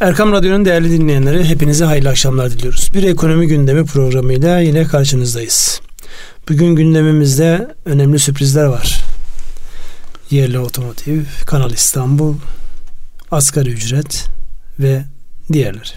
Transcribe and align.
Erkam 0.00 0.32
Radyo'nun 0.32 0.64
değerli 0.64 0.90
dinleyenleri 0.90 1.44
hepinize 1.44 1.84
hayırlı 1.84 2.08
akşamlar 2.08 2.50
diliyoruz. 2.50 2.90
Bir 2.94 3.02
ekonomi 3.02 3.46
gündemi 3.46 3.84
programıyla 3.84 4.60
yine 4.60 4.84
karşınızdayız. 4.84 5.80
Bugün 6.48 6.74
gündemimizde 6.74 7.74
önemli 7.84 8.18
sürprizler 8.18 8.64
var. 8.64 9.04
Yerli 10.30 10.58
otomotiv, 10.58 11.22
Kanal 11.46 11.70
İstanbul, 11.70 12.34
asgari 13.30 13.70
ücret 13.70 14.26
ve 14.80 15.04
diğerleri. 15.52 15.90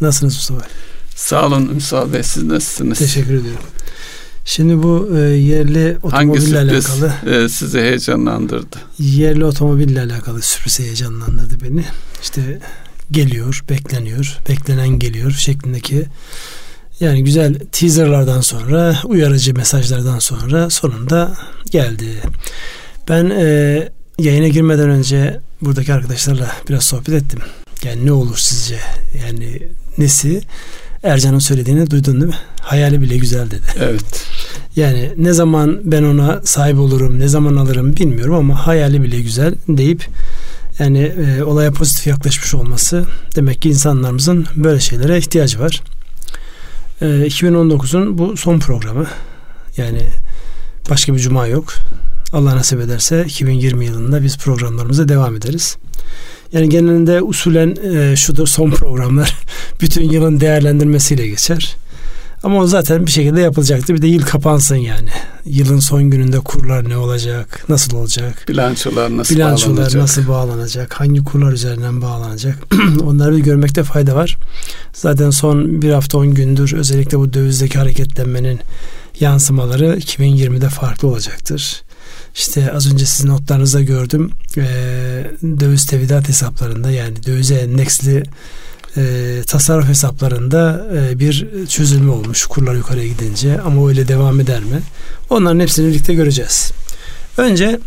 Nasılsınız 0.00 0.34
Mustafa 0.34 0.60
Bey? 0.60 0.68
Sağ 1.16 1.46
olun 1.46 1.74
Mustafa 1.74 2.12
Bey. 2.12 2.22
Siz 2.22 2.42
nasılsınız? 2.42 2.98
Teşekkür 2.98 3.34
ediyorum. 3.34 3.64
Şimdi 4.44 4.82
bu 4.82 5.10
e, 5.16 5.20
yerli 5.20 5.96
otomobille 6.02 6.58
alakalı 6.58 7.12
e, 7.26 7.48
sizi 7.48 7.80
heyecanlandırdı? 7.80 8.76
Yerli 8.98 9.44
otomobille 9.44 10.00
alakalı 10.00 10.42
sürpriz 10.42 10.80
heyecanlandırdı 10.80 11.64
beni. 11.64 11.84
İşte 12.22 12.60
geliyor, 13.10 13.64
bekleniyor, 13.70 14.38
beklenen 14.48 14.88
geliyor 14.88 15.30
şeklindeki 15.30 16.04
yani 17.00 17.24
güzel 17.24 17.58
teaserlardan 17.72 18.40
sonra, 18.40 18.96
uyarıcı 19.04 19.54
mesajlardan 19.54 20.18
sonra 20.18 20.70
sonunda 20.70 21.36
geldi. 21.70 22.08
Ben 23.08 23.30
e, 23.30 23.88
yayına 24.18 24.48
girmeden 24.48 24.90
önce 24.90 25.40
buradaki 25.62 25.92
arkadaşlarla 25.92 26.52
biraz 26.68 26.84
sohbet 26.84 27.14
ettim. 27.14 27.40
Yani 27.84 28.06
ne 28.06 28.12
olur 28.12 28.36
sizce? 28.36 28.78
Yani 29.26 29.62
nesi? 29.98 30.40
Ercan'ın 31.02 31.38
söylediğini 31.38 31.90
duydun 31.90 32.20
değil 32.20 32.32
mi? 32.32 32.38
Hayali 32.60 33.00
bile 33.00 33.16
güzel 33.16 33.50
dedi. 33.50 33.66
Evet. 33.78 34.26
Yani 34.76 35.12
ne 35.16 35.32
zaman 35.32 35.80
ben 35.84 36.02
ona 36.02 36.40
sahip 36.44 36.78
olurum, 36.78 37.20
ne 37.20 37.28
zaman 37.28 37.56
alırım 37.56 37.96
bilmiyorum 37.96 38.34
ama 38.34 38.66
hayali 38.66 39.02
bile 39.02 39.20
güzel 39.20 39.54
deyip 39.68 40.06
yani 40.78 40.98
e, 41.02 41.42
olaya 41.42 41.72
pozitif 41.72 42.06
yaklaşmış 42.06 42.54
olması 42.54 43.06
demek 43.36 43.62
ki 43.62 43.68
insanlarımızın 43.68 44.46
böyle 44.56 44.80
şeylere 44.80 45.18
ihtiyacı 45.18 45.60
var. 45.60 45.82
E, 47.00 47.04
2019'un 47.04 48.18
bu 48.18 48.36
son 48.36 48.58
programı. 48.58 49.06
Yani 49.76 50.02
başka 50.90 51.14
bir 51.14 51.18
cuma 51.18 51.46
yok. 51.46 51.74
Allah 52.32 52.56
nasip 52.56 52.80
ederse 52.80 53.24
2020 53.24 53.86
yılında 53.86 54.22
biz 54.22 54.38
programlarımıza 54.38 55.08
devam 55.08 55.36
ederiz. 55.36 55.76
Yani 56.52 56.68
genelinde 56.68 57.22
usulen 57.22 57.76
e, 57.94 58.16
şudur 58.16 58.46
son 58.46 58.70
programlar 58.70 59.36
bütün 59.80 60.10
yılın 60.10 60.40
değerlendirmesiyle 60.40 61.26
geçer. 61.26 61.76
Ama 62.44 62.58
o 62.58 62.66
zaten 62.66 63.06
bir 63.06 63.10
şekilde 63.10 63.40
yapılacaktı. 63.40 63.94
Bir 63.94 64.02
de 64.02 64.06
yıl 64.06 64.22
kapansın 64.22 64.76
yani. 64.76 65.08
Yılın 65.44 65.78
son 65.78 66.02
gününde 66.02 66.40
kurlar 66.40 66.88
ne 66.88 66.96
olacak? 66.96 67.64
Nasıl 67.68 67.96
olacak? 67.96 68.44
Bilançolar 68.48 69.16
nasıl 69.16 69.34
Bilançolar 69.34 69.76
bağlanacak? 69.76 70.02
nasıl 70.02 70.28
bağlanacak? 70.28 71.00
Hangi 71.00 71.24
kurlar 71.24 71.52
üzerinden 71.52 72.02
bağlanacak? 72.02 72.58
Onları 73.02 73.36
bir 73.36 73.42
görmekte 73.42 73.82
fayda 73.82 74.14
var. 74.14 74.36
Zaten 74.92 75.30
son 75.30 75.82
bir 75.82 75.90
hafta 75.90 76.18
on 76.18 76.34
gündür 76.34 76.72
özellikle 76.72 77.18
bu 77.18 77.32
dövizdeki 77.32 77.78
hareketlenmenin 77.78 78.60
yansımaları 79.20 79.96
2020'de 79.96 80.68
farklı 80.68 81.08
olacaktır. 81.08 81.82
İşte 82.34 82.72
az 82.72 82.92
önce 82.92 83.06
sizin 83.06 83.28
notlarınızda 83.28 83.82
gördüm. 83.82 84.30
E, 84.56 84.64
döviz 85.42 85.86
tevidat 85.86 86.28
hesaplarında 86.28 86.90
yani 86.90 87.24
dövize 87.26 87.54
endeksli 87.54 88.22
e, 88.96 89.42
tasarruf 89.46 89.88
hesaplarında 89.88 90.86
e, 90.96 91.18
bir 91.18 91.46
çözülme 91.68 92.12
olmuş 92.12 92.46
kurlar 92.46 92.74
yukarıya 92.74 93.06
gidince 93.06 93.60
ama 93.60 93.88
öyle 93.88 94.08
devam 94.08 94.40
eder 94.40 94.60
mi? 94.60 94.82
Onların 95.30 95.60
hepsini 95.60 95.88
birlikte 95.88 96.14
göreceğiz. 96.14 96.72
Önce 97.36 97.80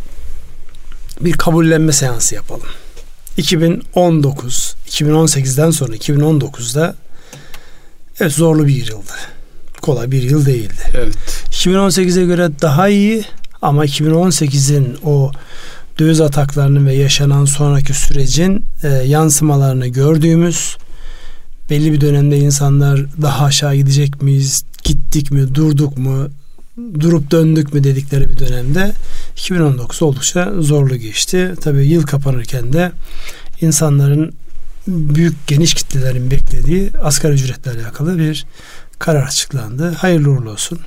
bir 1.21 1.33
kabullenme 1.33 1.91
seansı 1.91 2.35
yapalım. 2.35 2.67
2019, 3.37 4.75
2018'den 4.89 5.71
sonra 5.71 5.95
2019'da 5.95 6.95
evet 8.19 8.31
zorlu 8.31 8.67
bir 8.67 8.87
yıldı. 8.87 9.13
Kolay 9.81 10.11
bir 10.11 10.23
yıl 10.23 10.45
değildi. 10.45 10.81
Evet. 10.95 11.15
2018'e 11.51 12.25
göre 12.25 12.49
daha 12.61 12.89
iyi 12.89 13.25
ama 13.61 13.85
2018'in 13.85 14.97
o 15.03 15.31
döviz 15.99 16.21
ataklarının 16.21 16.85
ve 16.87 16.93
yaşanan 16.93 17.45
sonraki 17.45 17.93
sürecin 17.93 18.65
e, 18.83 18.87
yansımalarını 18.87 19.87
gördüğümüz 19.87 20.77
belli 21.69 21.93
bir 21.93 22.01
dönemde 22.01 22.37
insanlar 22.37 23.05
daha 23.21 23.45
aşağı 23.45 23.75
gidecek 23.75 24.21
miyiz, 24.21 24.63
gittik 24.83 25.31
mi, 25.31 25.55
durduk 25.55 25.97
mu, 25.97 26.27
durup 26.99 27.31
döndük 27.31 27.73
mü 27.73 27.83
dedikleri 27.83 28.29
bir 28.29 28.37
dönemde 28.37 28.93
2019 29.37 30.01
oldukça 30.01 30.53
zorlu 30.59 30.95
geçti. 30.95 31.53
Tabii 31.61 31.87
yıl 31.87 32.03
kapanırken 32.03 32.73
de 32.73 32.91
insanların 33.61 34.33
büyük 34.87 35.47
geniş 35.47 35.73
kitlelerin 35.73 36.31
beklediği 36.31 36.91
asgari 37.03 37.33
ücretle 37.33 37.71
alakalı 37.71 38.17
bir 38.17 38.45
karar 38.99 39.23
açıklandı. 39.23 39.91
Hayırlı 39.91 40.29
uğurlu 40.29 40.51
olsun. 40.51 40.79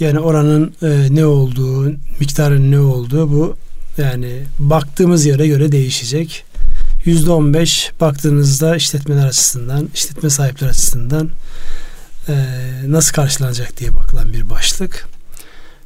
Yani 0.00 0.18
oranın 0.18 0.74
e, 0.82 1.14
ne 1.14 1.26
olduğu, 1.26 1.92
miktarın 2.20 2.70
ne 2.70 2.78
olduğu 2.78 3.30
bu 3.30 3.56
yani 3.98 4.42
baktığımız 4.58 5.26
yere 5.26 5.46
göre 5.46 5.72
değişecek. 5.72 6.44
Yüzde 7.04 7.30
on 7.30 7.54
beş 7.54 7.92
baktığınızda 8.00 8.76
işletmeler 8.76 9.26
açısından, 9.26 9.88
işletme 9.94 10.30
sahipleri 10.30 10.70
açısından 10.70 11.30
e, 12.28 12.34
nasıl 12.86 13.12
karşılanacak 13.12 13.76
diye 13.76 13.94
bakılan 13.94 14.32
bir 14.32 14.50
başlık. 14.50 15.08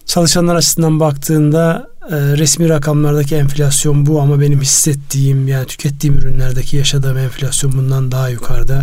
Çalışanlar 0.06 0.56
açısından 0.56 1.00
baktığında 1.00 1.88
e, 2.10 2.16
resmi 2.16 2.68
rakamlardaki 2.68 3.34
enflasyon 3.34 4.06
bu 4.06 4.20
ama 4.20 4.40
benim 4.40 4.60
hissettiğim 4.60 5.48
yani 5.48 5.66
tükettiğim 5.66 6.18
ürünlerdeki 6.18 6.76
yaşadığım 6.76 7.18
enflasyon 7.18 7.72
bundan 7.72 8.12
daha 8.12 8.28
yukarıda. 8.28 8.82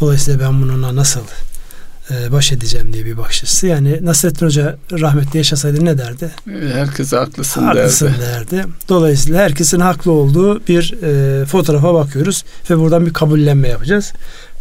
Dolayısıyla 0.00 0.40
ben 0.40 0.62
bununla 0.62 0.96
nasıl 0.96 1.20
e, 2.10 2.32
baş 2.32 2.52
edeceğim 2.52 2.92
diye 2.92 3.04
bir 3.04 3.16
bakış 3.16 3.42
açısı. 3.42 3.66
Yani 3.66 3.98
Nasrettin 4.02 4.46
Hoca 4.46 4.76
rahmetli 4.92 5.36
yaşasaydı 5.36 5.84
ne 5.84 5.98
derdi? 5.98 6.30
Herkes 6.72 7.12
haklısın, 7.12 7.62
haklısın 7.62 8.14
derdi. 8.20 8.50
derdi. 8.50 8.68
Dolayısıyla 8.88 9.42
herkesin 9.42 9.80
haklı 9.80 10.12
olduğu 10.12 10.66
bir 10.66 10.94
e, 11.02 11.46
fotoğrafa 11.46 11.94
bakıyoruz 11.94 12.44
ve 12.70 12.78
buradan 12.78 13.06
bir 13.06 13.12
kabullenme 13.12 13.68
yapacağız. 13.68 14.12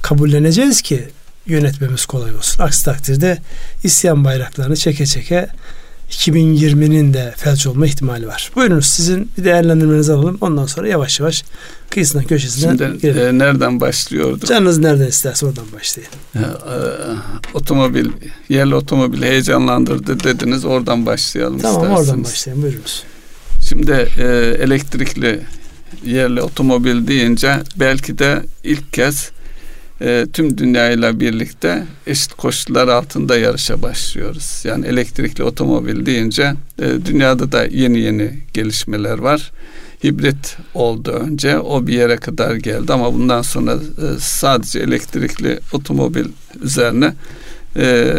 Kabulleneceğiz 0.02 0.82
ki 0.82 1.10
yönetmemiz 1.46 2.06
kolay 2.06 2.36
olsun. 2.36 2.64
Aksi 2.64 2.86
takdirde 2.86 3.38
isyan 3.84 4.26
bayraklarını 4.26 4.76
çeke 4.76 5.06
çeke 5.06 5.48
2020'nin 6.12 7.14
de 7.14 7.34
felç 7.38 7.68
olma 7.68 7.86
ihtimali 7.88 8.28
var. 8.28 8.52
Buyurunuz 8.56 8.88
sizin 8.88 9.30
bir 9.38 9.44
değerlendirmenizi 9.44 10.14
alalım. 10.14 10.38
Ondan 10.42 10.66
sonra 10.66 10.88
yavaş 10.88 11.20
yavaş 11.20 11.44
kıyısına 11.90 12.24
köşesine 12.24 12.78
Şimdi, 12.78 13.08
E, 13.08 13.38
nereden 13.38 13.82
başlıyorduk? 13.82 14.48
Canınız 14.48 14.78
nereden 14.80 15.08
isterse 15.08 15.46
oradan 15.46 15.66
başlayın. 15.74 16.10
E, 16.36 16.40
e, 16.40 16.44
otomobil, 17.54 18.10
yerli 18.50 18.76
otomobil 18.76 19.22
heyecanlandırdı 19.24 20.24
dediniz. 20.24 20.66
Oradan 20.66 21.06
başlayalım 21.06 21.60
tamam, 21.60 21.82
isterseniz. 21.82 22.10
oradan 22.10 22.24
başlayalım. 22.24 22.64
Buyurunuz. 22.64 23.04
Şimdi 23.70 24.10
e, 24.18 24.24
elektrikli 24.64 25.42
yerli 26.06 26.42
otomobil 26.42 27.08
deyince 27.08 27.64
belki 27.76 28.20
de 28.20 28.44
ilk 28.64 28.94
kez 28.94 29.32
e, 30.02 30.26
tüm 30.34 30.58
dünyayla 30.58 31.20
birlikte 31.20 31.84
eşit 32.08 32.34
koşullar 32.34 32.88
altında 32.88 33.38
yarışa 33.38 33.82
başlıyoruz. 33.82 34.62
Yani 34.64 34.88
elektrikli 34.88 35.44
otomobil 35.44 36.06
deyince 36.06 36.54
e, 36.80 37.06
dünyada 37.06 37.52
da 37.52 37.66
yeni 37.66 38.00
yeni 38.00 38.40
gelişmeler 38.54 39.18
var. 39.18 39.52
Hibrit 40.04 40.58
oldu 40.74 41.12
önce 41.12 41.60
o 41.60 41.88
bir 41.88 41.94
yere 41.94 42.18
kadar 42.18 42.56
geldi 42.56 42.94
ama 42.94 43.14
bundan 43.14 43.42
sonra 43.42 43.74
e, 43.74 44.20
sadece 44.20 44.80
elektrikli 44.80 45.60
otomobil 45.74 46.26
üzerine 46.64 47.14
e, 47.78 48.14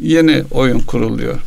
yeni 0.00 0.44
oyun 0.50 0.80
kuruluyor. 0.80 1.38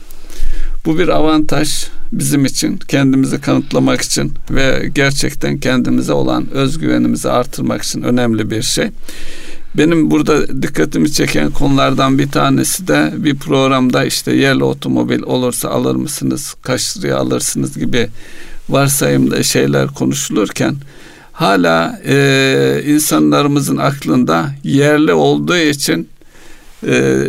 Bu 0.86 1.00
bir 1.00 1.08
avantaj 1.08 1.88
bizim 2.12 2.46
için 2.46 2.78
kendimizi 2.78 3.42
kanıtlamak 3.42 4.02
için 4.02 4.34
ve 4.50 4.90
gerçekten 4.96 5.58
kendimize 5.58 6.14
olan 6.14 6.50
özgüvenimizi 6.52 7.30
artırmak 7.30 7.84
için 7.84 8.02
önemli 8.02 8.52
bir 8.52 8.62
şey. 8.62 8.90
Benim 9.78 10.12
burada 10.12 10.62
dikkatimi 10.62 11.12
çeken 11.12 11.52
konulardan 11.52 12.20
bir 12.20 12.32
tanesi 12.32 12.88
de 12.88 13.14
bir 13.18 13.36
programda 13.36 14.06
işte 14.06 14.36
yerli 14.36 14.64
otomobil 14.64 15.22
olursa 15.22 15.70
alır 15.70 15.96
mısınız, 15.96 16.56
kaç 16.62 16.98
liraya 16.98 17.18
alırsınız 17.18 17.78
gibi 17.78 18.10
varsayımda 18.70 19.44
şeyler 19.44 19.88
konuşulurken 19.88 20.76
hala 21.32 22.00
e, 22.06 22.84
insanlarımızın 22.88 23.78
aklında 23.78 24.50
yerli 24.64 25.14
olduğu 25.14 25.58
için 25.58 26.10
e, 26.88 27.24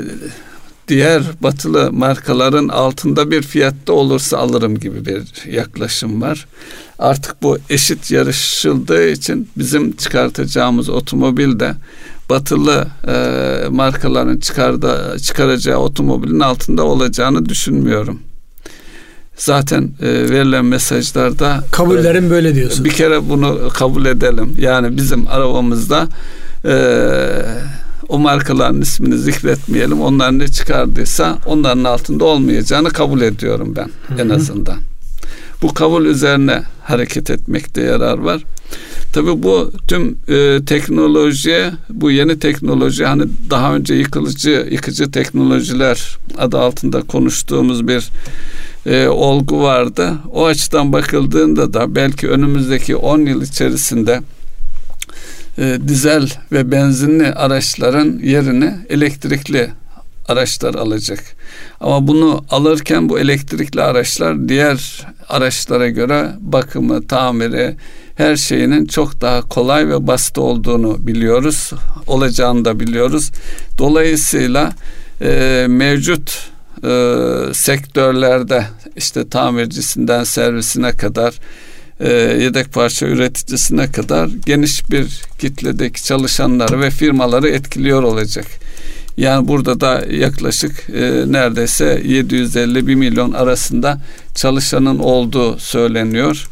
diğer 0.88 1.22
batılı 1.42 1.92
markaların 1.92 2.68
altında 2.68 3.30
bir 3.30 3.42
fiyatta 3.42 3.92
olursa 3.92 4.38
alırım 4.38 4.78
gibi 4.78 5.06
bir 5.06 5.46
yaklaşım 5.52 6.22
var. 6.22 6.46
Artık 6.98 7.42
bu 7.42 7.58
eşit 7.70 8.10
yarışıldığı 8.10 9.08
için 9.08 9.48
bizim 9.56 9.96
çıkartacağımız 9.96 10.88
otomobil 10.88 11.60
de 11.60 11.74
batılı 12.30 12.86
e, 13.08 13.68
markaların 13.70 14.38
çıkarda, 14.38 15.18
çıkaracağı 15.18 15.78
otomobilin 15.78 16.40
altında 16.40 16.84
olacağını 16.84 17.48
düşünmüyorum. 17.48 18.20
zaten 19.36 19.90
e, 20.00 20.06
verilen 20.06 20.64
mesajlarda 20.64 21.64
kabullerim 21.72 22.26
e, 22.26 22.30
böyle 22.30 22.54
diyorsun. 22.54 22.84
Bir 22.84 22.90
kere 22.90 23.28
bunu 23.28 23.68
kabul 23.74 24.06
edelim. 24.06 24.56
Yani 24.58 24.96
bizim 24.96 25.28
arabamızda 25.28 26.08
e, 26.64 26.74
o 28.08 28.18
markaların 28.18 28.80
ismini 28.80 29.18
zikretmeyelim. 29.18 30.00
Onlar 30.00 30.38
ne 30.38 30.48
çıkardıysa 30.48 31.38
onların 31.46 31.84
altında 31.84 32.24
olmayacağını 32.24 32.90
kabul 32.90 33.20
ediyorum 33.20 33.74
ben 33.76 33.90
Hı-hı. 34.08 34.26
en 34.26 34.28
azından. 34.28 34.78
Bu 35.62 35.74
kabul 35.74 36.04
üzerine 36.04 36.62
hareket 36.82 37.30
etmekte 37.30 37.80
yarar 37.80 38.18
var. 38.18 38.44
Tabi 39.12 39.42
bu 39.42 39.72
tüm 39.88 40.18
e, 40.28 40.64
teknolojiye, 40.66 41.70
bu 41.90 42.10
yeni 42.10 42.38
teknoloji 42.38 43.04
hani 43.04 43.22
daha 43.50 43.74
önce 43.74 43.94
yıkılıcı, 43.94 44.68
yıkıcı 44.70 45.10
teknolojiler 45.10 46.18
adı 46.38 46.58
altında 46.58 47.02
konuştuğumuz 47.02 47.88
bir 47.88 48.08
e, 48.86 49.08
olgu 49.08 49.62
vardı. 49.62 50.12
O 50.32 50.46
açıdan 50.46 50.92
bakıldığında 50.92 51.74
da 51.74 51.94
belki 51.94 52.28
önümüzdeki 52.28 52.96
10 52.96 53.18
yıl 53.18 53.42
içerisinde 53.42 54.20
e, 55.58 55.78
dizel 55.88 56.28
ve 56.52 56.72
benzinli 56.72 57.26
araçların 57.26 58.18
yerini 58.22 58.74
elektrikli 58.88 59.70
araçlar 60.28 60.74
alacak. 60.74 61.18
Ama 61.80 62.06
bunu 62.06 62.44
alırken 62.50 63.08
bu 63.08 63.18
elektrikli 63.18 63.82
araçlar 63.82 64.48
diğer 64.48 65.06
araçlara 65.28 65.88
göre 65.88 66.30
bakımı, 66.40 67.06
tamiri, 67.06 67.76
her 68.14 68.36
şeyinin 68.36 68.86
çok 68.86 69.20
daha 69.20 69.42
kolay 69.42 69.88
ve 69.88 70.06
basit 70.06 70.38
olduğunu 70.38 71.06
biliyoruz. 71.06 71.70
Olacağını 72.06 72.64
da 72.64 72.80
biliyoruz. 72.80 73.30
Dolayısıyla 73.78 74.72
e, 75.22 75.66
mevcut 75.68 76.50
e, 76.84 76.90
sektörlerde 77.52 78.64
işte 78.96 79.28
tamircisinden 79.28 80.24
servisine 80.24 80.92
kadar 80.92 81.34
e, 82.00 82.12
yedek 82.12 82.72
parça 82.72 83.06
üreticisine 83.06 83.92
kadar 83.92 84.28
geniş 84.46 84.90
bir 84.90 85.22
kitledeki 85.38 86.04
çalışanları 86.04 86.80
ve 86.80 86.90
firmaları 86.90 87.48
etkiliyor 87.48 88.02
olacak. 88.02 88.46
Yani 89.16 89.48
burada 89.48 89.80
da 89.80 90.04
yaklaşık 90.10 90.90
e, 90.90 91.24
neredeyse 91.26 92.02
750 92.04 92.86
1 92.86 92.94
milyon 92.94 93.32
arasında 93.32 94.00
çalışanın 94.34 94.98
olduğu 94.98 95.58
söyleniyor. 95.58 96.48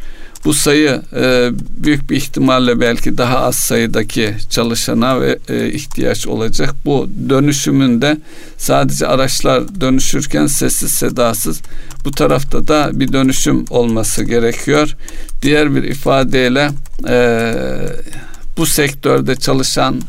Bu 0.46 0.54
sayı 0.54 1.02
e, 1.16 1.50
büyük 1.76 2.10
bir 2.10 2.16
ihtimalle 2.16 2.81
belki 2.81 3.19
daha 3.19 3.38
az 3.38 3.54
sayıdaki 3.54 4.34
çalışana 4.50 5.20
ve 5.20 5.38
e, 5.48 5.69
ihtiyaç 5.69 6.26
olacak. 6.26 6.75
Bu 6.84 7.08
dönüşümünde 7.28 8.19
sadece 8.58 9.06
araçlar 9.06 9.81
dönüşürken 9.81 10.46
sessiz 10.46 10.90
sedasız 10.90 11.60
bu 12.04 12.10
tarafta 12.10 12.69
da 12.69 12.90
bir 12.93 13.12
dönüşüm 13.12 13.64
olması 13.70 14.25
gerekiyor. 14.25 14.96
Diğer 15.43 15.75
bir 15.75 15.82
ifadeyle 15.82 16.70
e, 17.08 17.52
bu 18.56 18.66
sektörde 18.66 19.37
çalışan 19.37 20.00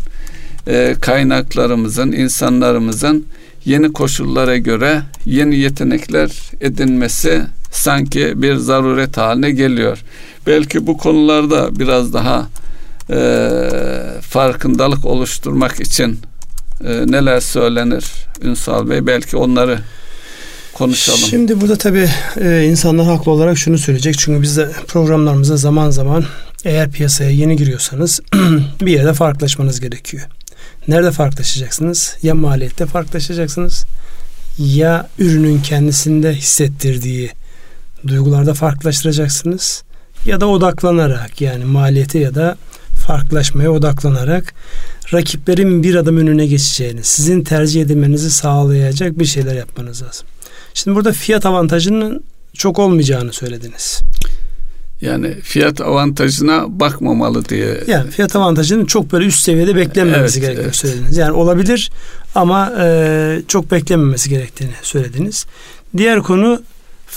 e, 0.67 0.95
kaynaklarımızın, 1.01 2.11
insanlarımızın 2.11 3.25
yeni 3.65 3.93
koşullara 3.93 4.57
göre 4.57 5.01
yeni 5.25 5.55
yetenekler 5.55 6.31
edinmesi 6.61 7.41
sanki 7.77 8.41
bir 8.41 8.55
zaruret 8.55 9.17
haline 9.17 9.51
geliyor. 9.51 9.97
Belki 10.47 10.87
bu 10.87 10.97
konularda 10.97 11.79
biraz 11.79 12.13
daha 12.13 12.47
e, 13.09 13.19
farkındalık 14.21 15.05
oluşturmak 15.05 15.79
için 15.81 16.19
e, 16.83 16.89
neler 17.07 17.39
söylenir 17.39 18.05
Ünsal 18.41 18.89
Bey? 18.89 19.07
Belki 19.07 19.37
onları 19.37 19.79
konuşalım. 20.73 21.19
Şimdi 21.19 21.61
burada 21.61 21.75
tabii 21.75 22.09
e, 22.41 22.63
insanlar 22.63 23.05
haklı 23.05 23.31
olarak 23.31 23.57
şunu 23.57 23.77
söyleyecek. 23.77 24.17
Çünkü 24.17 24.41
biz 24.41 24.57
de 24.57 24.71
programlarımızda 24.87 25.57
zaman 25.57 25.89
zaman 25.89 26.25
eğer 26.65 26.91
piyasaya 26.91 27.29
yeni 27.29 27.57
giriyorsanız 27.57 28.19
bir 28.81 28.91
yerde 28.91 29.13
farklılaşmanız 29.13 29.79
gerekiyor. 29.79 30.23
Nerede 30.87 31.11
farklılaşacaksınız? 31.11 32.17
Ya 32.23 32.35
maliyette 32.35 32.85
farklılaşacaksınız 32.85 33.85
ya 34.57 35.09
ürünün 35.19 35.61
kendisinde 35.61 36.33
hissettirdiği 36.33 37.31
duygularda 38.07 38.53
farklılaştıracaksınız 38.53 39.83
ya 40.25 40.41
da 40.41 40.47
odaklanarak 40.47 41.41
yani 41.41 41.65
maliyete 41.65 42.19
ya 42.19 42.35
da 42.35 42.57
farklılaşmaya 43.07 43.71
odaklanarak 43.71 44.53
rakiplerin 45.13 45.83
bir 45.83 45.95
adım 45.95 46.17
önüne 46.17 46.45
geçeceğini, 46.45 47.03
sizin 47.03 47.43
tercih 47.43 47.81
edilmenizi 47.81 48.31
sağlayacak 48.31 49.19
bir 49.19 49.25
şeyler 49.25 49.55
yapmanız 49.55 50.03
lazım. 50.03 50.27
Şimdi 50.73 50.95
burada 50.95 51.11
fiyat 51.11 51.45
avantajının 51.45 52.23
çok 52.53 52.79
olmayacağını 52.79 53.33
söylediniz. 53.33 54.01
Yani 55.01 55.41
fiyat 55.41 55.81
avantajına 55.81 56.79
bakmamalı 56.79 57.45
diye. 57.45 57.83
Yani 57.87 58.11
fiyat 58.11 58.35
avantajının 58.35 58.85
çok 58.85 59.11
böyle 59.11 59.25
üst 59.25 59.39
seviyede 59.43 59.75
beklenmemesi 59.75 60.39
evet, 60.39 60.41
gerektiğini 60.41 60.65
evet. 60.65 60.75
söylediniz. 60.75 61.17
Yani 61.17 61.31
olabilir 61.31 61.91
ama 62.35 62.73
e, 62.79 63.41
çok 63.47 63.71
beklenmemesi 63.71 64.29
gerektiğini 64.29 64.73
söylediniz. 64.81 65.45
Diğer 65.97 66.21
konu 66.21 66.61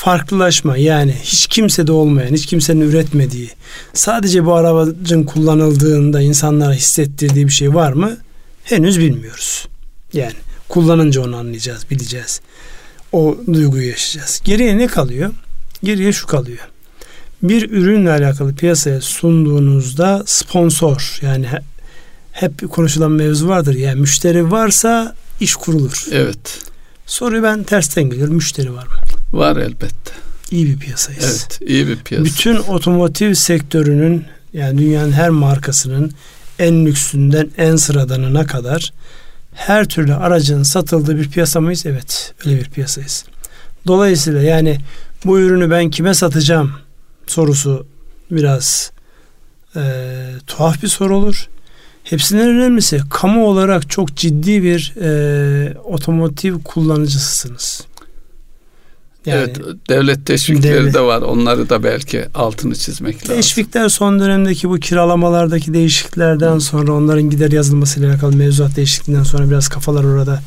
farklılaşma 0.01 0.77
yani 0.77 1.15
hiç 1.23 1.47
kimsede 1.47 1.93
olmayan, 1.93 2.35
hiç 2.35 2.47
kimsenin 2.47 2.81
üretmediği, 2.81 3.51
sadece 3.95 4.45
bu 4.45 4.55
aracın 4.55 5.25
kullanıldığında 5.25 6.21
insanlara 6.21 6.73
hissettirdiği 6.73 7.47
bir 7.47 7.53
şey 7.53 7.75
var 7.75 7.93
mı? 7.93 8.17
Henüz 8.65 8.99
bilmiyoruz. 8.99 9.69
Yani 10.13 10.33
kullanınca 10.69 11.23
onu 11.23 11.37
anlayacağız, 11.37 11.91
bileceğiz. 11.91 12.41
O 13.13 13.37
duyguyu 13.53 13.89
yaşayacağız. 13.89 14.41
Geriye 14.45 14.79
ne 14.79 14.87
kalıyor? 14.87 15.31
Geriye 15.83 16.13
şu 16.13 16.27
kalıyor. 16.27 16.69
Bir 17.43 17.71
ürünle 17.71 18.11
alakalı 18.11 18.55
piyasaya 18.55 19.01
sunduğunuzda 19.01 20.23
sponsor 20.27 21.19
yani 21.23 21.47
hep 22.33 22.71
konuşulan 22.71 23.13
mevzu 23.13 23.49
vardır. 23.49 23.75
Yani 23.75 24.01
müşteri 24.01 24.51
varsa 24.51 25.15
iş 25.41 25.55
kurulur. 25.55 26.07
Evet. 26.13 26.59
Soruyu 27.07 27.43
ben 27.43 27.63
tersten 27.63 28.05
geliyorum. 28.05 28.35
Müşteri 28.35 28.75
var 28.75 28.87
mı? 28.87 29.10
Var 29.33 29.57
elbette. 29.57 30.13
İyi 30.51 30.67
bir 30.67 30.79
piyasadayız. 30.79 31.25
Evet, 31.25 31.71
iyi 31.71 31.89
bir 31.89 31.97
piyasa. 31.97 32.25
Bütün 32.25 32.57
otomotiv 32.57 33.35
sektörünün 33.35 34.25
yani 34.53 34.79
dünyanın 34.79 35.13
her 35.13 35.31
markasının 35.31 36.13
en 36.59 36.87
lüksünden 36.87 37.51
en 37.59 37.77
sıradanına 37.77 38.47
kadar 38.47 38.93
her 39.55 39.89
türlü 39.89 40.15
aracın 40.15 40.63
satıldığı 40.63 41.17
bir 41.19 41.31
piyasa 41.31 41.61
mıyız? 41.61 41.87
Evet, 41.87 42.35
öyle 42.47 42.57
bir 42.57 42.71
piyasadayız. 42.71 43.25
Dolayısıyla 43.87 44.43
yani 44.43 44.79
bu 45.25 45.41
ürünü 45.41 45.71
ben 45.71 45.91
kime 45.91 46.15
satacağım 46.15 46.73
sorusu 47.27 47.87
biraz 48.31 48.93
e, 49.77 49.83
tuhaf 50.47 50.83
bir 50.83 50.89
soru 50.89 51.17
olur. 51.17 51.49
Hepsinden 52.05 52.49
önemlisi 52.49 53.01
kamu 53.11 53.47
olarak 53.47 53.91
çok 53.91 54.17
ciddi 54.17 54.63
bir 54.63 54.95
e, 55.01 55.79
otomotiv 55.79 56.59
kullanıcısısınız. 56.65 57.85
Yani, 59.27 59.41
evet 59.41 59.59
devlet 59.89 60.27
teşvikleri 60.27 60.75
devlet, 60.75 60.95
de 60.95 61.01
var. 61.01 61.23
Onları 61.23 61.69
da 61.69 61.83
belki 61.83 62.25
altını 62.35 62.75
çizmek 62.75 63.23
lazım. 63.23 63.37
Teşvikler 63.37 63.89
son 63.89 64.21
dönemdeki 64.21 64.69
bu 64.69 64.79
kiralamalardaki 64.79 65.75
değişikliklerden 65.75 66.59
sonra 66.59 66.93
onların 66.93 67.31
gider 67.31 67.51
yazılmasıyla 67.51 68.11
alakalı 68.11 68.37
mevzuat 68.37 68.77
değişikliğinden 68.77 69.25
sonra 69.25 69.51
biraz 69.51 69.69
kafalar 69.69 70.05
orada 70.05 70.43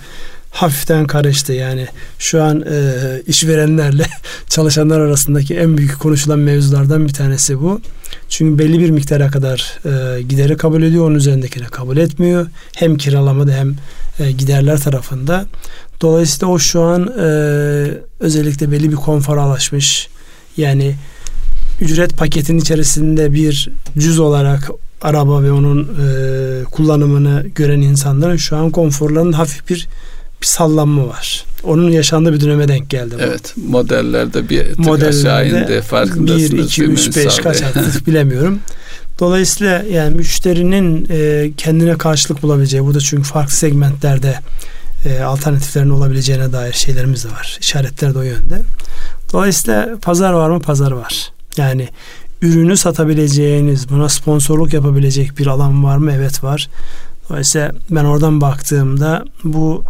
hafiften 0.54 1.08
karıştı. 1.08 1.54
Yani 1.54 1.88
şu 2.20 2.44
an 2.44 2.62
e, 2.62 2.94
işverenlerle 3.28 4.06
çalışanlar 4.50 5.00
arasındaki 5.00 5.56
en 5.56 5.78
büyük 5.78 6.00
konuşulan 6.00 6.40
mevzulardan 6.40 7.08
bir 7.08 7.14
tanesi 7.14 7.62
bu. 7.62 7.82
Çünkü 8.30 8.60
belli 8.60 8.80
bir 8.80 8.90
miktara 8.90 9.32
kadar 9.32 9.80
e, 9.86 10.22
gideri 10.22 10.58
kabul 10.58 10.84
ediyor, 10.84 11.08
onun 11.08 11.16
üzerindekini 11.16 11.66
kabul 11.66 11.98
etmiyor. 11.98 12.48
Hem 12.76 12.98
kiralamada 12.98 13.52
hem 13.52 13.76
e, 14.20 14.32
giderler 14.32 14.80
tarafında. 14.80 15.46
Dolayısıyla 16.02 16.48
o 16.48 16.60
şu 16.60 16.82
an 16.82 17.14
e, 17.20 17.24
özellikle 18.20 18.72
belli 18.72 18.92
bir 18.92 18.96
konfora 18.96 19.48
ulaşmış. 19.48 20.08
Yani 20.58 20.96
ücret 21.82 22.18
paketin 22.18 22.58
içerisinde 22.58 23.34
bir 23.34 23.70
cüz 23.98 24.20
olarak 24.20 24.72
araba 25.02 25.44
ve 25.44 25.52
onun 25.52 25.84
e, 25.84 26.64
kullanımını 26.64 27.46
gören 27.56 27.82
insanların 27.82 28.38
şu 28.38 28.58
an 28.58 28.70
konforlarının 28.70 29.34
hafif 29.34 29.70
bir 29.70 29.88
bir 30.44 30.48
sallanma 30.48 31.08
var. 31.08 31.46
Onun 31.64 31.92
yaşandığı 31.92 32.34
bir 32.34 32.42
döneme 32.42 32.68
denk 32.68 32.90
geldi. 32.90 33.16
Bu. 33.18 33.22
Evet. 33.22 33.54
Modellerde 33.70 34.50
bir 34.50 34.66
tık 34.66 34.80
modellerde 34.80 35.32
aşağı 35.32 35.48
indi. 35.48 35.82
Farkındasınız. 35.82 36.52
1, 36.52 36.58
2, 36.58 36.84
3, 36.84 37.16
5 37.16 37.36
kaç 37.38 37.62
artık 37.76 38.08
bilemiyorum. 38.08 38.60
Dolayısıyla 39.20 39.84
yani 39.92 40.16
müşterinin 40.16 41.08
e, 41.10 41.52
kendine 41.58 41.98
karşılık 41.98 42.44
bulabileceği 42.44 42.84
bu 42.84 42.94
da 42.94 43.00
çünkü 43.00 43.24
farklı 43.24 43.54
segmentlerde 43.54 44.40
e, 45.06 45.22
alternatiflerin 45.22 45.90
olabileceğine 45.90 46.54
dair 46.54 46.74
şeylerimiz 46.74 47.26
de 47.26 47.30
var. 47.30 47.58
İşaretler 47.62 48.14
de 48.14 48.18
o 48.20 48.22
yönde. 48.22 48.62
Dolayısıyla 49.34 49.98
pazar 50.02 50.34
var 50.34 50.50
mı? 50.50 50.60
Pazar 50.60 50.92
var. 50.92 51.32
Yani 51.58 51.90
ürünü 52.42 52.78
satabileceğiniz, 52.78 53.90
buna 53.90 54.10
sponsorluk 54.10 54.74
yapabilecek 54.74 55.38
bir 55.38 55.48
alan 55.48 55.84
var 55.84 55.98
mı? 55.98 56.12
Evet 56.12 56.44
var. 56.44 56.70
Dolayısıyla 57.30 57.72
ben 57.90 58.06
oradan 58.06 58.42
baktığımda 58.42 59.26
bu 59.44 59.84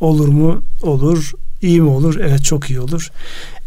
olur 0.00 0.28
mu? 0.28 0.62
Olur. 0.82 1.32
İyi 1.62 1.80
mi 1.80 1.88
olur? 1.90 2.16
Evet 2.20 2.44
çok 2.44 2.70
iyi 2.70 2.80
olur. 2.80 3.10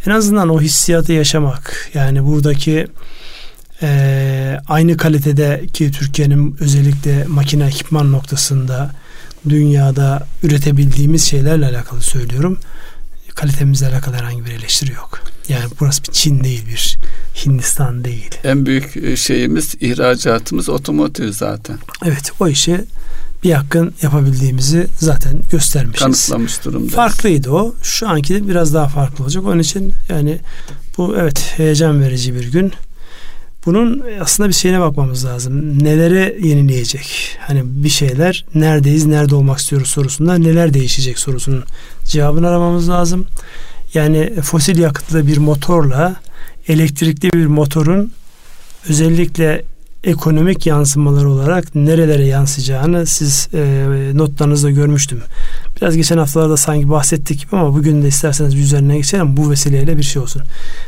en 0.06 0.12
azından 0.12 0.50
o 0.50 0.62
hissiyatı 0.62 1.14
yaşamak 1.14 1.90
yani 1.94 2.26
buradaki 2.26 2.88
e, 3.82 4.60
aynı 4.68 4.98
kalitede 4.98 5.64
ki 5.74 5.92
Türkiye'nin 5.92 6.58
özellikle 6.60 7.26
makine 7.28 7.66
ekipman 7.66 8.12
noktasında 8.12 8.92
dünyada 9.50 10.28
üretebildiğimiz 10.44 11.24
şeylerle 11.24 11.66
alakalı 11.66 12.02
söylüyorum. 12.02 12.58
Kalitemizle 13.36 13.88
alakalı 13.88 14.16
herhangi 14.16 14.46
bir 14.46 14.52
eleştiri 14.52 14.92
yok. 14.92 15.20
Yani 15.50 15.64
burası 15.80 16.04
bir 16.04 16.12
Çin 16.12 16.44
değil 16.44 16.68
bir 16.68 16.98
Hindistan 17.46 18.04
değil. 18.04 18.30
En 18.44 18.66
büyük 18.66 18.98
e, 18.98 19.18
şeyimiz 19.18 19.76
ihracatımız 19.80 20.70
otomotiv 20.70 21.32
zaten. 21.32 21.78
Evet 22.06 22.32
o 22.40 22.48
işi 22.48 22.86
bir 23.44 23.50
yakın 23.50 23.94
yapabildiğimizi 24.02 24.88
zaten 25.00 25.40
göstermişiz. 25.52 26.04
Kanıtlamış 26.04 26.66
durumda. 26.66 26.96
Farklıydı 26.96 27.52
o. 27.52 27.76
Şu 27.84 28.10
anki 28.10 28.36
de 28.36 28.48
biraz 28.48 28.74
daha 28.74 28.88
farklı 28.88 29.24
olacak. 29.24 29.46
Onun 29.46 29.60
için 29.60 29.94
yani 30.10 30.40
bu 30.98 31.16
evet 31.18 31.54
heyecan 31.58 32.02
verici 32.02 32.36
bir 32.36 32.52
gün. 32.52 32.74
Bunun 33.66 34.04
aslında 34.22 34.50
bir 34.50 34.54
şeyine 34.54 34.80
bakmamız 34.80 35.26
lazım. 35.26 35.84
Nelere 35.84 36.38
yenileyecek? 36.42 37.38
Hani 37.40 37.62
bir 37.66 37.90
şeyler 37.90 38.46
neredeyiz, 38.56 39.06
nerede 39.06 39.36
olmak 39.36 39.60
istiyoruz 39.60 39.88
sorusunda 39.88 40.38
neler 40.38 40.74
değişecek 40.74 41.20
sorusunun 41.20 41.64
cevabını 42.06 42.48
aramamız 42.48 42.90
lazım. 42.90 43.26
Yani 43.94 44.42
fosil 44.42 44.80
yakıtlı 44.80 45.28
bir 45.28 45.38
motorla 45.38 46.16
elektrikli 46.68 47.34
bir 47.34 47.46
motorun 47.46 48.12
özellikle 48.90 49.64
ekonomik 50.04 50.66
yansımalar 50.66 51.26
olarak 51.26 51.76
nerelere 51.76 52.26
yansıyacağını 52.26 53.06
siz 53.06 53.48
e, 53.54 54.12
notlarınızda 54.14 54.72
görmüştüm. 54.72 55.22
Biraz 55.82 55.98
geçen 55.98 56.18
haftalarda 56.18 56.58
sanki 56.58 56.90
bahsettik 56.90 57.48
ama 57.52 57.74
bugün 57.74 58.04
de 58.04 58.08
isterseniz 58.08 58.56
üzerine 58.56 58.98
geçelim. 58.98 59.38
Bu 59.38 59.52
vesileyle 59.52 59.98
bir 59.98 60.04
şey 60.04 60.22
olsun. 60.22 60.42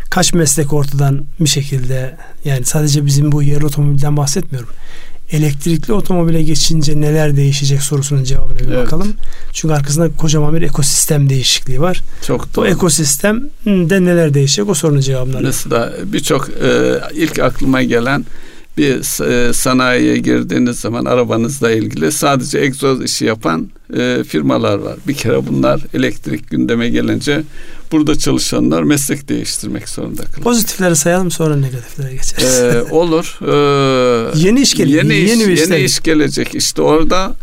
Kaç 0.09 0.33
meslek 0.33 0.73
ortadan 0.73 1.23
bir 1.39 1.49
şekilde 1.49 2.17
yani 2.45 2.65
sadece 2.65 3.05
bizim 3.05 3.31
bu 3.31 3.43
yerli 3.43 3.65
otomobilden 3.65 4.17
bahsetmiyorum. 4.17 4.69
Elektrikli 5.31 5.93
otomobile 5.93 6.43
geçince 6.43 7.01
neler 7.01 7.37
değişecek 7.37 7.81
sorusunun 7.81 8.23
cevabına 8.23 8.59
bir 8.59 8.67
evet. 8.67 8.85
bakalım. 8.85 9.13
Çünkü 9.53 9.75
arkasında 9.75 10.11
kocaman 10.11 10.55
bir 10.55 10.61
ekosistem 10.61 11.29
değişikliği 11.29 11.81
var. 11.81 12.01
Çok 12.27 12.55
doğru. 12.55 12.65
Bu 12.65 12.67
ekosistemde 12.67 14.05
neler 14.05 14.33
değişecek 14.33 14.69
o 14.69 14.73
sorunun 14.73 15.01
cevabını 15.01 15.41
Mesela 15.41 15.93
birçok 16.05 16.49
e, 16.49 16.99
ilk 17.13 17.39
aklıma 17.39 17.83
gelen 17.83 18.25
bir 18.77 19.23
e, 19.23 19.53
sanayiye 19.53 20.17
girdiğiniz 20.17 20.79
zaman 20.79 21.05
arabanızla 21.05 21.71
ilgili 21.71 22.11
sadece 22.11 22.59
egzoz 22.59 23.03
işi 23.03 23.25
yapan 23.25 23.69
e, 23.97 24.23
firmalar 24.27 24.77
var. 24.77 24.95
Bir 25.07 25.13
kere 25.13 25.47
bunlar 25.47 25.81
elektrik 25.93 26.49
gündeme 26.49 26.89
gelince 26.89 27.43
burada 27.91 28.15
çalışanlar 28.17 28.83
meslek 28.83 29.29
değiştirmek 29.29 29.89
zorunda 29.89 30.23
kalır. 30.23 30.43
Pozitifleri 30.43 30.95
sayalım 30.95 31.31
sonra 31.31 31.55
negatiflere 31.55 32.11
geçeriz. 32.11 32.59
Ee, 32.59 32.83
olur. 32.91 33.39
Ee, 33.41 34.39
yeni 34.39 34.61
iş 34.61 34.73
gelecek. 34.73 35.03
Yeni, 35.03 35.17
iş, 35.17 35.29
yeni, 35.29 35.59
yeni 35.59 35.77
iş 35.77 35.99
gelecek. 35.99 36.55
İşte 36.55 36.81
orada 36.81 37.35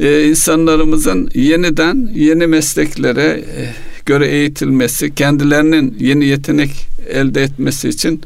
e, 0.00 0.24
insanlarımızın 0.28 1.30
yeniden 1.34 2.10
yeni 2.14 2.46
mesleklere 2.46 3.44
e, 3.56 3.74
göre 4.06 4.28
eğitilmesi, 4.28 5.14
kendilerinin 5.14 5.96
yeni 6.00 6.24
yetenek 6.24 6.70
elde 7.10 7.42
etmesi 7.42 7.88
için 7.88 8.22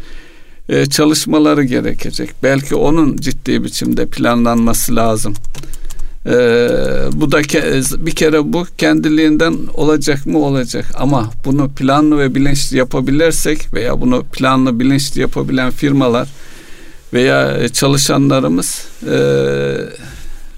e, 0.69 0.87
çalışmaları 0.87 1.65
gerekecek. 1.65 2.31
Belki 2.43 2.75
onun 2.75 3.17
ciddi 3.17 3.65
biçimde 3.65 4.07
planlanması 4.07 4.97
lazım. 4.97 5.35
E, 6.27 6.33
bu 7.13 7.33
da 7.33 7.41
ke- 7.41 8.07
bir 8.07 8.15
kere 8.15 8.53
bu 8.53 8.67
kendiliğinden 8.79 9.57
olacak 9.75 10.27
mı 10.27 10.39
olacak 10.39 10.85
ama 10.95 11.31
bunu 11.45 11.71
planlı 11.71 12.19
ve 12.19 12.35
bilinçli 12.35 12.77
yapabilirsek 12.77 13.75
veya 13.75 14.01
bunu 14.01 14.23
planlı 14.33 14.81
bilinçli 14.81 15.21
yapabilen 15.21 15.71
firmalar 15.71 16.29
veya 17.13 17.69
çalışanlarımız 17.69 18.87
e, 19.03 19.17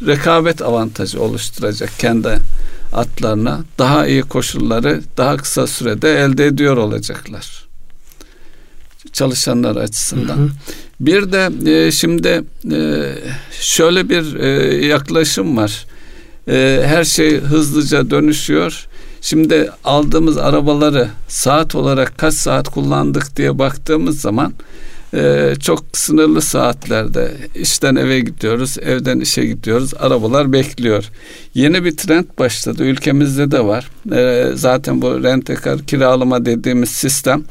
rekabet 0.07 0.63
avantajı 0.63 1.23
oluşturacak 1.23 1.91
kendi 1.99 2.29
atlarına 2.93 3.61
daha 3.79 4.07
iyi 4.07 4.23
koşulları 4.23 5.03
daha 5.17 5.37
kısa 5.37 5.67
sürede 5.67 6.19
elde 6.19 6.47
ediyor 6.47 6.77
olacaklar 6.77 7.66
çalışanlar 9.17 9.77
açısından. 9.77 10.37
Hı 10.37 10.43
hı. 10.43 10.49
Bir 11.01 11.33
de 11.33 11.71
e, 11.71 11.93
şimdi 11.93 12.43
e, 12.73 13.13
şöyle 13.61 14.09
bir 14.09 14.35
e, 14.35 14.87
yaklaşım 14.87 15.57
var. 15.57 15.87
E, 16.49 16.83
her 16.85 17.05
şey 17.05 17.41
hızlıca 17.41 18.11
dönüşüyor. 18.11 18.87
Şimdi 19.21 19.71
aldığımız 19.85 20.39
arabaları 20.39 21.09
saat 21.29 21.75
olarak 21.75 22.19
kaç 22.19 22.35
saat 22.35 22.69
kullandık 22.69 23.37
diye 23.37 23.59
baktığımız 23.59 24.21
zaman 24.21 24.53
e, 25.15 25.53
çok 25.61 25.85
sınırlı 25.93 26.43
saatlerde 26.43 27.33
işten 27.55 27.97
eve 27.97 28.21
gidiyoruz, 28.21 28.79
evden 28.79 29.21
işe 29.21 29.47
gidiyoruz, 29.47 29.95
arabalar 29.99 30.53
bekliyor. 30.53 31.05
Yeni 31.55 31.85
bir 31.85 31.97
trend 31.97 32.25
başladı, 32.39 32.85
ülkemizde 32.85 33.51
de 33.51 33.65
var. 33.65 33.89
E, 34.13 34.51
zaten 34.55 35.03
bu 35.03 35.23
rentekar 35.23 35.79
kiralama 35.79 36.45
dediğimiz 36.45 36.91
sistem 36.91 37.45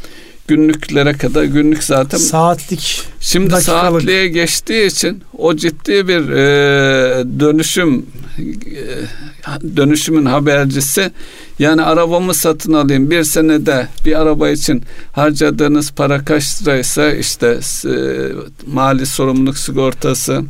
günlüklere 0.48 1.14
kadar 1.14 1.44
günlük 1.44 1.84
zaten 1.84 2.18
saatlik 2.18 3.04
şimdi 3.20 3.52
dakikalık. 3.52 4.02
saatliğe 4.02 4.28
geçtiği 4.28 4.86
için 4.86 5.24
o 5.38 5.56
ciddi 5.56 6.08
bir 6.08 6.30
e, 6.30 7.40
dönüşüm 7.40 8.06
e, 8.38 9.78
dönüşümün 9.78 10.26
habercisi. 10.26 11.12
Yani 11.60 11.82
arabamı 11.82 12.34
satın 12.34 12.74
alayım. 12.74 13.12
Bir 13.12 13.24
senede 13.24 13.88
bir 14.06 14.22
araba 14.22 14.50
için 14.50 14.84
harcadığınız 15.12 15.92
para 15.92 16.26
kaç 16.26 16.62
liraysa 16.62 17.12
işte 17.12 17.60
e, 17.86 17.96
mali 18.68 19.06
sorumluluk 19.06 19.58
sigortası 19.58 20.42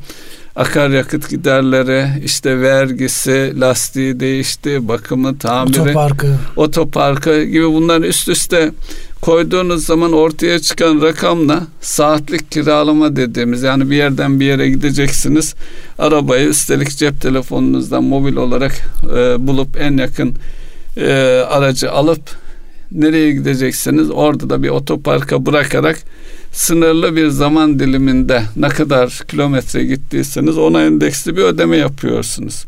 akaryakıt 0.56 1.30
giderleri, 1.30 2.24
işte 2.26 2.62
vergisi, 2.62 3.54
lastiği 3.60 4.20
değişti, 4.20 4.88
bakımı, 4.88 5.38
tamiri, 5.38 5.82
otoparkı, 5.82 6.36
otoparkı 6.56 7.44
gibi 7.44 7.66
bunlar 7.66 8.02
üst 8.02 8.30
üste 8.30 8.72
koyduğunuz 9.26 9.86
zaman 9.86 10.14
ortaya 10.14 10.60
çıkan 10.60 11.02
rakamla 11.02 11.68
saatlik 11.82 12.52
kiralama 12.52 13.16
dediğimiz 13.16 13.64
yani 13.64 13.90
bir 13.90 13.96
yerden 13.96 14.40
bir 14.40 14.46
yere 14.46 14.70
gideceksiniz. 14.70 15.56
Arabayı 16.00 16.48
üstelik 16.50 16.90
cep 16.98 17.22
telefonunuzdan 17.22 18.04
mobil 18.04 18.36
olarak 18.36 18.72
e, 19.18 19.48
bulup 19.48 19.82
en 19.82 19.98
yakın 19.98 20.36
e, 20.98 21.12
aracı 21.50 21.92
alıp 21.92 22.22
nereye 22.92 23.32
gideceksiniz 23.32 24.12
orada 24.12 24.50
da 24.50 24.64
bir 24.64 24.70
otoparka 24.70 25.46
bırakarak 25.46 25.98
sınırlı 26.52 27.16
bir 27.16 27.28
zaman 27.28 27.80
diliminde 27.80 28.44
ne 28.56 28.70
kadar 28.70 29.22
kilometre 29.28 29.84
gittiyseniz 29.84 30.58
ona 30.58 30.84
endeksli 30.84 31.38
bir 31.38 31.44
ödeme 31.44 31.78
yapıyorsunuz. 31.78 32.66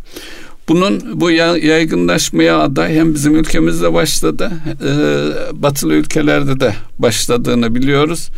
Bunun 0.67 1.21
bu 1.21 1.31
yaygınlaşmaya 1.31 2.59
aday 2.59 2.95
hem 2.95 3.13
bizim 3.13 3.35
ülkemizde 3.35 3.93
başladı, 3.93 4.51
e, 4.83 4.91
batılı 5.63 5.93
ülkelerde 5.93 6.59
de 6.59 6.75
başladığını 6.99 7.75
biliyoruz. 7.75 8.29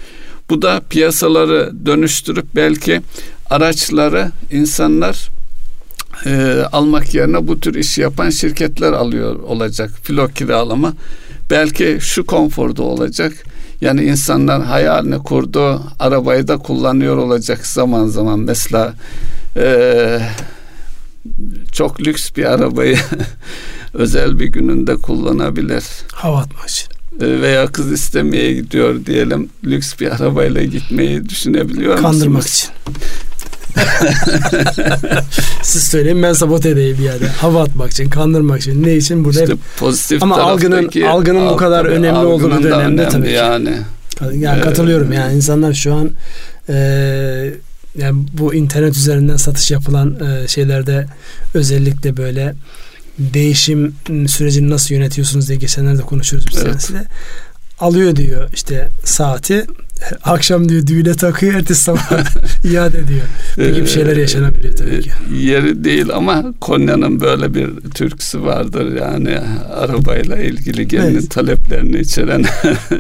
Bu 0.50 0.62
da 0.62 0.82
piyasaları 0.90 1.72
dönüştürüp 1.86 2.46
belki 2.56 3.02
araçları 3.50 4.32
insanlar 4.52 5.30
e, 6.26 6.64
almak 6.72 7.14
yerine 7.16 7.48
bu 7.48 7.60
tür 7.60 7.76
iş 7.76 7.98
yapan 7.98 8.30
şirketler 8.30 8.94
alıyor 8.94 9.40
olacak. 9.40 9.92
Filo 10.04 10.28
kiralama. 10.28 10.94
Belki 11.52 11.98
şu 12.02 12.26
konforda 12.26 12.84
olacak. 12.84 13.34
Yani 13.82 14.04
insanlar 14.04 14.64
hayalini 14.64 15.18
kurduğu 15.20 15.82
arabayı 16.00 16.48
da 16.48 16.58
kullanıyor 16.58 17.18
olacak 17.18 17.68
zaman 17.68 18.08
zaman. 18.08 18.40
Mesela 18.40 18.94
e, 19.56 20.20
çok 21.72 22.02
lüks 22.02 22.30
bir 22.38 22.46
arabayı 22.46 22.98
özel 23.94 24.40
bir 24.40 24.48
gününde 24.48 24.96
kullanabilir. 24.96 25.84
Hava 26.14 26.38
atmak 26.38 26.70
için. 26.70 26.88
E, 27.22 27.42
veya 27.42 27.68
kız 27.68 27.92
istemeye 27.92 28.54
gidiyor 28.54 29.06
diyelim. 29.06 29.50
Lüks 29.66 30.00
bir 30.00 30.12
arabayla 30.12 30.64
gitmeyi 30.64 31.30
düşünebiliyor 31.30 31.92
musunuz? 31.92 32.12
Kandırmak 32.12 32.48
için. 32.48 32.70
Siz 35.64 35.84
söyleyin 35.84 36.24
ben 36.24 36.34
sabote 36.34 36.70
edeyim 36.70 36.98
yerde. 37.04 37.28
Hava 37.28 37.64
atmak 37.64 37.92
için, 37.92 38.10
kandırmak 38.10 38.62
için. 38.62 38.84
Ne 38.84 38.96
için? 38.96 39.26
Burada 39.26 39.42
işte 39.42 39.54
hep... 39.54 39.60
pozitif 39.78 40.24
Ama 40.24 40.38
algının, 40.38 40.90
algının 41.08 41.50
bu 41.50 41.58
kadar 41.58 41.86
önemli 41.86 42.26
olduğu 42.26 42.64
dönemde 42.64 43.10
tabii 43.10 43.28
ki. 43.28 43.32
Yani. 43.32 43.78
Yani 44.34 44.62
katılıyorum. 44.62 45.12
Yani 45.12 45.36
insanlar 45.36 45.74
şu 45.74 45.94
an 45.94 46.12
e, 46.70 47.54
yani 47.98 48.26
bu 48.34 48.54
internet 48.54 48.96
üzerinden 48.96 49.38
satış 49.38 49.72
yapılan 49.72 50.18
e, 50.20 50.48
şeylerde 50.48 51.08
özellikle 51.54 52.18
böyle 52.18 52.54
değişim 53.20 53.96
sürecini 54.28 54.70
nasıl 54.70 54.96
yönetiyorsunuz 54.96 55.48
diye 55.48 55.58
geçenlerde 55.58 56.02
konuşuyoruz 56.02 56.48
biz 56.52 56.64
evet. 56.66 56.92
Alıyor 57.80 58.16
diyor 58.16 58.50
işte 58.54 58.90
saati 59.04 59.66
Akşam 60.24 60.70
diyor 60.70 60.88
düğüne 60.88 61.14
takıyor 61.14 61.54
ertesi 61.54 61.84
sabah 61.84 62.12
iade 62.66 63.00
ediyor. 63.00 63.22
Bu 63.58 63.76
gibi 63.76 63.88
şeyler 63.88 64.18
yaşanabiliyor 64.18 64.76
tabii 64.76 65.02
ki. 65.02 65.12
Ee, 65.34 65.38
yeri 65.38 65.84
değil 65.84 66.10
ama 66.14 66.54
Konya'nın 66.62 67.22
böyle 67.22 67.54
bir 67.54 67.70
türküsü 67.90 68.44
vardır 68.44 68.96
yani 68.96 69.40
arabayla 69.74 70.38
ilgili 70.38 70.88
gelinin 70.88 71.20
evet. 71.20 71.32
taleplerini 71.32 72.00
içeren. 72.00 72.46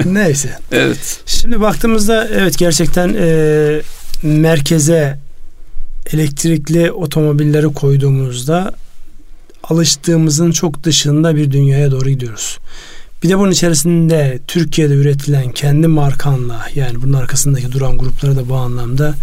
Neyse. 0.05 0.49
Evet. 0.71 1.19
Şimdi 1.25 1.61
baktığımızda 1.61 2.27
evet 2.27 2.57
gerçekten 2.57 3.15
e, 3.19 3.81
merkeze 4.23 5.19
elektrikli 6.13 6.91
otomobilleri 6.91 7.65
koyduğumuzda 7.65 8.73
alıştığımızın 9.63 10.51
çok 10.51 10.83
dışında 10.83 11.35
bir 11.35 11.51
dünyaya 11.51 11.91
doğru 11.91 12.09
gidiyoruz. 12.09 12.57
Bir 13.23 13.29
de 13.29 13.39
bunun 13.39 13.51
içerisinde 13.51 14.39
Türkiye'de 14.47 14.93
üretilen 14.93 15.51
kendi 15.51 15.87
markanla 15.87 16.65
yani 16.75 17.01
bunun 17.01 17.13
arkasındaki 17.13 17.71
duran 17.71 17.97
grupları 17.97 18.35
da 18.35 18.49
bu 18.49 18.55
anlamda 18.55 19.15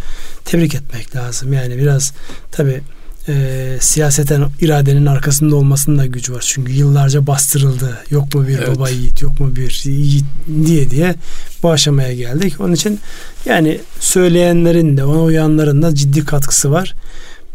tebrik 0.45 0.75
etmek 0.75 1.17
lazım. 1.17 1.53
Yani 1.53 1.79
biraz 1.79 2.13
tabi 2.53 2.81
e, 3.29 3.77
siyaseten 3.81 4.45
iradenin 4.61 5.07
arkasında 5.07 5.57
olmasının 5.57 5.99
da 5.99 6.07
gücü 6.07 6.35
var. 6.35 6.45
Çünkü 6.47 6.73
yıllarca 6.73 7.27
bastırıldı. 7.27 7.99
Yok 8.11 8.35
mu 8.35 8.49
bir 8.49 8.59
evet. 8.59 8.77
baba 8.77 8.91
yiğit, 8.91 9.23
yok 9.23 9.41
mu 9.41 9.57
bir 9.57 9.83
yiğit 9.85 10.25
diye 10.67 10.91
diye 10.91 11.15
bu 11.63 11.71
aşamaya 11.71 12.15
geldik. 12.15 12.61
Onun 12.61 12.73
için 12.73 13.01
yani 13.45 13.81
söyleyenlerin 14.01 14.97
de 14.97 15.05
ona 15.05 15.23
uyanların 15.23 15.83
da 15.83 15.95
ciddi 15.95 16.25
katkısı 16.25 16.71
var. 16.71 16.95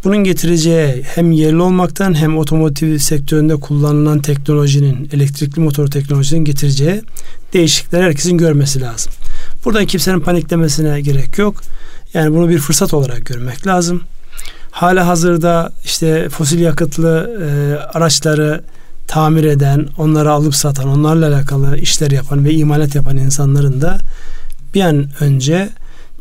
Bunun 0.04 0.18
getireceği 0.18 1.04
hem 1.04 1.32
yerli 1.32 1.62
olmaktan 1.62 2.14
hem 2.14 2.38
otomotiv 2.38 2.98
sektöründe 2.98 3.56
kullanılan 3.56 4.22
teknolojinin, 4.22 5.10
elektrikli 5.14 5.60
motor 5.60 5.88
teknolojinin 5.88 6.46
getireceği 6.46 7.02
değişiklikler 7.54 8.02
herkesin 8.02 8.38
görmesi 8.38 8.82
lazım. 8.82 9.12
Buradan 9.66 9.86
kimsenin 9.86 10.20
paniklemesine 10.20 11.02
gerek 11.02 11.38
yok. 11.38 11.62
Yani 12.14 12.36
bunu 12.36 12.50
bir 12.50 12.60
fırsat 12.60 12.94
olarak 12.94 13.26
görmek 13.26 13.68
lazım. 13.68 14.02
Hala 14.72 15.08
hazırda 15.08 15.72
işte 15.84 16.30
fosil 16.30 16.60
yakıtlı 16.60 17.40
e, 17.42 17.50
araçları 17.98 18.62
tamir 19.08 19.44
eden, 19.44 19.88
onları 19.98 20.32
alıp 20.32 20.56
satan, 20.56 20.88
onlarla 20.88 21.28
alakalı 21.28 21.78
işler 21.78 22.12
yapan 22.12 22.46
ve 22.46 22.54
imalat 22.54 22.96
yapan 22.96 23.18
insanların 23.18 23.82
da 23.82 23.98
bir 24.74 24.82
an 24.82 25.06
önce 25.20 25.70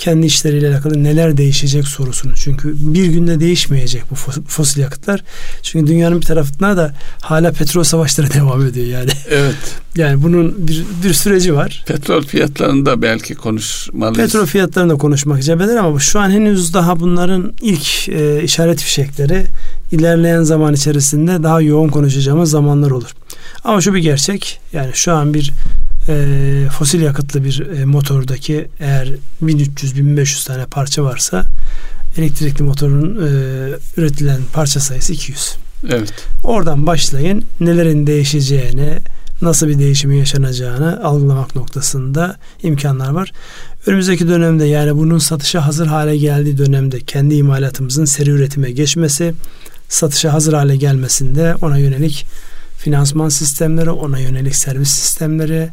kendi 0.01 0.27
işleriyle 0.27 0.69
alakalı 0.69 1.05
neler 1.05 1.37
değişecek 1.37 1.89
sorusunu. 1.89 2.33
Çünkü 2.35 2.75
bir 2.77 3.07
günde 3.07 3.41
değişmeyecek 3.41 4.03
bu 4.11 4.15
fosil 4.49 4.81
yakıtlar. 4.81 5.25
Çünkü 5.63 5.87
dünyanın 5.87 6.21
bir 6.21 6.27
tarafında 6.27 6.77
da 6.77 6.95
hala 7.23 7.53
petrol 7.53 7.83
savaşları 7.83 8.33
devam 8.35 8.67
ediyor 8.67 8.87
yani. 8.87 9.11
Evet. 9.31 9.55
Yani 9.97 10.23
bunun 10.23 10.69
bir, 10.69 10.85
bir 11.05 11.13
süreci 11.13 11.55
var. 11.55 11.85
Petrol 11.87 12.23
fiyatlarında 12.23 13.03
belki 13.03 13.35
konuşmalıyız. 13.35 14.17
Petrol 14.17 14.47
fiyatlarında 14.47 14.95
konuşmak 14.95 15.43
icap 15.43 15.61
eder 15.61 15.77
ama 15.77 16.01
şu 16.01 16.21
an 16.21 16.31
henüz 16.31 16.75
daha 16.75 17.01
bunların 17.01 17.53
ilk 17.61 18.09
e, 18.09 18.43
işaret 18.43 18.83
fişekleri 18.83 19.47
ilerleyen 19.93 20.43
zaman 20.43 20.75
içerisinde 20.75 21.43
daha 21.43 21.61
yoğun 21.61 21.89
konuşacağımız 21.89 22.51
zamanlar 22.51 22.91
olur. 22.91 23.11
Ama 23.65 23.81
şu 23.81 23.95
bir 23.95 23.99
gerçek 23.99 24.61
yani 24.73 24.91
şu 24.95 25.13
an 25.13 25.35
bir 25.35 25.53
e, 26.09 26.67
fosil 26.79 27.01
yakıtlı 27.01 27.45
bir 27.45 27.67
e, 27.67 27.85
motordaki 27.85 28.69
eğer 28.81 29.09
1300-1500 29.43 30.47
tane 30.47 30.65
parça 30.67 31.05
varsa 31.05 31.45
elektrikli 32.17 32.63
motorun 32.63 33.17
e, 33.17 33.31
üretilen 33.97 34.41
parça 34.53 34.81
sayısı 34.81 35.13
200. 35.13 35.57
Evet. 35.89 36.13
Oradan 36.45 36.87
başlayın 36.87 37.45
nelerin 37.61 38.07
değişeceğini, 38.07 38.99
nasıl 39.43 39.69
bir 39.69 39.79
değişimin 39.79 40.17
yaşanacağını 40.17 41.05
algılamak 41.05 41.57
noktasında 41.57 42.37
imkanlar 42.63 43.11
var. 43.11 43.33
Önümüzdeki 43.87 44.29
dönemde 44.29 44.65
yani 44.65 44.97
bunun 44.97 45.19
satışa 45.19 45.67
hazır 45.67 45.87
hale 45.87 46.17
geldiği 46.17 46.59
dönemde 46.59 47.01
kendi 47.01 47.35
imalatımızın 47.35 48.05
seri 48.05 48.31
üretime 48.31 48.71
geçmesi, 48.71 49.35
satışa 49.89 50.33
hazır 50.33 50.53
hale 50.53 50.77
gelmesinde 50.77 51.55
ona 51.63 51.79
yönelik 51.79 52.27
finansman 52.79 53.29
sistemleri, 53.29 53.91
ona 53.91 54.19
yönelik 54.19 54.57
servis 54.57 54.91
sistemleri, 54.91 55.69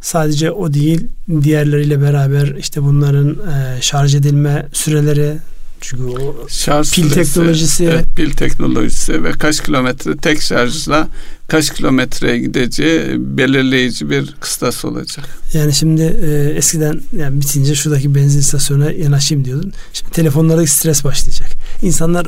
sadece 0.00 0.50
o 0.50 0.72
değil 0.72 1.06
diğerleriyle 1.42 2.00
beraber 2.00 2.54
işte 2.58 2.82
bunların 2.82 3.28
e, 3.30 3.82
şarj 3.82 4.14
edilme 4.14 4.66
süreleri 4.72 5.36
çünkü 5.80 6.02
o 6.04 6.48
şarj 6.48 6.92
pil 6.92 7.02
süresi, 7.02 7.34
teknolojisi 7.34 7.84
evet, 7.84 8.06
pil 8.16 8.30
teknolojisi 8.30 9.24
ve 9.24 9.32
kaç 9.32 9.62
kilometre 9.62 10.16
tek 10.16 10.42
şarjla 10.42 11.08
kaç 11.48 11.74
kilometreye 11.74 12.38
gideceği 12.38 13.16
belirleyici 13.18 14.10
bir 14.10 14.34
kıstas 14.40 14.84
olacak. 14.84 15.38
Yani 15.52 15.72
şimdi 15.74 16.02
e, 16.02 16.52
eskiden 16.56 17.00
yani 17.16 17.40
bitince 17.40 17.74
şuradaki 17.74 18.14
benzin 18.14 18.40
istasyonuna 18.40 18.92
yanaşayım 18.92 19.44
diyordun. 19.44 19.72
Şimdi 19.92 20.12
telefonlarda 20.12 20.66
stres 20.66 21.04
başlayacak. 21.04 21.50
İnsanlar 21.82 22.26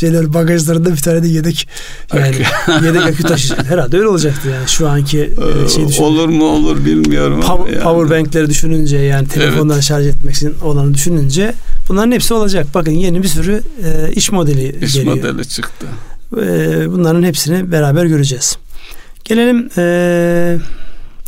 şeyler 0.00 0.34
bagajlarında 0.34 0.92
bir 0.92 0.96
tane 0.96 1.22
de 1.22 1.28
yedek 1.28 1.68
yani 2.14 2.36
yedek 2.86 3.02
akü 3.02 3.22
taşıyacak. 3.22 3.70
Herhalde 3.70 3.98
öyle 3.98 4.08
olacaktı 4.08 4.48
yani 4.48 4.68
şu 4.68 4.88
anki 4.88 5.18
e, 5.18 5.68
şey 5.68 5.88
düşünün. 5.88 6.06
Olur 6.06 6.28
mu 6.28 6.44
olur 6.44 6.84
bilmiyorum. 6.84 7.40
Power, 7.40 7.72
yani. 7.72 7.82
power 7.82 8.18
bankleri 8.18 8.50
düşününce 8.50 8.96
yani 8.98 9.28
telefonları 9.28 9.74
evet. 9.74 9.84
şarj 9.84 10.06
etmek 10.06 10.34
için 10.34 10.54
olanı 10.62 10.94
düşününce 10.94 11.54
bunların 11.88 12.12
hepsi 12.12 12.34
olacak. 12.34 12.66
Bakın 12.74 12.92
yeni 12.92 13.22
bir 13.22 13.28
sürü 13.28 13.62
e, 13.84 14.12
iş 14.12 14.32
modeli 14.32 14.84
iş 14.84 14.94
geliyor. 14.94 15.16
İş 15.16 15.22
modeli 15.22 15.48
çıktı. 15.48 15.86
E, 16.36 16.92
bunların 16.92 17.22
hepsini 17.22 17.72
beraber 17.72 18.04
göreceğiz. 18.04 18.56
Gelelim 19.24 19.68
e, 19.78 20.58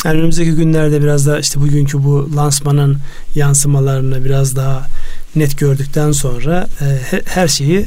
yani 0.04 0.18
önümüzdeki 0.18 0.50
günlerde 0.50 1.02
biraz 1.02 1.26
da 1.26 1.40
işte 1.40 1.60
bugünkü 1.60 2.04
bu 2.04 2.30
lansmanın 2.36 2.98
yansımalarını 3.34 4.24
biraz 4.24 4.56
daha 4.56 4.86
net 5.36 5.58
gördükten 5.58 6.12
sonra 6.12 6.66
e, 6.80 7.20
her 7.24 7.48
şeyi 7.48 7.86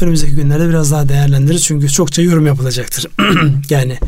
önümüzdeki 0.00 0.34
günlerde 0.34 0.68
biraz 0.68 0.90
daha 0.90 1.08
değerlendiririz. 1.08 1.64
Çünkü 1.64 1.88
çokça 1.88 2.22
yorum 2.22 2.46
yapılacaktır. 2.46 3.06
yani 3.70 3.98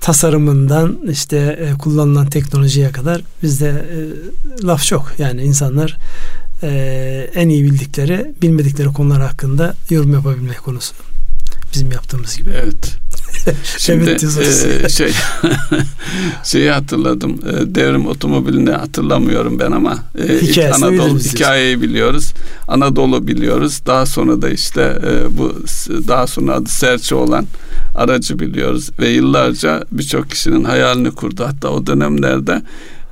tasarımından 0.00 0.98
işte 1.10 1.36
e, 1.60 1.78
kullanılan 1.78 2.26
teknolojiye 2.26 2.92
kadar 2.92 3.22
bizde 3.42 3.68
e, 3.68 4.66
laf 4.66 4.84
çok. 4.84 5.12
Yani 5.18 5.42
insanlar 5.42 5.96
e, 6.62 7.30
en 7.34 7.48
iyi 7.48 7.64
bildikleri, 7.64 8.34
bilmedikleri 8.42 8.88
konular 8.88 9.22
hakkında 9.22 9.74
yorum 9.90 10.12
yapabilmek 10.12 10.58
konusu. 10.58 10.94
Bizim 11.74 11.92
yaptığımız 11.92 12.36
gibi. 12.36 12.50
Evet. 12.62 12.96
Şimdi 13.78 14.10
e, 14.10 14.88
şey 14.88 15.12
şeyi 16.44 16.70
hatırladım. 16.70 17.30
E, 17.32 17.74
devrim 17.74 18.06
otomobilini 18.06 18.70
hatırlamıyorum 18.70 19.58
ben 19.58 19.72
ama 19.72 19.98
e, 20.18 20.72
Anadolu 20.72 21.18
hikayeyi 21.18 21.82
biliyoruz. 21.82 22.32
Anadolu 22.68 23.26
biliyoruz. 23.26 23.80
Daha 23.86 24.06
sonra 24.06 24.42
da 24.42 24.50
işte 24.50 24.98
e, 25.06 25.38
bu 25.38 25.54
daha 26.08 26.26
sonra 26.26 26.54
adı 26.54 26.68
Serçe 26.68 27.14
olan 27.14 27.46
aracı 27.94 28.38
biliyoruz 28.38 28.90
ve 28.98 29.08
yıllarca 29.08 29.84
birçok 29.92 30.30
kişinin 30.30 30.64
hayalini 30.64 31.10
kurdu. 31.10 31.44
Hatta 31.46 31.68
o 31.68 31.86
dönemlerde 31.86 32.62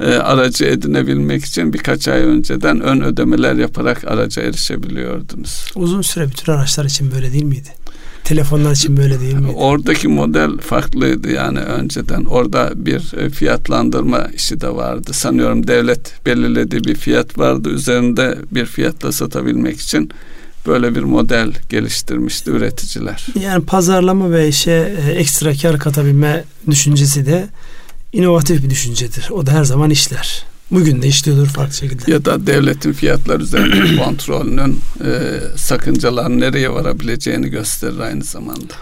e, 0.00 0.14
aracı 0.14 0.64
edinebilmek 0.64 1.44
için 1.44 1.72
birkaç 1.72 2.08
ay 2.08 2.22
önceden 2.22 2.80
ön 2.80 3.00
ödemeler 3.00 3.54
yaparak 3.54 4.04
araca 4.04 4.42
erişebiliyordunuz. 4.42 5.64
Uzun 5.74 6.02
süre 6.02 6.28
bütün 6.28 6.52
araçlar 6.52 6.84
için 6.84 7.12
böyle 7.12 7.32
değil 7.32 7.44
miydi? 7.44 7.68
Telefonlar 8.28 8.72
için 8.72 8.96
böyle 8.96 9.20
değil 9.20 9.34
mi? 9.34 9.48
Oradaki 9.50 10.08
model 10.08 10.58
farklıydı 10.58 11.30
yani 11.32 11.58
önceden. 11.58 12.24
Orada 12.24 12.72
bir 12.76 13.14
e, 13.16 13.30
fiyatlandırma 13.30 14.28
işi 14.34 14.60
de 14.60 14.74
vardı. 14.74 15.12
Sanıyorum 15.12 15.66
devlet 15.66 16.26
belirlediği 16.26 16.84
bir 16.84 16.94
fiyat 16.94 17.38
vardı. 17.38 17.68
Üzerinde 17.68 18.38
bir 18.52 18.66
fiyatla 18.66 19.12
satabilmek 19.12 19.80
için 19.80 20.10
böyle 20.66 20.94
bir 20.94 21.02
model 21.02 21.52
geliştirmişti 21.68 22.50
üreticiler. 22.50 23.26
Yani 23.40 23.64
pazarlama 23.64 24.30
ve 24.30 24.48
işe 24.48 24.96
e, 25.06 25.10
ekstra 25.10 25.54
kar 25.54 25.78
katabilme 25.78 26.44
düşüncesi 26.70 27.26
de 27.26 27.48
inovatif 28.12 28.64
bir 28.64 28.70
düşüncedir. 28.70 29.30
O 29.30 29.46
da 29.46 29.52
her 29.52 29.64
zaman 29.64 29.90
işler. 29.90 30.44
Bugün 30.70 31.02
de 31.02 31.08
işliyordur 31.08 31.46
farklı 31.46 31.74
şekilde. 31.74 32.12
Ya 32.12 32.24
da 32.24 32.46
devletin 32.46 32.92
fiyatlar 32.92 33.40
üzerinde 33.40 33.96
kontrolünün 34.04 34.80
e, 35.04 35.40
sakıncalar 35.56 36.30
nereye 36.30 36.72
varabileceğini 36.72 37.48
gösterir 37.48 37.98
aynı 37.98 38.24
zamanda. 38.24 38.74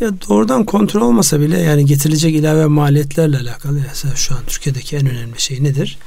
Ya 0.00 0.10
doğrudan 0.28 0.64
kontrol 0.64 1.00
olmasa 1.00 1.40
bile 1.40 1.58
yani 1.58 1.86
getirilecek 1.86 2.34
ilave 2.34 2.66
maliyetlerle 2.66 3.38
alakalı 3.38 3.72
mesela 3.72 4.14
şu 4.14 4.34
an 4.34 4.40
Türkiye'deki 4.46 4.96
en 4.96 5.06
önemli 5.06 5.40
şey 5.40 5.64
nedir? 5.64 5.98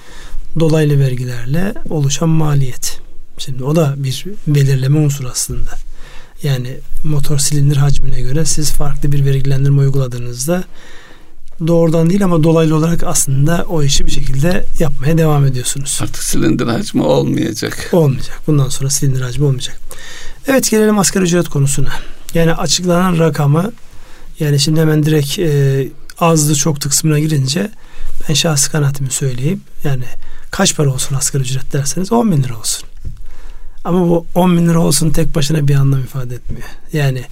Dolaylı 0.59 0.99
vergilerle 0.99 1.73
oluşan 1.89 2.29
maliyet. 2.29 2.99
Şimdi 3.37 3.63
o 3.63 3.75
da 3.75 3.93
bir 3.97 4.25
belirleme 4.47 4.99
unsuru 4.99 5.29
aslında. 5.29 5.71
Yani 6.43 6.77
motor 7.03 7.37
silindir 7.37 7.77
hacmine 7.77 8.21
göre 8.21 8.45
siz 8.45 8.71
farklı 8.71 9.11
bir 9.11 9.25
vergilendirme 9.25 9.79
uyguladığınızda 9.79 10.63
doğrudan 11.67 12.09
değil 12.09 12.23
ama 12.23 12.43
dolaylı 12.43 12.75
olarak 12.75 13.03
aslında 13.03 13.65
o 13.69 13.83
işi 13.83 14.05
bir 14.05 14.11
şekilde 14.11 14.65
yapmaya 14.79 15.17
devam 15.17 15.45
ediyorsunuz. 15.45 15.99
Artık 16.03 16.23
silindir 16.23 16.67
hacmi 16.67 17.03
olmayacak. 17.03 17.89
Olmayacak. 17.91 18.41
Bundan 18.47 18.69
sonra 18.69 18.89
silindir 18.89 19.21
hacmi 19.21 19.45
olmayacak. 19.45 19.79
Evet 20.47 20.71
gelelim 20.71 20.99
asgari 20.99 21.23
ücret 21.23 21.49
konusuna. 21.49 21.89
Yani 22.33 22.53
açıklanan 22.53 23.19
rakamı 23.19 23.71
yani 24.39 24.59
şimdi 24.59 24.79
hemen 24.79 25.03
direkt 25.03 25.39
e, 25.39 25.87
azdı 26.19 26.55
çoktu 26.55 26.89
kısmına 26.89 27.19
girince 27.19 27.71
ben 28.29 28.33
şahsi 28.33 28.71
kanaatimi 28.71 29.11
söyleyeyim. 29.11 29.61
Yani 29.83 30.03
kaç 30.51 30.75
para 30.75 30.93
olsun 30.93 31.15
asgari 31.15 31.43
ücret 31.43 31.73
derseniz 31.73 32.11
10 32.11 32.31
bin 32.31 32.43
lira 32.43 32.57
olsun. 32.57 32.87
Ama 33.83 34.09
bu 34.09 34.25
10 34.35 34.57
bin 34.57 34.67
lira 34.67 34.79
olsun 34.79 35.09
tek 35.09 35.35
başına 35.35 35.67
bir 35.67 35.75
anlam 35.75 35.99
ifade 35.99 36.35
etmiyor. 36.35 36.67
Yani 36.93 37.23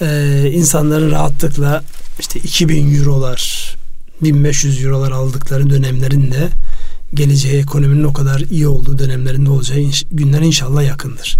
e, 0.00 0.50
insanların 0.52 1.10
rahatlıkla 1.10 1.84
işte 2.18 2.40
2000 2.40 2.98
eurolar 2.98 3.74
1500 4.22 4.84
eurolar 4.84 5.10
aldıkları 5.10 5.70
dönemlerinde 5.70 6.48
geleceği 7.14 7.60
ekonominin 7.60 8.04
o 8.04 8.12
kadar 8.12 8.40
iyi 8.40 8.68
olduğu 8.68 8.98
dönemlerinde 8.98 9.50
olacağı 9.50 9.78
günler 10.10 10.40
inşallah 10.40 10.84
yakındır. 10.84 11.36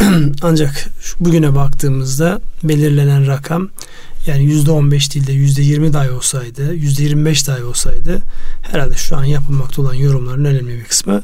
Ancak 0.42 0.88
bugüne 1.20 1.54
baktığımızda 1.54 2.40
belirlenen 2.62 3.26
rakam 3.26 3.68
yani 4.26 4.44
yüzde 4.44 4.70
on 4.70 4.90
beş 4.90 5.14
değil 5.14 5.26
de 5.26 5.32
yüzde 5.32 5.62
yirmi 5.62 5.92
dahi 5.92 6.10
olsaydı, 6.10 6.74
yüzde 6.74 7.02
yirmi 7.02 7.24
beş 7.24 7.48
dahi 7.48 7.64
olsaydı 7.64 8.22
herhalde 8.62 8.94
şu 8.94 9.16
an 9.16 9.24
yapılmakta 9.24 9.82
olan 9.82 9.94
yorumların 9.94 10.44
önemli 10.44 10.78
bir 10.78 10.84
kısmı 10.84 11.22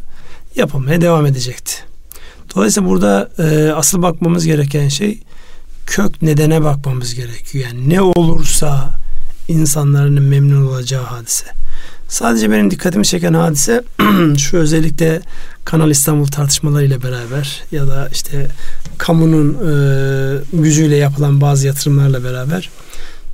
yapılmaya 0.56 1.00
devam 1.00 1.26
edecekti. 1.26 1.72
Dolayısıyla 2.54 2.88
burada 2.88 3.30
e, 3.38 3.72
asıl 3.72 4.02
bakmamız 4.02 4.46
gereken 4.46 4.88
şey 4.88 5.20
kök 5.88 6.22
nedene 6.22 6.62
bakmamız 6.62 7.14
gerekiyor. 7.14 7.64
Yani 7.64 7.88
ne 7.88 8.00
olursa 8.00 8.98
insanların 9.48 10.22
memnun 10.22 10.66
olacağı 10.66 11.04
hadise. 11.04 11.44
Sadece 12.08 12.50
benim 12.50 12.70
dikkatimi 12.70 13.06
çeken 13.06 13.34
hadise 13.34 13.82
şu 14.38 14.56
özellikle 14.56 15.20
Kanal 15.64 15.90
İstanbul 15.90 16.26
tartışmaları 16.26 16.84
ile 16.84 17.02
beraber 17.02 17.62
ya 17.72 17.88
da 17.88 18.08
işte 18.12 18.48
kamunun 18.98 19.54
e, 19.54 19.72
gücüyle 20.52 20.96
yapılan 20.96 21.40
bazı 21.40 21.66
yatırımlarla 21.66 22.24
beraber 22.24 22.70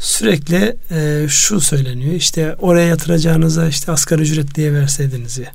sürekli 0.00 0.76
e, 0.90 1.26
şu 1.28 1.60
söyleniyor. 1.60 2.14
İşte 2.14 2.56
oraya 2.60 2.86
yatıracağınıza 2.86 3.68
işte 3.68 3.92
asgari 3.92 4.22
ücret 4.22 4.54
diye 4.54 4.72
verseydiniz 4.72 5.38
ya. 5.38 5.52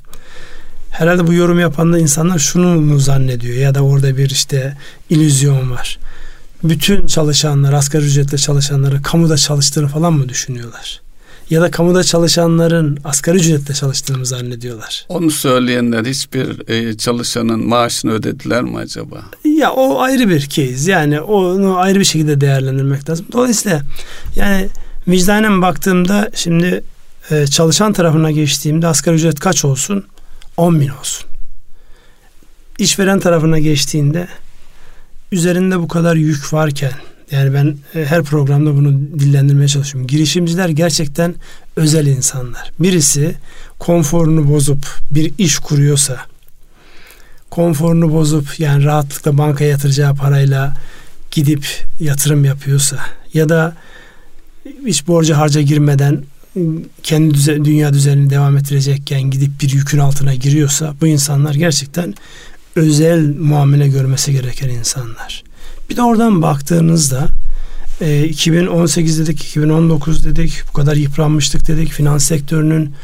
Herhalde 0.90 1.26
bu 1.26 1.32
yorum 1.32 1.60
yapan 1.60 1.92
da 1.92 1.98
insanlar 1.98 2.38
şunu 2.38 2.80
mu 2.80 2.98
zannediyor 2.98 3.56
ya 3.56 3.74
da 3.74 3.80
orada 3.80 4.16
bir 4.16 4.30
işte 4.30 4.76
illüzyon 5.10 5.70
var. 5.70 5.98
Bütün 6.64 7.06
çalışanlar, 7.06 7.72
asgari 7.72 8.04
ücretle 8.04 8.38
çalışanları 8.38 9.02
kamuda 9.02 9.36
çalıştığını 9.36 9.88
falan 9.88 10.12
mı 10.12 10.28
düşünüyorlar? 10.28 11.00
ya 11.50 11.60
da 11.60 11.70
kamuda 11.70 12.04
çalışanların 12.04 12.98
asgari 13.04 13.36
ücretle 13.36 13.74
çalıştığını 13.74 14.26
zannediyorlar. 14.26 15.06
Onu 15.08 15.30
söyleyenler 15.30 16.04
hiçbir 16.04 16.68
e, 16.68 16.96
çalışanın 16.96 17.68
maaşını 17.68 18.12
ödediler 18.12 18.62
mi 18.62 18.76
acaba? 18.76 19.22
Ya 19.44 19.72
o 19.72 20.00
ayrı 20.00 20.28
bir 20.28 20.40
case. 20.40 20.90
Yani 20.90 21.20
onu 21.20 21.78
ayrı 21.78 21.98
bir 21.98 22.04
şekilde 22.04 22.40
değerlendirmek 22.40 23.10
lazım. 23.10 23.26
Dolayısıyla 23.32 23.82
yani 24.36 24.68
vicdanen 25.08 25.62
baktığımda 25.62 26.30
şimdi 26.34 26.82
e, 27.30 27.46
çalışan 27.46 27.92
tarafına 27.92 28.30
geçtiğimde 28.30 28.86
asgari 28.86 29.16
ücret 29.16 29.40
kaç 29.40 29.64
olsun? 29.64 30.04
10 30.56 30.80
bin 30.80 30.88
olsun. 30.88 31.26
İşveren 32.78 33.20
tarafına 33.20 33.58
geçtiğinde 33.58 34.28
üzerinde 35.32 35.78
bu 35.78 35.88
kadar 35.88 36.16
yük 36.16 36.52
varken 36.52 36.92
yani 37.30 37.54
ben 37.54 37.76
e, 37.94 38.04
her 38.04 38.22
programda 38.22 38.74
bunu 38.76 38.92
dillendirmeye 38.92 39.68
çalışıyorum. 39.68 40.06
Girişimciler 40.06 40.68
gerçekten 40.68 41.34
özel 41.76 42.06
insanlar. 42.06 42.72
Birisi 42.78 43.34
konforunu 43.78 44.48
bozup 44.48 44.86
bir 45.10 45.32
iş 45.38 45.58
kuruyorsa, 45.58 46.16
konforunu 47.50 48.12
bozup 48.12 48.60
yani 48.60 48.84
rahatlıkla 48.84 49.38
banka 49.38 49.64
yatıracağı 49.64 50.14
parayla 50.14 50.76
gidip 51.30 51.66
yatırım 52.00 52.44
yapıyorsa 52.44 52.98
ya 53.34 53.48
da 53.48 53.76
hiç 54.86 55.06
borca 55.06 55.38
harca 55.38 55.60
girmeden 55.60 56.24
kendi 57.02 57.34
düze, 57.34 57.64
dünya 57.64 57.92
düzenini 57.92 58.30
devam 58.30 58.56
ettirecekken 58.56 59.22
gidip 59.22 59.62
bir 59.62 59.70
yükün 59.70 59.98
altına 59.98 60.34
giriyorsa 60.34 60.94
bu 61.00 61.06
insanlar 61.06 61.54
gerçekten 61.54 62.14
özel 62.76 63.36
muamele 63.38 63.88
görmesi 63.88 64.32
gereken 64.32 64.68
insanlar. 64.68 65.44
Bir 65.90 65.96
de 65.96 66.02
oradan 66.02 66.42
baktığınızda 66.42 67.28
e, 68.00 68.24
2018 68.24 69.18
dedik, 69.18 69.44
2019 69.44 70.24
dedik, 70.24 70.62
bu 70.68 70.72
kadar 70.72 70.96
yıpranmıştık 70.96 71.68
dedik. 71.68 71.88
Finans 71.88 72.24
sektörünün 72.24 72.94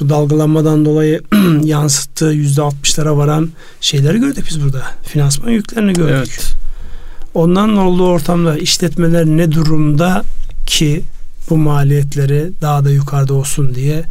bu 0.00 0.08
dalgalanmadan 0.08 0.84
dolayı 0.84 1.22
yansıttığı 1.62 2.24
yüzde 2.24 2.62
altmışlara 2.62 3.16
varan 3.16 3.50
şeyleri 3.80 4.18
gördük 4.18 4.46
biz 4.48 4.62
burada. 4.62 4.82
Finansman 5.02 5.50
yüklerini 5.50 5.92
gördük. 5.92 6.14
Evet. 6.16 6.52
Ondan 7.34 7.76
olduğu 7.76 8.06
ortamda 8.06 8.58
işletmeler 8.58 9.26
ne 9.26 9.52
durumda 9.52 10.22
ki 10.66 11.02
bu 11.50 11.56
maliyetleri 11.56 12.50
daha 12.62 12.84
da 12.84 12.90
yukarıda 12.90 13.34
olsun 13.34 13.74
diye 13.74 14.04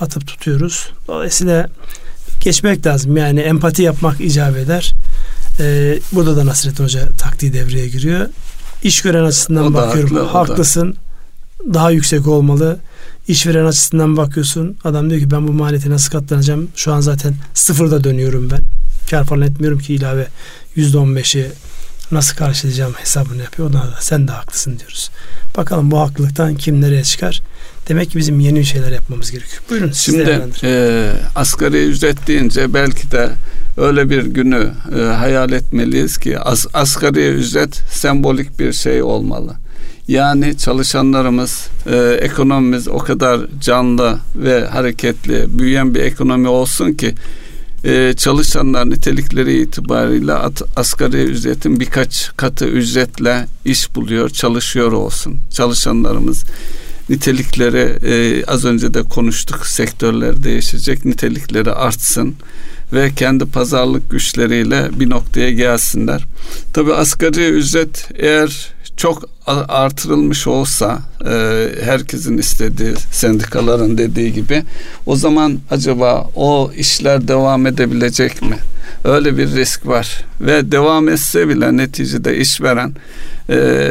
atıp 0.00 0.26
tutuyoruz. 0.26 0.90
Dolayısıyla 1.08 1.68
geçmek 2.44 2.86
lazım. 2.86 3.16
Yani 3.16 3.40
empati 3.40 3.82
yapmak 3.82 4.20
icap 4.20 4.56
eder. 4.56 4.94
Ee, 5.60 5.98
burada 6.12 6.36
da 6.36 6.46
Nasrettin 6.46 6.84
Hoca 6.84 7.08
taktiği 7.18 7.52
devreye 7.52 7.88
giriyor. 7.88 8.28
İş 8.82 9.02
gören 9.02 9.24
açısından 9.24 9.66
o 9.66 9.74
bakıyorum. 9.74 10.16
Haklı, 10.16 10.28
haklısın. 10.28 10.96
Daha 11.74 11.90
yüksek 11.90 12.26
olmalı. 12.28 12.78
İşveren 13.28 13.64
açısından 13.64 14.16
bakıyorsun. 14.16 14.76
Adam 14.84 15.10
diyor 15.10 15.20
ki 15.20 15.30
ben 15.30 15.48
bu 15.48 15.52
maliyeti 15.52 15.90
nasıl 15.90 16.10
katlanacağım? 16.10 16.68
Şu 16.76 16.92
an 16.92 17.00
zaten 17.00 17.34
sıfırda 17.54 18.04
dönüyorum 18.04 18.50
ben. 18.50 18.60
Kar 19.10 19.24
falan 19.24 19.42
etmiyorum 19.42 19.78
ki 19.78 19.94
ilave 19.94 20.26
yüzde 20.76 20.98
on 20.98 21.16
beşi 21.16 21.46
nasıl 22.12 22.36
karşılayacağım 22.36 22.92
hesabını 22.92 23.42
yapıyor. 23.42 23.70
Ona 23.70 23.82
da 23.82 23.94
sen 24.00 24.28
de 24.28 24.32
haklısın 24.32 24.78
diyoruz. 24.78 25.10
Bakalım 25.56 25.90
bu 25.90 26.00
haklılıktan 26.00 26.54
kim 26.54 26.80
nereye 26.80 27.02
çıkar? 27.02 27.42
Demek 27.88 28.10
ki 28.10 28.18
bizim 28.18 28.40
yeni 28.40 28.64
şeyler 28.64 28.92
yapmamız 28.92 29.30
gerekiyor. 29.30 29.62
Buyurun 29.70 29.92
Şimdi 29.92 30.40
e, 30.62 31.10
asgari 31.34 31.84
ücret 31.84 32.26
deyince 32.26 32.74
belki 32.74 33.10
de 33.10 33.30
öyle 33.76 34.10
bir 34.10 34.24
günü 34.24 34.70
e, 34.98 35.00
hayal 35.00 35.52
etmeliyiz 35.52 36.18
ki 36.18 36.38
as, 36.38 36.66
asgari 36.74 37.28
ücret 37.28 37.74
sembolik 37.74 38.58
bir 38.58 38.72
şey 38.72 39.02
olmalı. 39.02 39.54
Yani 40.08 40.58
çalışanlarımız, 40.58 41.68
e, 41.86 41.96
ekonomimiz 42.20 42.88
o 42.88 42.98
kadar 42.98 43.40
canlı 43.60 44.18
ve 44.36 44.66
hareketli, 44.66 45.58
büyüyen 45.58 45.94
bir 45.94 46.00
ekonomi 46.00 46.48
olsun 46.48 46.92
ki 46.92 47.14
e, 47.84 48.14
çalışanlar 48.16 48.90
nitelikleri 48.90 49.62
itibariyle 49.62 50.32
at, 50.32 50.62
asgari 50.76 51.22
ücretin 51.22 51.80
birkaç 51.80 52.30
katı 52.36 52.66
ücretle 52.66 53.46
iş 53.64 53.94
buluyor, 53.94 54.30
çalışıyor 54.30 54.92
olsun. 54.92 55.36
Çalışanlarımız 55.50 56.44
nitelikleri 57.08 58.06
e, 58.06 58.44
az 58.44 58.64
önce 58.64 58.94
de 58.94 59.02
konuştuk 59.02 59.66
sektörler 59.66 60.44
değişecek 60.44 61.04
nitelikleri 61.04 61.72
artsın 61.72 62.34
ve 62.92 63.10
kendi 63.14 63.44
pazarlık 63.44 64.10
güçleriyle 64.10 64.88
bir 65.00 65.10
noktaya 65.10 65.50
gelsinler. 65.50 66.26
Tabi 66.72 66.94
asgari 66.94 67.48
ücret 67.48 68.08
eğer 68.14 68.73
çok 68.96 69.24
artırılmış 69.68 70.46
olsa 70.46 70.98
e, 71.26 71.68
herkesin 71.82 72.38
istediği 72.38 72.94
sendikaların 73.12 73.98
dediği 73.98 74.32
gibi 74.32 74.62
o 75.06 75.16
zaman 75.16 75.58
acaba 75.70 76.30
o 76.34 76.70
işler 76.76 77.28
devam 77.28 77.66
edebilecek 77.66 78.42
mi? 78.42 78.56
Öyle 79.04 79.36
bir 79.38 79.48
risk 79.48 79.86
var 79.86 80.24
ve 80.40 80.72
devam 80.72 81.08
etse 81.08 81.48
bile 81.48 81.76
neticede 81.76 82.36
işveren 82.36 82.94
e, 83.50 83.90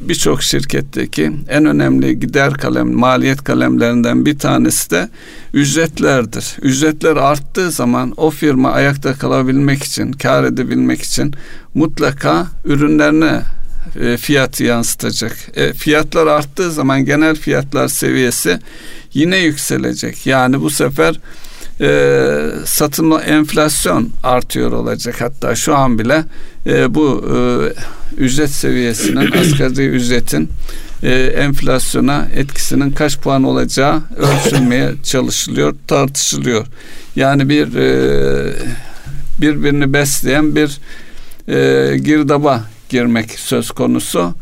birçok 0.00 0.42
şirketteki 0.42 1.32
en 1.48 1.64
önemli 1.64 2.20
gider 2.20 2.54
kalem, 2.54 2.92
maliyet 2.92 3.44
kalemlerinden 3.44 4.26
bir 4.26 4.38
tanesi 4.38 4.90
de 4.90 5.08
ücretlerdir. 5.54 6.56
Ücretler 6.62 7.16
arttığı 7.16 7.70
zaman 7.70 8.14
o 8.16 8.30
firma 8.30 8.72
ayakta 8.72 9.14
kalabilmek 9.14 9.82
için, 9.82 10.12
kar 10.12 10.44
edebilmek 10.44 11.02
için 11.02 11.34
mutlaka 11.74 12.46
ürünlerine 12.64 13.42
e, 14.00 14.16
fiyatı 14.16 14.64
yansıtacak. 14.64 15.36
E, 15.54 15.72
fiyatlar 15.72 16.26
arttığı 16.26 16.72
zaman 16.72 17.04
genel 17.04 17.36
fiyatlar 17.36 17.88
seviyesi 17.88 18.58
yine 19.14 19.36
yükselecek. 19.36 20.26
Yani 20.26 20.60
bu 20.60 20.70
sefer 20.70 21.20
e, 21.80 22.50
satın 22.64 23.10
enflasyon 23.10 24.10
artıyor 24.22 24.72
olacak. 24.72 25.20
Hatta 25.20 25.54
şu 25.54 25.76
an 25.76 25.98
bile 25.98 26.24
e, 26.66 26.94
bu 26.94 27.24
e, 27.34 27.36
ücret 28.16 28.50
seviyesinin 28.50 29.32
asgari 29.40 29.86
ücretin 29.86 30.50
e, 31.02 31.14
enflasyona 31.14 32.28
etkisinin 32.34 32.90
kaç 32.90 33.18
puan 33.18 33.44
olacağı 33.44 34.02
ölçülmeye 34.16 34.92
çalışılıyor, 35.02 35.74
tartışılıyor. 35.86 36.66
Yani 37.16 37.48
bir 37.48 37.76
e, 37.76 38.52
birbirini 39.40 39.92
besleyen 39.92 40.56
bir 40.56 40.78
e, 41.48 41.98
girdaba 41.98 42.64
girmek 42.90 43.30
söz 43.30 43.70
konusu. 43.70 44.34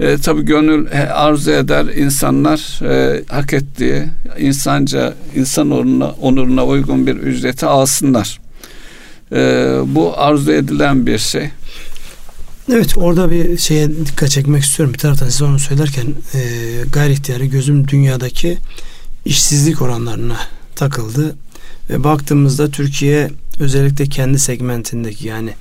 E, 0.00 0.16
tabii 0.18 0.42
gönül 0.42 0.86
arzu 1.14 1.50
eder 1.50 1.84
insanlar 1.84 2.82
e, 2.82 3.24
hak 3.28 3.52
ettiği 3.52 4.04
insanca 4.38 5.14
insan 5.36 5.70
onuruna, 5.70 6.10
onuruna 6.10 6.66
uygun 6.66 7.06
bir 7.06 7.16
ücreti 7.16 7.66
alsınlar. 7.66 8.40
E, 9.32 9.38
bu 9.86 10.18
arzu 10.18 10.52
edilen 10.52 11.06
bir 11.06 11.18
şey. 11.18 11.50
Evet 12.72 12.98
orada 12.98 13.30
bir 13.30 13.58
şeye 13.58 13.90
dikkat 13.90 14.30
çekmek 14.30 14.62
istiyorum. 14.62 14.94
Bir 14.94 14.98
taraftan 14.98 15.28
siz 15.28 15.42
onu 15.42 15.58
söylerken 15.58 16.06
e, 16.34 16.40
gayri 16.92 17.12
ihtiyari 17.12 17.50
gözüm 17.50 17.88
dünyadaki 17.88 18.58
işsizlik 19.24 19.82
oranlarına 19.82 20.36
takıldı. 20.76 21.36
Ve 21.90 22.04
baktığımızda 22.04 22.70
Türkiye 22.70 23.30
özellikle 23.62 24.06
kendi 24.06 24.38
segmentindeki 24.38 25.28
yani 25.28 25.54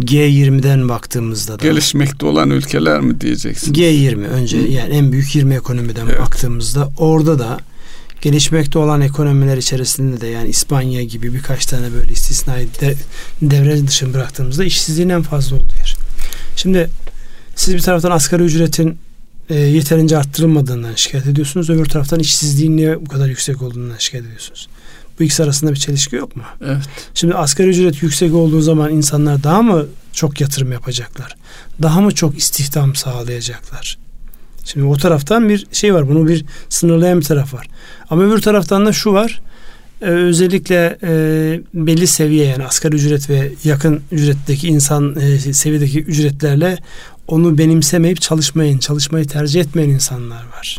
G20'den 0.00 0.88
baktığımızda 0.88 1.58
da 1.58 1.62
gelişmekte 1.62 2.26
olan 2.26 2.50
ülkeler 2.50 3.00
mi 3.00 3.20
diyeceksiniz? 3.20 3.78
G20 3.78 4.26
önce 4.26 4.58
Hı. 4.58 4.66
yani 4.66 4.94
en 4.94 5.12
büyük 5.12 5.34
20 5.34 5.54
ekonomiden 5.54 6.06
evet. 6.06 6.20
baktığımızda 6.20 6.88
orada 6.98 7.38
da 7.38 7.58
gelişmekte 8.22 8.78
olan 8.78 9.00
ekonomiler 9.00 9.56
içerisinde 9.56 10.20
de 10.20 10.26
yani 10.26 10.48
İspanya 10.48 11.02
gibi 11.02 11.34
birkaç 11.34 11.66
tane 11.66 11.92
böyle 11.92 12.12
istisnai 12.12 12.68
de, 12.80 12.94
devre 13.42 13.86
dışını 13.86 14.14
bıraktığımızda 14.14 14.64
işsizliğin 14.64 15.08
en 15.08 15.22
fazla 15.22 15.56
olduğu 15.56 15.76
yer. 15.78 15.96
Şimdi 16.56 16.90
siz 17.56 17.74
bir 17.74 17.80
taraftan 17.80 18.10
asgari 18.10 18.42
ücretin 18.42 18.98
e, 19.50 19.54
yeterince 19.54 20.18
arttırılmadığından 20.18 20.94
şikayet 20.94 21.26
ediyorsunuz. 21.26 21.70
Öbür 21.70 21.86
taraftan 21.86 22.20
işsizliğin 22.20 22.76
niye 22.76 23.00
bu 23.00 23.08
kadar 23.08 23.28
yüksek 23.28 23.62
olduğundan 23.62 23.96
şikayet 23.98 24.26
ediyorsunuz. 24.26 24.68
Bu 25.18 25.24
ikisi 25.24 25.42
arasında 25.44 25.70
bir 25.70 25.76
çelişki 25.76 26.16
yok 26.16 26.36
mu? 26.36 26.42
Evet. 26.64 26.82
Şimdi 27.14 27.34
asgari 27.34 27.68
ücret 27.68 28.02
yüksek 28.02 28.34
olduğu 28.34 28.60
zaman 28.60 28.92
insanlar 28.92 29.42
daha 29.42 29.62
mı 29.62 29.86
çok 30.12 30.40
yatırım 30.40 30.72
yapacaklar? 30.72 31.36
Daha 31.82 32.00
mı 32.00 32.14
çok 32.14 32.38
istihdam 32.38 32.94
sağlayacaklar? 32.94 33.98
Şimdi 34.64 34.86
o 34.86 34.96
taraftan 34.96 35.48
bir 35.48 35.66
şey 35.72 35.94
var. 35.94 36.08
Bunu 36.08 36.28
bir 36.28 36.44
sınırlayan 36.68 37.20
bir 37.20 37.24
taraf 37.24 37.54
var. 37.54 37.66
Ama 38.10 38.22
öbür 38.22 38.42
taraftan 38.42 38.86
da 38.86 38.92
şu 38.92 39.12
var. 39.12 39.40
Ee, 40.02 40.04
özellikle 40.04 40.98
e, 41.02 41.60
belli 41.74 42.06
seviye 42.06 42.46
yani 42.46 42.64
asgari 42.64 42.96
ücret 42.96 43.30
ve 43.30 43.52
yakın 43.64 44.02
ücretteki 44.12 44.68
insan 44.68 45.16
e, 45.20 45.38
seviyedeki 45.38 46.02
ücretlerle 46.02 46.78
onu 47.28 47.58
benimsemeyip 47.58 48.20
çalışmayın, 48.20 48.78
çalışmayı 48.78 49.26
tercih 49.26 49.60
etmeyen 49.60 49.88
insanlar 49.88 50.46
var. 50.46 50.78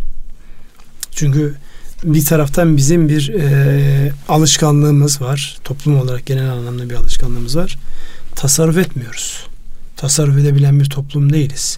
Çünkü 1.11 1.55
bir 2.03 2.25
taraftan 2.25 2.77
bizim 2.77 3.09
bir 3.09 3.33
e, 3.33 4.11
alışkanlığımız 4.29 5.21
var. 5.21 5.57
Toplum 5.63 6.01
olarak 6.01 6.25
genel 6.25 6.51
anlamda 6.51 6.89
bir 6.89 6.95
alışkanlığımız 6.95 7.55
var. 7.55 7.77
Tasarruf 8.35 8.77
etmiyoruz. 8.77 9.43
Tasarruf 9.97 10.37
edebilen 10.37 10.79
bir 10.79 10.89
toplum 10.89 11.33
değiliz. 11.33 11.77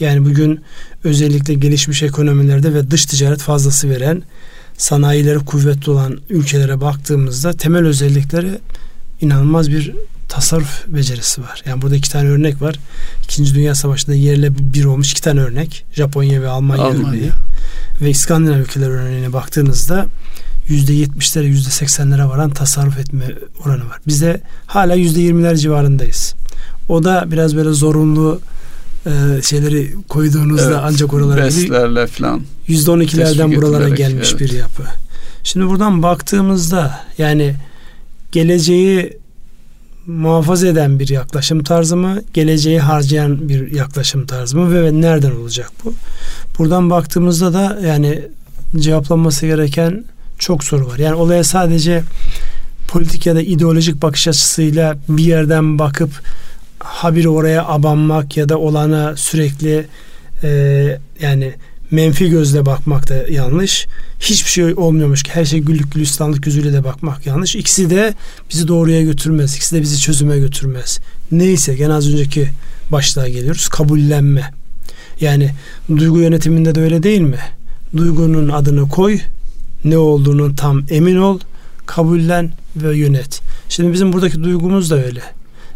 Yani 0.00 0.24
bugün 0.24 0.60
özellikle 1.04 1.54
gelişmiş 1.54 2.02
ekonomilerde 2.02 2.74
ve 2.74 2.90
dış 2.90 3.06
ticaret 3.06 3.40
fazlası 3.40 3.90
veren 3.90 4.22
sanayileri 4.78 5.38
kuvvetli 5.38 5.92
olan 5.92 6.20
ülkelere 6.30 6.80
baktığımızda 6.80 7.52
temel 7.52 7.86
özellikleri 7.86 8.58
inanılmaz 9.20 9.70
bir 9.70 9.94
tasarruf 10.34 10.84
becerisi 10.86 11.42
var. 11.42 11.62
Yani 11.66 11.82
burada 11.82 11.96
iki 11.96 12.10
tane 12.10 12.28
örnek 12.28 12.62
var. 12.62 12.76
İkinci 13.24 13.54
Dünya 13.54 13.74
Savaşı'nda 13.74 14.14
yerle 14.14 14.50
bir 14.58 14.84
olmuş 14.84 15.12
iki 15.12 15.22
tane 15.22 15.40
örnek. 15.40 15.84
Japonya 15.92 16.42
ve 16.42 16.48
Almanya, 16.48 16.84
Almanya. 16.84 17.08
örneği. 17.08 17.30
Ve 18.02 18.10
İskandinav 18.10 18.58
ülkeler 18.58 18.88
örneğine 18.88 19.32
baktığınızda 19.32 20.06
yüzde 20.68 20.92
yetmişlere 20.92 21.46
yüzde 21.46 21.70
seksenlere 21.70 22.24
varan 22.24 22.50
tasarruf 22.50 22.98
etme 22.98 23.24
oranı 23.64 23.88
var. 23.88 23.98
Bizde 24.06 24.40
hala 24.66 24.94
yüzde 24.94 25.20
yirmiler 25.20 25.56
civarındayız. 25.56 26.34
O 26.88 27.04
da 27.04 27.24
biraz 27.32 27.56
böyle 27.56 27.70
zorunlu 27.70 28.40
e, 29.06 29.42
şeyleri 29.42 29.94
koyduğunuzda 30.08 30.66
evet, 30.66 30.80
ancak 30.82 31.14
oralara 31.14 31.46
beslerle 31.46 32.06
falan 32.06 32.42
yüzde 32.66 32.90
on 32.90 33.00
ikilerden 33.00 33.56
buralara 33.56 33.88
gelmiş 33.88 34.28
evet. 34.30 34.40
bir 34.40 34.52
yapı. 34.52 34.82
Şimdi 35.44 35.66
buradan 35.66 36.02
baktığımızda 36.02 37.00
yani 37.18 37.54
geleceği 38.32 39.23
muhafaza 40.06 40.66
eden 40.66 40.98
bir 40.98 41.08
yaklaşım 41.08 41.62
tarzı 41.62 41.96
mı, 41.96 42.22
geleceği 42.34 42.80
harcayan 42.80 43.48
bir 43.48 43.72
yaklaşım 43.72 44.26
tarzı 44.26 44.56
mı 44.56 44.82
ve 44.82 45.00
nereden 45.00 45.30
olacak 45.30 45.70
bu? 45.84 45.94
Buradan 46.58 46.90
baktığımızda 46.90 47.52
da 47.52 47.78
yani 47.86 48.22
cevaplanması 48.76 49.46
gereken 49.46 50.04
çok 50.38 50.64
soru 50.64 50.88
var. 50.88 50.98
Yani 50.98 51.14
olaya 51.14 51.44
sadece 51.44 52.02
politik 52.88 53.26
ya 53.26 53.34
da 53.34 53.42
ideolojik 53.42 54.02
bakış 54.02 54.28
açısıyla 54.28 54.96
bir 55.08 55.24
yerden 55.24 55.78
bakıp 55.78 56.10
habire 56.78 57.28
oraya 57.28 57.66
abanmak 57.66 58.36
ya 58.36 58.48
da 58.48 58.58
olana 58.58 59.16
sürekli 59.16 59.86
e, 60.42 60.48
yani 61.20 61.54
menfi 61.90 62.30
gözle 62.30 62.66
bakmak 62.66 63.08
da 63.08 63.14
yanlış. 63.14 63.86
Hiçbir 64.20 64.50
şey 64.50 64.74
olmuyormuş 64.74 65.22
ki 65.22 65.30
her 65.34 65.44
şey 65.44 65.60
güllük 65.60 65.92
gülistanlık 65.92 66.42
gözüyle 66.42 66.72
de 66.72 66.84
bakmak 66.84 67.26
yanlış. 67.26 67.56
İkisi 67.56 67.90
de 67.90 68.14
bizi 68.50 68.68
doğruya 68.68 69.02
götürmez. 69.02 69.56
İkisi 69.56 69.76
de 69.76 69.80
bizi 69.82 70.00
çözüme 70.00 70.38
götürmez. 70.38 71.00
Neyse 71.32 71.74
gene 71.74 71.92
az 71.92 72.12
önceki 72.12 72.48
başlığa 72.92 73.28
geliyoruz. 73.28 73.68
Kabullenme. 73.68 74.50
Yani 75.20 75.50
duygu 75.96 76.18
yönetiminde 76.18 76.74
de 76.74 76.80
öyle 76.80 77.02
değil 77.02 77.20
mi? 77.20 77.38
Duygunun 77.96 78.48
adını 78.48 78.88
koy. 78.88 79.18
Ne 79.84 79.98
olduğunun 79.98 80.54
tam 80.54 80.82
emin 80.90 81.16
ol. 81.16 81.40
Kabullen 81.86 82.52
ve 82.76 82.96
yönet. 82.96 83.40
Şimdi 83.68 83.92
bizim 83.92 84.12
buradaki 84.12 84.44
duygumuz 84.44 84.90
da 84.90 85.04
öyle. 85.04 85.22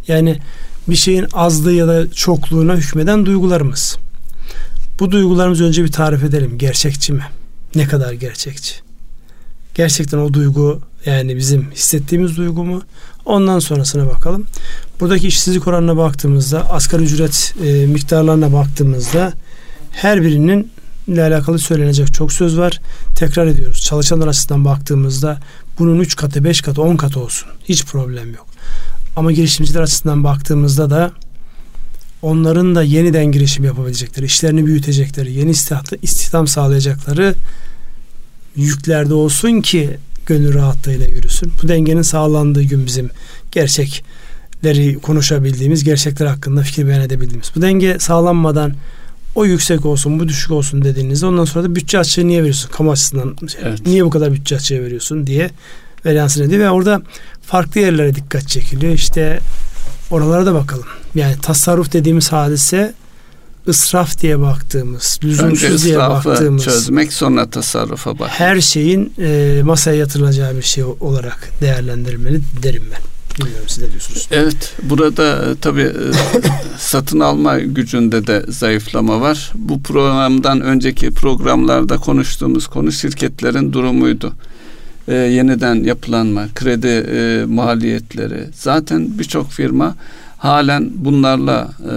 Yani 0.08 0.38
bir 0.88 0.96
şeyin 0.96 1.26
azlığı 1.32 1.72
ya 1.72 1.88
da 1.88 2.10
çokluğuna 2.12 2.76
hükmeden 2.76 3.26
duygularımız. 3.26 3.98
Bu 5.00 5.10
duygularımızı 5.10 5.64
önce 5.64 5.84
bir 5.84 5.92
tarif 5.92 6.24
edelim. 6.24 6.58
Gerçekçi 6.58 7.12
mi? 7.12 7.22
Ne 7.74 7.88
kadar 7.88 8.12
gerçekçi? 8.12 8.74
Gerçekten 9.74 10.18
o 10.18 10.32
duygu 10.32 10.80
yani 11.06 11.36
bizim 11.36 11.70
hissettiğimiz 11.70 12.36
duygu 12.36 12.64
mu? 12.64 12.82
Ondan 13.24 13.58
sonrasına 13.58 14.06
bakalım. 14.06 14.46
Buradaki 15.00 15.28
işsizlik 15.28 15.66
oranına 15.66 15.96
baktığımızda, 15.96 16.70
asgari 16.70 17.02
ücret 17.02 17.54
e, 17.64 17.86
miktarlarına 17.86 18.52
baktığımızda 18.52 19.32
her 19.90 20.22
birinin 20.22 20.70
ile 21.06 21.22
alakalı 21.22 21.58
söylenecek 21.58 22.14
çok 22.14 22.32
söz 22.32 22.58
var. 22.58 22.80
Tekrar 23.16 23.46
ediyoruz. 23.46 23.82
Çalışanlar 23.82 24.28
açısından 24.28 24.64
baktığımızda 24.64 25.40
bunun 25.78 26.00
3 26.00 26.16
katı, 26.16 26.44
5 26.44 26.60
katı, 26.60 26.82
10 26.82 26.96
katı 26.96 27.20
olsun. 27.20 27.48
Hiç 27.64 27.84
problem 27.84 28.34
yok. 28.34 28.46
Ama 29.16 29.32
girişimciler 29.32 29.80
açısından 29.80 30.24
baktığımızda 30.24 30.90
da 30.90 31.10
onların 32.22 32.74
da 32.74 32.82
yeniden 32.82 33.32
girişim 33.32 33.64
yapabilecekleri, 33.64 34.26
işlerini 34.26 34.66
büyütecekleri, 34.66 35.32
yeni 35.32 35.50
istihdam 36.02 36.46
sağlayacakları 36.46 37.34
yüklerde 38.56 39.14
olsun 39.14 39.60
ki 39.60 39.96
gönül 40.26 40.54
rahatlığıyla 40.54 41.06
yürüsün. 41.06 41.52
Bu 41.62 41.68
dengenin 41.68 42.02
sağlandığı 42.02 42.62
gün 42.62 42.86
bizim 42.86 43.10
gerçekleri 43.52 44.98
konuşabildiğimiz, 45.02 45.84
gerçekler 45.84 46.26
hakkında 46.26 46.62
fikir 46.62 46.86
beyan 46.86 47.00
edebildiğimiz. 47.00 47.52
Bu 47.56 47.62
denge 47.62 47.98
sağlanmadan 47.98 48.74
o 49.34 49.44
yüksek 49.44 49.86
olsun, 49.86 50.20
bu 50.20 50.28
düşük 50.28 50.50
olsun 50.50 50.84
dediğinizde 50.84 51.26
ondan 51.26 51.44
sonra 51.44 51.64
da 51.64 51.74
bütçe 51.74 51.98
açığı 51.98 52.28
niye 52.28 52.40
veriyorsun? 52.40 52.70
Kamu 52.70 52.92
açısından 52.92 53.36
evet. 53.62 53.86
niye 53.86 54.04
bu 54.04 54.10
kadar 54.10 54.32
bütçe 54.32 54.56
açığı 54.56 54.84
veriyorsun 54.84 55.26
diye 55.26 55.50
veryansın 56.06 56.42
ediyor 56.42 56.60
ve 56.60 56.70
orada 56.70 57.02
farklı 57.42 57.80
yerlere 57.80 58.14
dikkat 58.14 58.48
çekiliyor. 58.48 58.92
İşte 58.92 59.40
oralara 60.10 60.46
da 60.46 60.54
bakalım. 60.54 60.86
Yani 61.14 61.34
tasarruf 61.42 61.92
dediğimiz 61.92 62.32
hadise 62.32 62.94
ısraf 63.68 64.20
diye 64.20 64.40
baktığımız, 64.40 65.20
lüzumsuz 65.24 65.84
diye 65.84 65.98
baktığımız 65.98 66.64
çözmek 66.64 67.12
sonra 67.12 67.50
tasarrufa 67.50 68.18
bak. 68.18 68.28
Her 68.30 68.60
şeyin 68.60 69.12
e, 69.18 69.60
masaya 69.64 69.96
yatırılacağı 69.96 70.56
bir 70.56 70.62
şey 70.62 70.84
olarak 70.84 71.50
değerlendirilmeli 71.60 72.40
derim 72.62 72.82
ben. 72.92 73.02
Bilmiyorum 73.38 73.68
siz 73.68 73.82
ne 73.82 73.90
diyorsunuz? 73.90 74.28
Evet. 74.30 74.74
Burada 74.82 75.44
e, 75.44 75.54
tabii 75.60 75.82
e, 75.82 75.92
satın 76.78 77.20
alma 77.20 77.58
gücünde 77.58 78.26
de 78.26 78.44
zayıflama 78.48 79.20
var. 79.20 79.52
Bu 79.54 79.82
programdan 79.82 80.60
önceki 80.60 81.10
programlarda 81.10 81.98
konuştuğumuz 81.98 82.66
konu 82.66 82.92
şirketlerin 82.92 83.72
durumuydu 83.72 84.32
e, 85.08 85.14
yeniden 85.14 85.74
yapılanma, 85.74 86.46
kredi 86.54 86.86
e, 86.86 87.44
maliyetleri. 87.44 88.44
Zaten 88.54 89.18
birçok 89.18 89.50
firma 89.50 89.96
halen 90.38 90.90
bunlarla 90.94 91.68
e, 91.90 91.94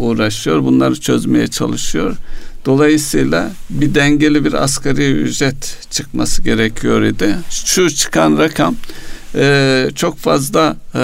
uğraşıyor. 0.00 0.64
Bunları 0.64 1.00
çözmeye 1.00 1.46
çalışıyor. 1.46 2.16
Dolayısıyla 2.66 3.50
bir 3.70 3.94
dengeli 3.94 4.44
bir 4.44 4.52
asgari 4.52 5.12
ücret 5.12 5.86
çıkması 5.90 6.42
gerekiyor 6.42 7.02
idi. 7.02 7.36
Şu 7.50 7.90
çıkan 7.90 8.38
rakam 8.38 8.74
e, 9.34 9.88
çok 9.94 10.18
fazla 10.18 10.76
e, 10.94 11.02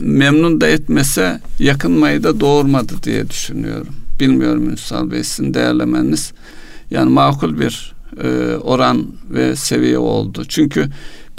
memnun 0.00 0.60
da 0.60 0.68
etmese 0.68 1.40
yakınmayı 1.58 2.22
da 2.22 2.40
doğurmadı 2.40 2.92
diye 3.02 3.30
düşünüyorum. 3.30 3.94
Bilmiyorum 4.20 4.70
Ünsal 4.70 5.10
Bey 5.10 5.24
sizin 5.24 5.54
değerlemeniz. 5.54 6.32
Yani 6.90 7.10
makul 7.10 7.60
bir 7.60 7.97
e, 8.22 8.56
oran 8.56 9.06
ve 9.30 9.56
seviye 9.56 9.98
oldu. 9.98 10.44
Çünkü 10.48 10.88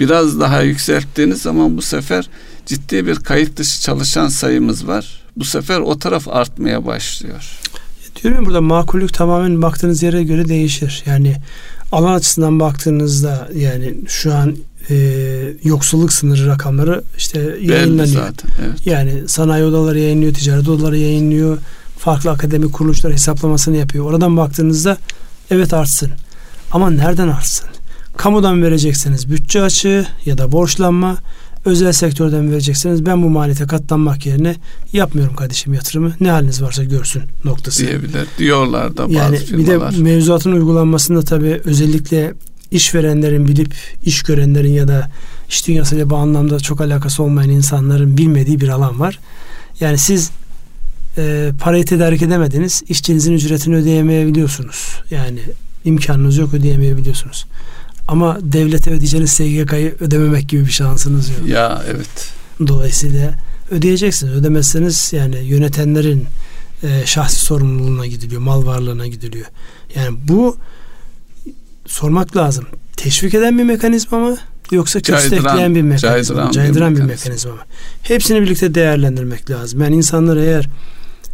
biraz 0.00 0.40
daha 0.40 0.62
yükselttiğiniz 0.62 1.42
zaman 1.42 1.76
bu 1.76 1.82
sefer 1.82 2.28
ciddi 2.66 3.06
bir 3.06 3.16
kayıt 3.16 3.56
dışı 3.56 3.82
çalışan 3.82 4.28
sayımız 4.28 4.88
var. 4.88 5.20
Bu 5.36 5.44
sefer 5.44 5.80
o 5.80 5.98
taraf 5.98 6.28
artmaya 6.28 6.86
başlıyor. 6.86 7.60
Diyorum 8.22 8.40
ya 8.40 8.46
burada 8.46 8.60
makullük 8.60 9.14
tamamen 9.14 9.62
baktığınız 9.62 10.02
yere 10.02 10.24
göre 10.24 10.48
değişir. 10.48 11.02
Yani 11.06 11.36
alan 11.92 12.14
açısından 12.14 12.60
baktığınızda 12.60 13.48
yani 13.54 13.94
şu 14.08 14.34
an 14.34 14.56
e, 14.90 14.96
yoksulluk 15.64 16.12
sınırı 16.12 16.46
rakamları 16.46 17.02
işte 17.16 17.38
yayınlanıyor. 17.60 18.06
zaten, 18.06 18.50
evet. 18.64 18.86
Yani 18.86 19.28
sanayi 19.28 19.64
odaları 19.64 19.98
yayınlıyor, 19.98 20.34
ticaret 20.34 20.68
odaları 20.68 20.98
yayınlıyor. 20.98 21.58
Farklı 21.98 22.30
akademik 22.30 22.72
kuruluşlar 22.72 23.12
hesaplamasını 23.12 23.76
yapıyor. 23.76 24.04
Oradan 24.04 24.36
baktığınızda 24.36 24.96
evet 25.50 25.74
artsın. 25.74 26.10
Ama 26.72 26.90
nereden 26.90 27.28
artsın? 27.28 27.70
kamudan 28.20 28.62
verecekseniz 28.62 29.30
bütçe 29.30 29.62
açığı 29.62 30.06
ya 30.24 30.38
da 30.38 30.52
borçlanma, 30.52 31.16
özel 31.64 31.92
sektörden 31.92 32.50
verecekseniz 32.50 33.06
ben 33.06 33.22
bu 33.22 33.30
maliyete 33.30 33.66
katlanmak 33.66 34.26
yerine 34.26 34.56
yapmıyorum 34.92 35.36
kardeşim 35.36 35.74
yatırımı. 35.74 36.12
Ne 36.20 36.30
haliniz 36.30 36.62
varsa 36.62 36.84
görsün 36.84 37.22
noktası. 37.44 37.86
Diyebilir. 37.86 38.26
Diyorlar 38.38 38.96
da 38.96 39.02
bazı 39.02 39.12
yani 39.14 39.36
firmalar. 39.36 39.92
Bir 39.92 39.96
de 39.96 40.02
mevzuatın 40.02 40.52
uygulanmasında 40.52 41.22
tabii 41.22 41.60
özellikle 41.64 42.34
işverenlerin 42.70 43.48
bilip 43.48 43.74
iş 44.04 44.22
görenlerin 44.22 44.72
ya 44.72 44.88
da 44.88 45.10
iş 45.48 45.66
dünyasıyla 45.66 46.10
bu 46.10 46.16
anlamda 46.16 46.60
çok 46.60 46.80
alakası 46.80 47.22
olmayan 47.22 47.50
insanların 47.50 48.16
bilmediği 48.16 48.60
bir 48.60 48.68
alan 48.68 49.00
var. 49.00 49.18
Yani 49.80 49.98
siz 49.98 50.30
e, 51.18 51.52
parayı 51.60 51.84
tedarik 51.84 52.22
edemediniz. 52.22 52.82
işçinizin 52.88 53.32
ücretini 53.32 53.76
ödeyemeyebiliyorsunuz. 53.76 54.88
Yani 55.10 55.40
imkanınız 55.84 56.36
yok 56.36 56.54
ödeyemeyebiliyorsunuz. 56.54 57.46
Ama 58.08 58.38
devlete 58.42 58.90
ödeyeceğiniz 58.90 59.30
SGK'yı 59.30 59.94
ödememek 60.00 60.48
gibi 60.48 60.66
bir 60.66 60.70
şansınız 60.70 61.28
yok. 61.28 61.48
Ya 61.48 61.82
evet. 61.90 62.32
Dolayısıyla 62.66 63.34
ödeyeceksiniz. 63.70 64.32
Ödemezseniz 64.32 65.12
yani 65.12 65.44
yönetenlerin 65.44 66.26
e, 66.82 67.06
şahsi 67.06 67.36
sorumluluğuna 67.36 68.06
gidiliyor, 68.06 68.40
mal 68.40 68.66
varlığına 68.66 69.06
gidiliyor. 69.06 69.46
Yani 69.94 70.16
bu 70.28 70.56
sormak 71.86 72.36
lazım. 72.36 72.66
Teşvik 72.96 73.34
eden 73.34 73.58
bir 73.58 73.64
mekanizma 73.64 74.18
mı? 74.18 74.36
Yoksa 74.70 75.00
köstekleyen 75.00 75.74
bir 75.74 75.82
mekanizma 75.82 76.36
caydıran, 76.36 76.50
caydıran 76.50 76.96
bir, 76.96 77.00
bir 77.00 77.04
mekanizma 77.04 77.52
mı? 77.52 77.60
Hepsini 78.02 78.42
birlikte 78.42 78.74
değerlendirmek 78.74 79.50
lazım. 79.50 79.80
Yani 79.80 79.96
insanlar 79.96 80.36
eğer 80.36 80.68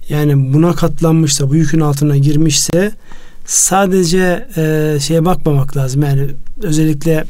yani 0.08 0.52
buna 0.52 0.72
katlanmışsa, 0.72 1.48
bu 1.48 1.56
yükün 1.56 1.80
altına 1.80 2.16
girmişse 2.16 2.92
sadece 3.46 4.48
e, 4.56 4.98
şeye 5.00 5.24
bakmamak 5.24 5.76
lazım. 5.76 6.02
Yani 6.02 6.28
özellikle 6.62 7.24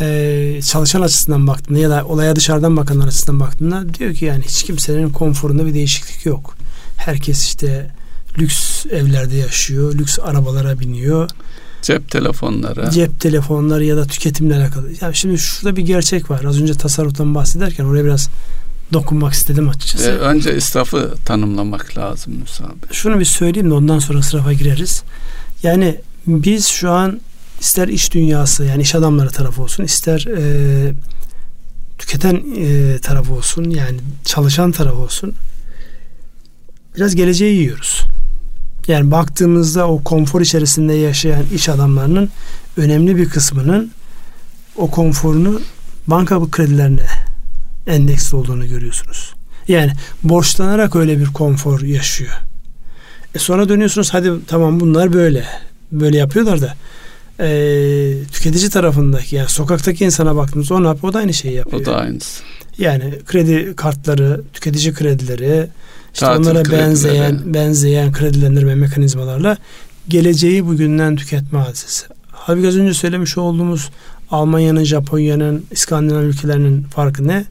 e, 0.00 0.60
çalışan 0.70 1.00
açısından 1.02 1.46
baktığında 1.46 1.78
ya 1.78 1.90
da 1.90 2.04
olaya 2.04 2.36
dışarıdan 2.36 2.76
bakanlar 2.76 3.06
açısından 3.06 3.40
baktığında 3.40 3.94
diyor 3.94 4.14
ki 4.14 4.24
yani 4.24 4.44
hiç 4.44 4.62
kimsenin 4.62 5.10
konforunda 5.10 5.66
bir 5.66 5.74
değişiklik 5.74 6.26
yok. 6.26 6.56
Herkes 6.96 7.44
işte 7.44 7.90
lüks 8.38 8.86
evlerde 8.86 9.36
yaşıyor, 9.36 9.94
lüks 9.94 10.18
arabalara 10.18 10.80
biniyor. 10.80 11.30
Cep 11.82 12.10
telefonları. 12.10 12.90
Cep 12.90 13.20
telefonları 13.20 13.84
ya 13.84 13.96
da 13.96 14.04
tüketimle 14.04 14.56
alakalı. 14.56 14.90
Yani 15.00 15.14
şimdi 15.14 15.38
şurada 15.38 15.76
bir 15.76 15.82
gerçek 15.82 16.30
var. 16.30 16.44
Az 16.44 16.62
önce 16.62 16.74
tasarruftan 16.74 17.34
bahsederken 17.34 17.84
oraya 17.84 18.04
biraz 18.04 18.28
dokunmak 18.92 19.32
istedim 19.32 19.68
açıkçası. 19.68 20.10
Ee, 20.10 20.12
önce 20.12 20.56
israfı 20.56 21.14
tanımlamak 21.24 21.98
lazım 21.98 22.38
Musa 22.38 22.64
abi. 22.64 22.94
Şunu 22.94 23.20
bir 23.20 23.24
söyleyeyim 23.24 23.70
de 23.70 23.74
ondan 23.74 23.98
sonra 23.98 24.18
israfa 24.18 24.52
gireriz. 24.52 25.02
Yani 25.62 26.00
biz 26.26 26.66
şu 26.66 26.90
an 26.90 27.20
ister 27.60 27.88
iş 27.88 28.14
dünyası 28.14 28.64
yani 28.64 28.82
iş 28.82 28.94
adamları 28.94 29.30
tarafı 29.30 29.62
olsun 29.62 29.84
ister 29.84 30.26
e, 30.36 30.94
tüketen 31.98 32.42
e, 32.56 32.98
tarafı 32.98 33.34
olsun 33.34 33.70
yani 33.70 33.98
çalışan 34.24 34.72
tarafı 34.72 34.96
olsun 34.96 35.34
biraz 36.96 37.14
geleceği 37.14 37.58
yiyoruz. 37.58 38.02
Yani 38.88 39.10
baktığımızda 39.10 39.88
o 39.88 40.02
konfor 40.04 40.40
içerisinde 40.40 40.92
yaşayan 40.92 41.44
iş 41.54 41.68
adamlarının 41.68 42.28
önemli 42.76 43.16
bir 43.16 43.28
kısmının 43.28 43.90
o 44.76 44.90
konforunu 44.90 45.60
banka 46.06 46.50
kredilerine 46.50 47.31
endeksli 47.86 48.36
olduğunu 48.36 48.68
görüyorsunuz. 48.68 49.34
Yani 49.68 49.92
borçlanarak 50.22 50.96
öyle 50.96 51.18
bir 51.18 51.26
konfor 51.26 51.80
yaşıyor. 51.80 52.32
E 53.34 53.38
sonra 53.38 53.68
dönüyorsunuz 53.68 54.14
hadi 54.14 54.32
tamam 54.46 54.80
bunlar 54.80 55.12
böyle. 55.12 55.44
Böyle 55.92 56.18
yapıyorlar 56.18 56.60
da 56.60 56.74
e, 57.40 57.48
tüketici 58.32 58.70
tarafındaki 58.70 59.36
yani 59.36 59.48
sokaktaki 59.48 60.04
insana 60.04 60.36
baktığımız 60.36 60.72
o 60.72 60.82
ne 60.82 60.86
yapıyor? 60.86 61.10
O 61.10 61.14
da 61.14 61.18
aynı 61.18 61.34
şeyi 61.34 61.54
yapıyor. 61.54 61.82
O 61.82 61.84
da 61.84 61.96
aynısı. 61.96 62.42
Yani 62.78 63.14
kredi 63.26 63.76
kartları, 63.76 64.40
tüketici 64.52 64.94
kredileri, 64.94 65.66
işte 66.14 66.26
Tatil 66.26 66.40
onlara 66.40 66.62
kredileri. 66.62 66.80
benzeyen 66.82 67.40
benzeyen 67.44 68.12
kredilendirme 68.12 68.74
mekanizmalarla 68.74 69.56
geleceği 70.08 70.66
bugünden 70.66 71.16
tüketme 71.16 71.58
hadisesi. 71.58 72.06
Halbuki 72.30 72.68
az 72.68 72.76
önce 72.76 72.94
söylemiş 72.94 73.38
olduğumuz 73.38 73.90
Almanya'nın, 74.30 74.84
Japonya'nın, 74.84 75.66
İskandinav 75.70 76.22
ülkelerinin 76.22 76.82
farkı 76.82 77.28
ne? 77.28 77.44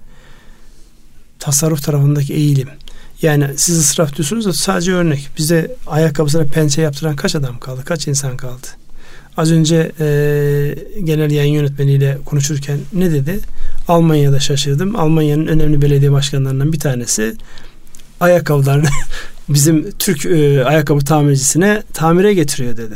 Tasarruf 1.41 1.83
tarafındaki 1.83 2.33
eğilim. 2.33 2.69
Yani 3.21 3.45
siz 3.55 3.77
ısraf 3.77 4.15
diyorsunuz 4.15 4.45
da 4.45 4.53
sadece 4.53 4.93
örnek. 4.93 5.29
Bize 5.37 5.75
ayakkabısına 5.87 6.43
pençe 6.43 6.81
yaptıran 6.81 7.15
kaç 7.15 7.35
adam 7.35 7.59
kaldı? 7.59 7.81
Kaç 7.85 8.07
insan 8.07 8.37
kaldı? 8.37 8.67
Az 9.37 9.51
önce 9.51 9.91
e, 9.99 10.05
genel 11.03 11.31
yayın 11.31 11.53
yönetmeniyle 11.53 12.17
konuşurken 12.25 12.79
ne 12.93 13.11
dedi? 13.11 13.39
Almanya'da 13.87 14.39
şaşırdım. 14.39 14.95
Almanya'nın 14.95 15.47
önemli 15.47 15.81
belediye 15.81 16.11
başkanlarından 16.11 16.73
bir 16.73 16.79
tanesi 16.79 17.35
ayakkabılarını 18.19 18.87
bizim 19.49 19.91
Türk 19.91 20.25
e, 20.25 20.65
ayakkabı 20.65 21.05
tamircisine 21.05 21.83
tamire 21.93 22.33
getiriyor 22.33 22.77
dedi. 22.77 22.95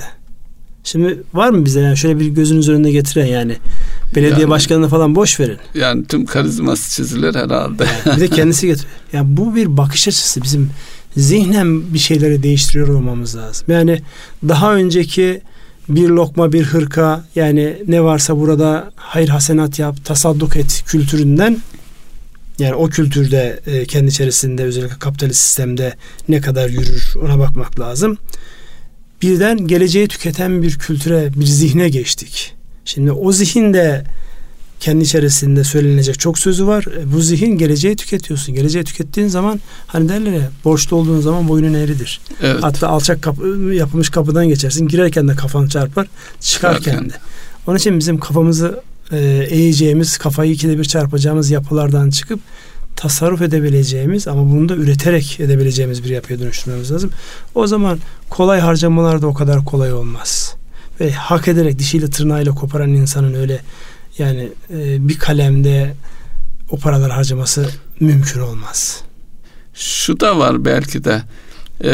Şimdi 0.84 1.24
var 1.34 1.50
mı 1.50 1.66
bize 1.66 1.82
yani 1.82 1.98
şöyle 1.98 2.20
bir 2.20 2.28
gözünüz 2.28 2.70
önünde 2.70 2.92
getiren 2.92 3.26
yani 3.26 3.58
belediye 4.16 4.40
Yani- 4.40 4.50
başkanını 4.50 4.88
falan 4.88 5.16
boş 5.16 5.40
verin. 5.40 5.58
Yani 5.74 6.06
tüm 6.06 6.26
karizması 6.26 6.96
çizilir 6.96 7.36
herhalde. 7.36 7.86
Bir 8.16 8.20
de 8.20 8.28
kendisi 8.28 8.68
getiriyor. 8.68 8.94
Yani 9.14 9.38
bu 9.38 9.56
bir 9.56 9.78
bakış 9.78 10.08
açısı 10.08 10.44
bizim 10.44 10.70
zihnen 11.18 11.94
bir 11.94 12.00
şeyleri 12.00 12.44
değiştiriyor 12.44 12.88
olmamız 12.88 13.36
lazım. 13.36 13.66
Yani 13.70 14.02
daha 14.48 14.76
önceki 14.76 15.42
bir 15.90 16.10
lokma 16.10 16.54
bir 16.54 16.64
hırka 16.64 17.26
yani 17.36 17.78
ne 17.88 18.04
varsa 18.04 18.38
burada 18.38 18.92
hayır 18.96 19.30
hasenat 19.30 19.80
yap 19.80 20.06
tasadduk 20.06 20.56
et 20.58 20.84
kültüründen 20.88 21.58
yani 22.60 22.76
o 22.76 22.90
kültürde 22.90 23.60
e, 23.66 23.86
kendi 23.86 24.08
içerisinde 24.08 24.64
özellikle 24.64 25.00
kapitalist 25.00 25.40
sistemde 25.42 25.96
ne 26.30 26.42
kadar 26.42 26.70
yürür 26.70 27.14
ona 27.24 27.40
bakmak 27.40 27.80
lazım. 27.80 28.18
Birden 29.22 29.68
geleceği 29.68 30.08
tüketen 30.08 30.62
bir 30.64 30.76
kültüre 30.80 31.30
bir 31.36 31.46
zihne 31.46 31.90
geçtik. 31.90 32.55
Şimdi 32.86 33.12
o 33.12 33.32
zihinde 33.32 34.04
kendi 34.80 35.04
içerisinde 35.04 35.64
söylenecek 35.64 36.20
çok 36.20 36.40
sözü 36.40 36.68
var. 36.68 36.86
E, 37.02 37.14
Bu 37.14 37.22
zihin 37.22 37.58
geleceği 37.58 37.96
tüketiyorsun. 37.96 38.56
Geleceği 38.56 38.84
tükettiğin 38.84 39.28
zaman 39.28 39.60
hani 39.88 40.10
derler 40.10 40.32
ya 40.32 40.50
borçlu 40.66 40.98
olduğun 40.98 41.22
zaman 41.22 41.48
boynun 41.48 41.74
eğridir. 41.74 42.22
Evet. 42.42 42.64
Hatta 42.64 42.88
alçak 42.88 43.22
kapı, 43.22 43.48
yapılmış 43.74 44.10
kapıdan 44.10 44.48
geçersin. 44.48 44.88
Girerken 44.88 45.28
de 45.28 45.36
kafan 45.36 45.68
çarpar. 45.68 46.08
Çıkarken 46.40 46.80
Çıkarken. 46.80 47.10
de. 47.10 47.14
Onun 47.68 47.78
için 47.78 48.00
bizim 48.00 48.20
kafamızı 48.20 48.82
e, 49.12 49.18
eğeceğimiz, 49.50 50.18
kafayı 50.18 50.52
ikide 50.52 50.78
bir 50.80 50.84
çarpacağımız 50.86 51.50
yapılardan 51.52 52.10
çıkıp 52.10 52.40
tasarruf 52.96 53.42
edebileceğimiz 53.42 54.28
ama 54.28 54.52
bunu 54.52 54.70
da 54.70 54.76
üreterek 54.76 55.40
edebileceğimiz 55.40 56.04
bir 56.04 56.10
yapıya 56.10 56.40
dönüştürmemiz 56.40 56.92
lazım. 56.92 57.10
O 57.56 57.68
zaman 57.68 58.00
kolay 58.30 58.60
harcamalar 58.60 59.22
da 59.22 59.28
o 59.28 59.34
kadar 59.34 59.66
kolay 59.66 59.94
olmaz. 59.94 60.56
Ve 61.00 61.12
hak 61.12 61.48
ederek 61.48 61.80
dişiyle 61.80 62.10
tırnağıyla 62.10 62.56
koparan 62.56 62.90
insanın 62.90 63.34
öyle 63.34 63.62
yani 64.18 64.50
e, 64.70 65.08
bir 65.08 65.18
kalemde 65.20 65.94
o 66.70 66.78
paralar 66.78 67.12
harcaması 67.12 67.70
mümkün 68.00 68.40
olmaz. 68.40 69.04
Şu 69.74 70.20
da 70.20 70.40
var 70.40 70.66
belki 70.66 71.04
de 71.04 71.22
e, 71.84 71.94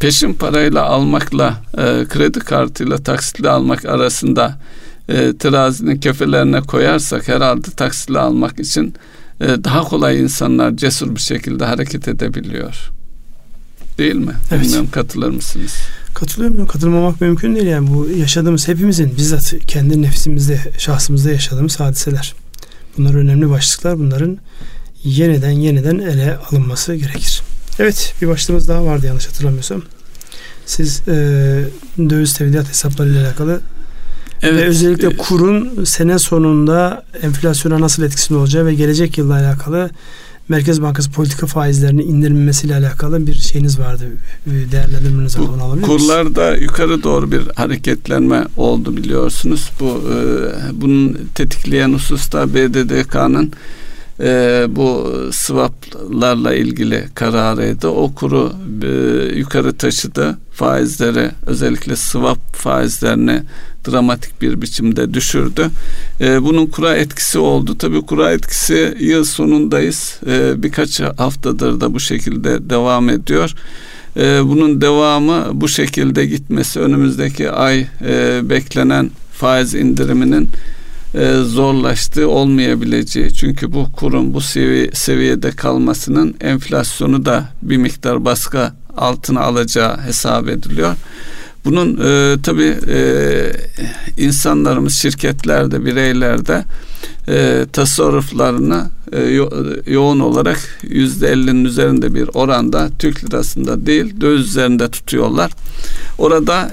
peşin 0.00 0.34
parayla 0.34 0.84
almakla 0.84 1.62
e, 1.78 2.04
kredi 2.08 2.38
kartıyla 2.38 2.98
taksitle 2.98 3.48
almak 3.48 3.84
arasında 3.84 4.60
e, 5.08 5.36
terazinin 5.36 5.96
kefelerine 6.00 6.60
koyarsak 6.60 7.28
herhalde 7.28 7.70
taksitle 7.76 8.18
almak 8.18 8.60
için 8.60 8.94
daha 9.40 9.80
kolay 9.82 10.20
insanlar 10.20 10.76
cesur 10.76 11.14
bir 11.14 11.20
şekilde 11.20 11.64
hareket 11.64 12.08
edebiliyor. 12.08 12.90
Değil 14.00 14.14
mi? 14.14 14.32
Evet. 14.50 14.64
Bilmiyorum 14.64 14.88
katılır 14.92 15.30
mısınız? 15.30 15.74
Katılıyorum. 16.14 16.66
Katılmamak 16.66 17.20
mümkün 17.20 17.54
değil 17.54 17.66
yani 17.66 17.90
bu 17.90 18.08
yaşadığımız 18.16 18.68
hepimizin 18.68 19.16
bizzat 19.16 19.54
kendi 19.66 20.02
nefsimizde, 20.02 20.60
şahsımızda 20.78 21.30
yaşadığımız 21.30 21.80
hadiseler. 21.80 22.34
Bunlar 22.98 23.14
önemli 23.14 23.50
başlıklar. 23.50 23.98
Bunların 23.98 24.38
yeniden 25.04 25.50
yeniden 25.50 25.98
ele 25.98 26.36
alınması 26.36 26.94
gerekir. 26.94 27.42
Evet 27.78 28.14
bir 28.22 28.28
başlığımız 28.28 28.68
daha 28.68 28.84
vardı 28.84 29.06
yanlış 29.06 29.26
hatırlamıyorsam. 29.26 29.82
Siz 30.66 31.08
e, 31.08 31.12
döviz 31.98 32.34
tevdiat 32.34 32.68
hesapları 32.68 33.08
ile 33.08 33.20
alakalı 33.20 33.60
ve 34.42 34.64
özellikle 34.64 35.08
e, 35.08 35.16
kurun 35.16 35.84
sene 35.84 36.18
sonunda 36.18 37.04
enflasyona 37.22 37.80
nasıl 37.80 38.02
etkisinin 38.02 38.38
olacağı 38.38 38.66
ve 38.66 38.74
gelecek 38.74 39.18
yılla 39.18 39.34
alakalı 39.34 39.90
Merkez 40.50 40.82
Bankası 40.82 41.10
politika 41.10 41.46
faizlerini 41.46 42.02
indirmesiyle 42.02 42.74
alakalı 42.74 43.26
bir 43.26 43.34
şeyiniz 43.34 43.78
vardı. 43.78 44.04
Bir 44.46 44.72
Değerlendirmeniz 44.72 45.38
vardı. 45.38 45.50
Onu 45.54 45.62
alabilir? 45.62 45.86
Kurlarda 45.86 46.56
yukarı 46.56 47.02
doğru 47.02 47.32
bir 47.32 47.42
hareketlenme 47.56 48.44
oldu 48.56 48.96
biliyorsunuz. 48.96 49.70
Bu 49.80 49.86
e, 49.86 50.20
bunun 50.72 51.18
tetikleyen 51.34 51.92
hususta 51.92 52.54
BDDK'nın 52.54 53.52
e, 54.22 54.66
bu 54.68 55.12
swaplarla 55.32 56.54
ilgili 56.54 57.04
kararıydı. 57.14 57.88
O 57.88 58.14
kuru 58.14 58.52
e, 58.82 58.88
yukarı 59.38 59.76
taşıdı. 59.76 60.38
Faizleri 60.52 61.30
özellikle 61.46 61.96
swap 61.96 62.56
faizlerini 62.56 63.42
dramatik 63.88 64.42
bir 64.42 64.62
biçimde 64.62 65.14
düşürdü. 65.14 65.70
E, 66.20 66.42
bunun 66.42 66.66
kura 66.66 66.96
etkisi 66.96 67.38
oldu. 67.38 67.78
Tabii 67.78 68.00
kura 68.00 68.32
etkisi 68.32 68.96
yıl 69.00 69.24
sonundayız. 69.24 70.20
E, 70.26 70.62
birkaç 70.62 71.00
haftadır 71.00 71.80
da 71.80 71.94
bu 71.94 72.00
şekilde 72.00 72.70
devam 72.70 73.08
ediyor. 73.08 73.54
E, 74.16 74.44
bunun 74.44 74.80
devamı 74.80 75.50
bu 75.52 75.68
şekilde 75.68 76.26
gitmesi 76.26 76.80
önümüzdeki 76.80 77.50
ay 77.50 77.86
e, 78.06 78.40
beklenen 78.50 79.10
faiz 79.32 79.74
indiriminin 79.74 80.48
e, 81.14 81.34
zorlaştığı 81.34 82.28
olmayabileceği. 82.28 83.34
Çünkü 83.34 83.72
bu 83.72 83.92
kurum 83.92 84.34
bu 84.34 84.40
sevi 84.40 84.90
seviyede 84.94 85.50
kalmasının 85.50 86.34
enflasyonu 86.40 87.24
da 87.24 87.48
bir 87.62 87.76
miktar 87.76 88.24
baskı 88.24 88.72
altına 88.96 89.40
alacağı 89.40 90.00
hesap 90.00 90.48
ediliyor. 90.48 90.94
Bunun 91.64 91.96
e, 91.96 92.42
tabi 92.42 92.76
e, 92.88 93.52
insanlarımız 94.16 94.94
şirketlerde, 94.94 95.84
bireylerde 95.84 96.64
e, 97.28 97.66
tasarruflarını 97.72 98.90
e, 99.12 99.22
yo, 99.22 99.50
yoğun 99.86 100.20
olarak 100.20 100.78
yüzde 100.82 101.28
ellinin 101.28 101.64
üzerinde 101.64 102.14
bir 102.14 102.30
oranda 102.34 102.90
Türk 102.98 103.24
lirasında 103.24 103.86
değil 103.86 104.20
döviz 104.20 104.46
üzerinde 104.46 104.90
tutuyorlar. 104.90 105.52
Orada 106.18 106.70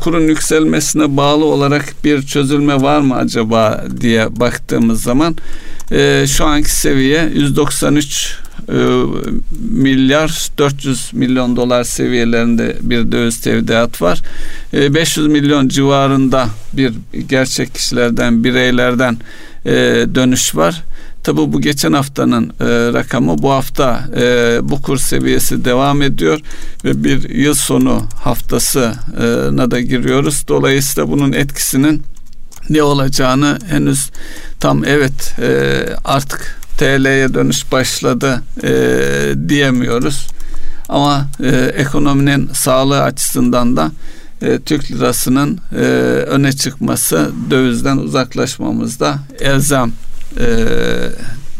kurun 0.00 0.28
yükselmesine 0.28 1.16
bağlı 1.16 1.44
olarak 1.44 1.94
bir 2.04 2.22
çözülme 2.22 2.82
var 2.82 3.00
mı 3.00 3.16
acaba 3.16 3.84
diye 4.00 4.40
baktığımız 4.40 5.02
zaman 5.02 5.36
e, 5.92 6.24
şu 6.28 6.44
anki 6.44 6.70
seviye 6.70 7.30
193 7.34 8.38
e, 8.68 8.72
milyar 9.70 10.48
400 10.58 11.10
milyon 11.12 11.56
dolar 11.56 11.84
seviyelerinde 11.84 12.76
bir 12.80 13.12
döviz 13.12 13.40
tevdiat 13.40 14.02
var. 14.02 14.22
E, 14.72 14.94
500 14.94 15.26
milyon 15.26 15.68
civarında 15.68 16.48
bir 16.72 16.92
gerçek 17.28 17.74
kişilerden 17.74 18.44
bireylerden 18.44 19.16
e, 19.66 19.72
dönüş 20.14 20.56
var. 20.56 20.82
Tabi 21.22 21.36
bu 21.36 21.60
geçen 21.60 21.92
haftanın 21.92 22.44
e, 22.60 22.64
rakamı 22.92 23.38
bu 23.38 23.50
hafta 23.50 24.04
e, 24.16 24.58
bu 24.62 24.82
kur 24.82 24.98
seviyesi 24.98 25.64
devam 25.64 26.02
ediyor 26.02 26.40
ve 26.84 27.04
bir 27.04 27.30
yıl 27.30 27.54
sonu 27.54 28.02
haftasına 28.24 29.70
da 29.70 29.80
giriyoruz. 29.80 30.44
Dolayısıyla 30.48 31.10
bunun 31.10 31.32
etkisinin 31.32 32.02
ne 32.70 32.82
olacağını 32.82 33.58
henüz 33.70 34.10
tam 34.60 34.84
evet 34.84 35.34
e, 35.38 35.80
artık 36.04 36.60
TL'ye 36.78 37.34
dönüş 37.34 37.72
başladı 37.72 38.42
e, 38.62 38.70
diyemiyoruz. 39.48 40.26
Ama 40.88 41.28
e, 41.42 41.48
ekonominin 41.76 42.50
sağlığı 42.52 43.02
açısından 43.02 43.76
da 43.76 43.90
e, 44.42 44.58
Türk 44.58 44.90
lirasının 44.90 45.60
e, 45.72 45.84
öne 46.28 46.52
çıkması 46.52 47.30
dövizden 47.50 47.96
uzaklaşmamızda 47.96 49.18
elzem 49.40 49.92
e, 50.38 50.46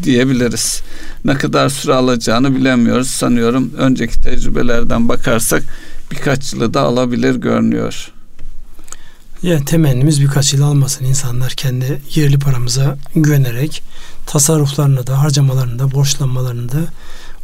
diyebiliriz. 0.03 0.83
Ne 1.25 1.35
kadar 1.35 1.69
süre 1.69 1.95
alacağını 1.95 2.57
bilemiyoruz. 2.57 3.11
Sanıyorum 3.11 3.73
önceki 3.79 4.21
tecrübelerden 4.21 5.09
bakarsak 5.09 5.63
birkaç 6.11 6.53
yılı 6.53 6.75
da 6.75 6.81
alabilir 6.81 7.35
görünüyor. 7.35 8.13
Yani 9.43 9.65
temennimiz 9.65 10.21
birkaç 10.21 10.55
yıl 10.55 10.63
almasın 10.63 11.05
insanlar 11.05 11.53
kendi 11.53 12.01
yerli 12.15 12.39
paramıza 12.39 12.97
güvenerek 13.15 13.83
tasarruflarını 14.27 15.07
da 15.07 15.23
harcamalarını 15.23 15.79
da 15.79 15.93
borçlanmalarını 15.93 16.73
da 16.73 16.81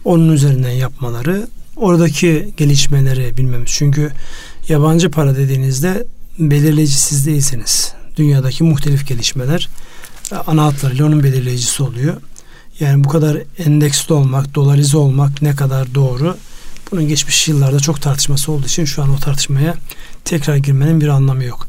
onun 0.04 0.32
üzerinden 0.32 0.70
yapmaları 0.70 1.46
oradaki 1.76 2.54
gelişmeleri 2.56 3.36
bilmemiz. 3.36 3.70
Çünkü 3.72 4.12
yabancı 4.68 5.10
para 5.10 5.36
dediğinizde 5.36 6.06
belirleyici 6.38 7.00
siz 7.00 7.26
değilsiniz. 7.26 7.92
Dünyadaki 8.16 8.64
muhtelif 8.64 9.06
gelişmeler 9.06 9.68
ana 10.46 10.64
hatlarıyla 10.64 11.06
onun 11.06 11.22
belirleyicisi 11.22 11.82
oluyor. 11.82 12.16
Yani 12.80 13.04
bu 13.04 13.08
kadar 13.08 13.38
endeksli 13.58 14.14
olmak, 14.14 14.54
dolarize 14.54 14.96
olmak 14.96 15.42
ne 15.42 15.56
kadar 15.56 15.94
doğru? 15.94 16.36
Bunun 16.90 17.08
geçmiş 17.08 17.48
yıllarda 17.48 17.80
çok 17.80 18.02
tartışması 18.02 18.52
olduğu 18.52 18.66
için 18.66 18.84
şu 18.84 19.02
an 19.02 19.10
o 19.10 19.18
tartışmaya 19.18 19.74
tekrar 20.24 20.56
girmenin 20.56 21.00
bir 21.00 21.08
anlamı 21.08 21.44
yok. 21.44 21.68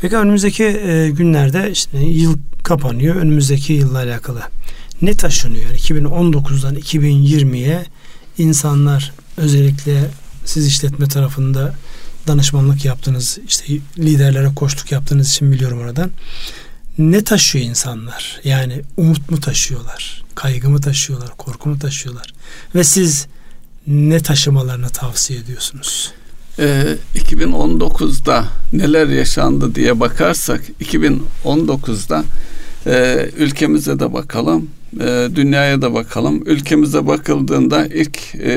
Peki 0.00 0.16
önümüzdeki 0.16 0.64
e, 0.64 1.10
günlerde 1.10 1.70
işte 1.70 1.98
yıl 1.98 2.36
kapanıyor. 2.62 3.16
Önümüzdeki 3.16 3.72
yılla 3.72 3.98
alakalı 3.98 4.42
ne 5.02 5.14
taşınıyor? 5.14 5.64
Yani 5.64 5.76
2019'dan 5.76 6.76
2020'ye 6.76 7.84
insanlar 8.38 9.12
özellikle 9.36 10.10
siz 10.44 10.66
işletme 10.66 11.08
tarafında 11.08 11.74
danışmanlık 12.26 12.84
yaptınız, 12.84 13.38
işte 13.48 13.64
liderlere 13.98 14.54
koştuk 14.56 14.92
yaptığınız 14.92 15.30
için 15.30 15.52
biliyorum 15.52 15.80
oradan. 15.80 16.10
Ne 16.98 17.24
taşıyor 17.24 17.64
insanlar? 17.64 18.40
Yani 18.44 18.82
umut 18.96 19.30
mu 19.30 19.40
taşıyorlar? 19.40 20.24
Kaygı 20.34 20.70
mı 20.70 20.80
taşıyorlar? 20.80 21.30
Korku 21.38 21.68
mu 21.68 21.78
taşıyorlar? 21.78 22.34
Ve 22.74 22.84
siz 22.84 23.26
ne 23.86 24.20
taşımalarını 24.20 24.88
tavsiye 24.88 25.38
ediyorsunuz? 25.38 26.12
Ee, 26.58 26.96
2019'da 27.14 28.44
neler 28.72 29.06
yaşandı 29.06 29.74
diye 29.74 30.00
bakarsak 30.00 30.60
2019'da 30.80 32.24
e, 32.86 33.28
ülkemize 33.36 33.98
de 33.98 34.12
bakalım 34.12 34.70
e, 35.00 35.28
dünyaya 35.34 35.82
da 35.82 35.94
bakalım. 35.94 36.42
Ülkemize 36.46 37.06
bakıldığında 37.06 37.86
ilk 37.86 38.34
e, 38.34 38.52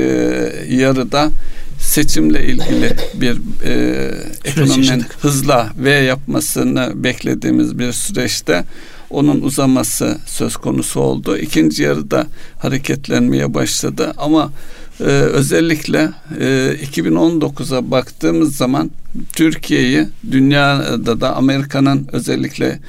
yarıda 0.69 1.31
seçimle 1.79 2.45
ilgili 2.45 2.95
bir 3.13 3.41
e, 3.63 4.11
ekonominin 4.45 5.03
hızla 5.21 5.69
V 5.77 5.89
yapmasını 5.89 7.03
beklediğimiz 7.03 7.79
bir 7.79 7.91
süreçte 7.91 8.63
onun 9.09 9.41
uzaması 9.41 10.17
söz 10.25 10.57
konusu 10.57 10.99
oldu. 10.99 11.37
İkinci 11.37 11.83
yarıda 11.83 12.27
hareketlenmeye 12.59 13.53
başladı 13.53 14.13
ama 14.17 14.51
e, 14.99 15.03
özellikle 15.03 16.09
e, 16.39 16.75
2019'a 16.93 17.91
baktığımız 17.91 18.55
zaman 18.55 18.91
Türkiye'yi 19.33 20.07
dünyada 20.31 21.21
da 21.21 21.35
Amerika'nın 21.35 22.07
özellikle 22.11 22.79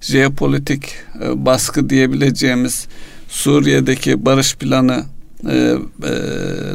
jeopolitik 0.00 0.84
e, 1.24 1.46
baskı 1.46 1.90
diyebileceğimiz 1.90 2.86
Suriye'deki 3.28 4.24
barış 4.26 4.54
planı 4.54 5.04
e, 5.48 5.54
e, 5.54 6.12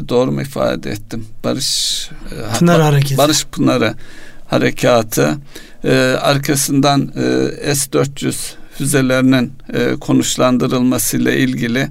doğru 0.08 0.32
mu 0.32 0.42
ifade 0.42 0.90
ettim? 0.90 1.26
Barış 1.44 2.10
e, 2.32 2.58
Pınar 2.58 2.80
Hareketi. 2.80 3.18
Barış 3.18 3.44
Pınarı 3.44 3.94
harekatı 4.46 5.38
e, 5.84 5.92
arkasından 6.20 7.12
e, 7.64 7.74
S-400 7.74 8.34
füzelerinin 8.78 9.52
e, 9.72 9.94
konuşlandırılmasıyla 10.00 11.32
ilgili 11.32 11.88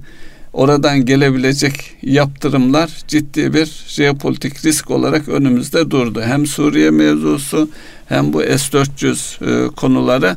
oradan 0.52 1.04
gelebilecek 1.04 1.96
yaptırımlar 2.02 2.90
ciddi 3.08 3.54
bir 3.54 3.84
jeopolitik 3.86 4.64
risk 4.64 4.90
olarak 4.90 5.28
önümüzde 5.28 5.90
durdu. 5.90 6.22
Hem 6.24 6.46
Suriye 6.46 6.90
mevzusu 6.90 7.68
hem 8.08 8.32
bu 8.32 8.40
S-400 8.40 9.66
e, 9.66 9.74
konuları 9.74 10.36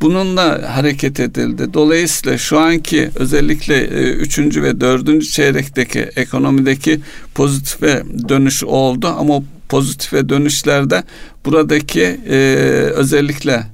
bununla 0.00 0.76
hareket 0.76 1.20
edildi. 1.20 1.74
Dolayısıyla 1.74 2.38
şu 2.38 2.58
anki 2.58 3.10
özellikle 3.14 3.76
e, 3.76 4.12
üçüncü 4.12 4.62
ve 4.62 4.80
dördüncü 4.80 5.26
çeyrekteki 5.26 6.00
ekonomideki 6.00 7.00
pozitife 7.34 8.02
dönüş 8.28 8.64
oldu 8.64 9.14
ama 9.18 9.42
pozitife 9.68 10.28
dönüşlerde 10.28 11.02
buradaki 11.44 12.20
e, 12.28 12.36
özellikle 12.94 13.66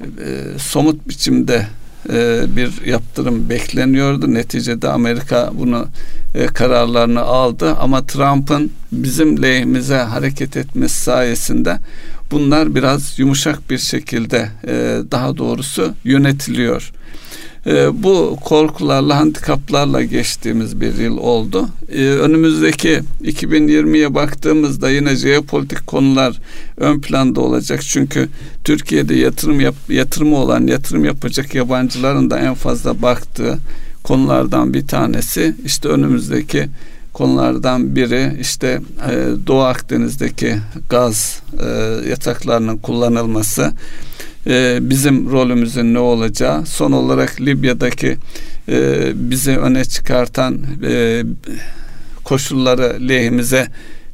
e, 0.00 0.58
somut 0.58 1.08
biçimde 1.08 1.66
e, 2.12 2.44
bir 2.56 2.86
yaptırım 2.86 3.48
bekleniyordu. 3.48 4.34
Neticede 4.34 4.88
Amerika 4.88 5.50
bunu 5.54 5.86
e, 6.34 6.46
kararlarını 6.46 7.20
aldı 7.20 7.74
ama 7.80 8.06
Trump'ın 8.06 8.72
bizim 8.92 9.42
lehimize 9.42 9.96
hareket 9.96 10.56
etmesi 10.56 11.00
sayesinde 11.00 11.78
bunlar 12.30 12.74
biraz 12.74 13.18
yumuşak 13.18 13.70
bir 13.70 13.78
şekilde 13.78 14.48
e, 14.66 14.98
daha 15.10 15.36
doğrusu 15.36 15.94
yönetiliyor. 16.04 16.92
E, 17.66 18.02
bu 18.02 18.38
korkularla, 18.44 19.16
handikaplarla 19.16 20.02
geçtiğimiz 20.02 20.80
bir 20.80 20.94
yıl 20.94 21.18
oldu. 21.18 21.68
E, 21.92 22.02
önümüzdeki 22.02 23.00
2020'ye 23.22 24.14
baktığımızda 24.14 24.90
yine 24.90 25.16
jeopolitik 25.16 25.86
konular 25.86 26.36
ön 26.76 27.00
planda 27.00 27.40
olacak. 27.40 27.82
Çünkü 27.82 28.28
Türkiye'de 28.64 29.14
yatırım 29.14 29.60
yap, 29.60 29.74
yatırımı 29.88 30.36
olan, 30.36 30.66
yatırım 30.66 31.04
yapacak 31.04 31.54
yabancıların 31.54 32.30
da 32.30 32.38
en 32.38 32.54
fazla 32.54 33.02
baktığı 33.02 33.58
konulardan 34.02 34.74
bir 34.74 34.86
tanesi 34.86 35.54
işte 35.64 35.88
önümüzdeki 35.88 36.68
konulardan 37.16 37.96
biri 37.96 38.36
işte 38.40 38.80
e, 39.10 39.12
Doğu 39.46 39.60
Akdeniz'deki 39.62 40.56
gaz 40.88 41.42
e, 41.60 41.66
yataklarının 42.08 42.76
kullanılması 42.76 43.72
e, 44.46 44.78
bizim 44.80 45.30
rolümüzün 45.30 45.94
ne 45.94 45.98
olacağı 45.98 46.66
son 46.66 46.92
olarak 46.92 47.40
Libya'daki 47.40 48.16
e, 48.68 49.10
bizi 49.14 49.58
öne 49.58 49.84
çıkartan 49.84 50.58
e, 50.84 51.22
koşulları 52.24 53.08
lehimize 53.08 53.66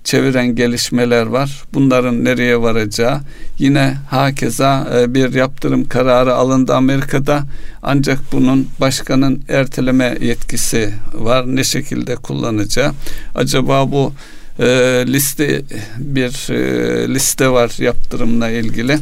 çeviren 0.04 0.54
gelişmeler 0.54 1.26
var. 1.26 1.62
Bunların 1.74 2.24
nereye 2.24 2.60
varacağı 2.60 3.20
yine 3.58 3.94
hakeza 4.10 4.88
e, 4.94 5.14
bir 5.14 5.34
yaptırım 5.34 5.88
kararı 5.88 6.34
alındı 6.34 6.74
Amerika'da 6.74 7.44
ancak 7.82 8.18
bunun 8.32 8.68
başkanın 8.80 9.42
erteleme 9.48 10.18
yetkisi 10.20 10.94
var. 11.14 11.56
Ne 11.56 11.64
şekilde 11.64 12.16
kullanacağı. 12.16 12.92
Acaba 13.34 13.92
bu 13.92 14.12
e, 14.58 14.64
liste 15.06 15.62
bir 15.98 16.50
e, 16.52 17.14
liste 17.14 17.48
var 17.48 17.72
yaptırımla 17.78 18.50
ilgili 18.50 18.98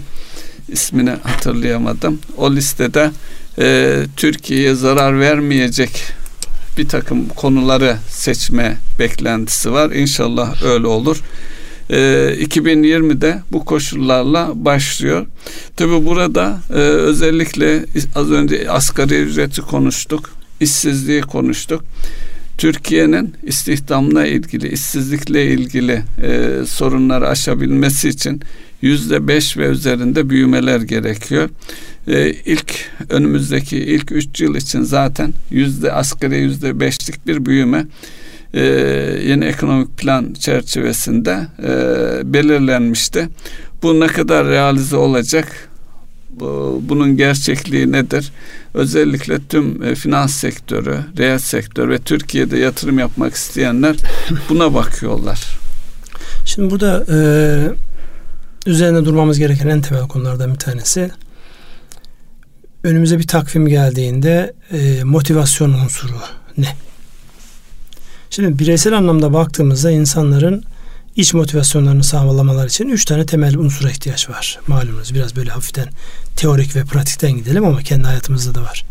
ismini 0.69 1.11
hatırlayamadım. 1.11 2.21
O 2.37 2.53
listede 2.53 3.11
e, 3.59 3.97
Türkiye'ye 4.17 4.75
zarar 4.75 5.21
vermeyecek 5.21 6.20
bir 6.79 6.89
takım 6.89 7.29
konuları 7.29 7.97
seçme 8.09 8.77
beklentisi 8.99 9.73
var. 9.73 9.91
İnşallah 9.91 10.63
öyle 10.63 10.87
olur. 10.87 11.23
E, 11.91 11.97
2020'de 12.41 13.43
bu 13.53 13.65
koşullarla 13.65 14.53
başlıyor. 14.55 15.27
Tabi 15.77 16.07
burada 16.07 16.61
e, 16.71 16.75
özellikle 16.79 17.85
az 18.15 18.31
önce 18.31 18.71
asgari 18.71 19.15
ücreti 19.15 19.61
konuştuk, 19.61 20.31
işsizliği 20.61 21.21
konuştuk. 21.21 21.85
Türkiye'nin 22.59 23.35
istihdamla 23.43 24.27
ilgili, 24.27 24.69
işsizlikle 24.69 25.47
ilgili 25.47 26.03
e, 26.23 26.51
sorunları 26.67 27.29
aşabilmesi 27.29 28.09
için 28.09 28.43
yüzde 28.83 29.29
beş 29.29 29.57
ve 29.57 29.67
üzerinde 29.67 30.31
büyümeler 30.31 30.81
gerekiyor. 30.81 31.49
Ee, 32.09 32.31
ilk 32.31 32.91
önümüzdeki 33.09 33.79
ilk 33.79 34.13
üç 34.13 34.41
yıl 34.41 34.55
için 34.55 34.83
zaten 34.83 35.33
yüzde 35.51 35.93
asgari 35.93 36.39
yüzde 36.39 36.81
beşlik 36.81 37.27
bir 37.27 37.47
büyüme 37.47 37.87
e, 38.55 38.61
yeni 39.27 39.45
ekonomik 39.45 39.99
plan 39.99 40.33
çerçevesinde 40.33 41.39
e, 41.63 41.73
belirlenmişti. 42.33 43.29
Bu 43.83 44.01
ne 44.01 44.07
kadar 44.07 44.47
realize 44.47 44.97
olacak? 44.97 45.71
bunun 46.81 47.17
gerçekliği 47.17 47.93
nedir? 47.93 48.33
Özellikle 48.75 49.39
tüm 49.49 49.83
e, 49.83 49.95
finans 49.95 50.35
sektörü, 50.35 50.97
reel 51.19 51.39
sektör 51.39 51.89
ve 51.89 51.99
Türkiye'de 51.99 52.59
yatırım 52.59 52.99
yapmak 52.99 53.35
isteyenler 53.35 53.97
buna 54.49 54.75
bakıyorlar. 54.75 55.59
Şimdi 56.45 56.71
burada 56.71 57.05
e, 57.09 57.19
üzerine 58.71 59.05
durmamız 59.05 59.39
gereken 59.39 59.69
en 59.69 59.81
temel 59.81 60.09
konulardan 60.09 60.55
bir 60.55 60.59
tanesi 60.59 61.11
önümüze 62.85 63.19
bir 63.19 63.27
takvim 63.27 63.69
geldiğinde 63.69 64.55
e, 64.73 65.05
motivasyon 65.05 65.71
unsuru 65.71 66.15
ne? 66.59 66.77
Şimdi 68.31 68.59
bireysel 68.59 68.97
anlamda 68.97 69.33
baktığımızda 69.33 69.91
insanların 69.91 70.65
iç 71.17 71.35
motivasyonlarını 71.35 72.05
sağlamaları 72.05 72.67
için 72.67 72.89
üç 72.89 73.05
tane 73.05 73.27
temel 73.27 73.57
unsura 73.57 73.91
ihtiyaç 73.91 74.31
var. 74.31 74.59
Malumunuz 74.67 75.15
biraz 75.15 75.37
böyle 75.37 75.51
hafiften 75.51 75.89
teorik 76.37 76.77
ve 76.77 76.85
pratikten 76.85 77.33
gidelim 77.33 77.65
ama 77.65 77.83
kendi 77.83 78.05
hayatımızda 78.05 78.55
da 78.55 78.63
var. 78.63 78.85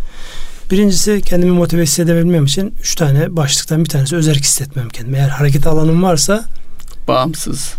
Birincisi 0.71 1.21
kendimi 1.21 1.51
motive 1.51 1.83
hissedebilmem 1.83 2.45
için 2.45 2.75
üç 2.81 2.95
tane 2.95 3.35
başlıktan 3.35 3.83
bir 3.83 3.89
tanesi 3.89 4.15
özerk 4.15 4.43
hissetmem 4.43 4.89
kendimi. 4.89 5.17
Eğer 5.17 5.29
hareket 5.29 5.67
alanım 5.67 6.03
varsa 6.03 6.45
bağımsız 7.07 7.73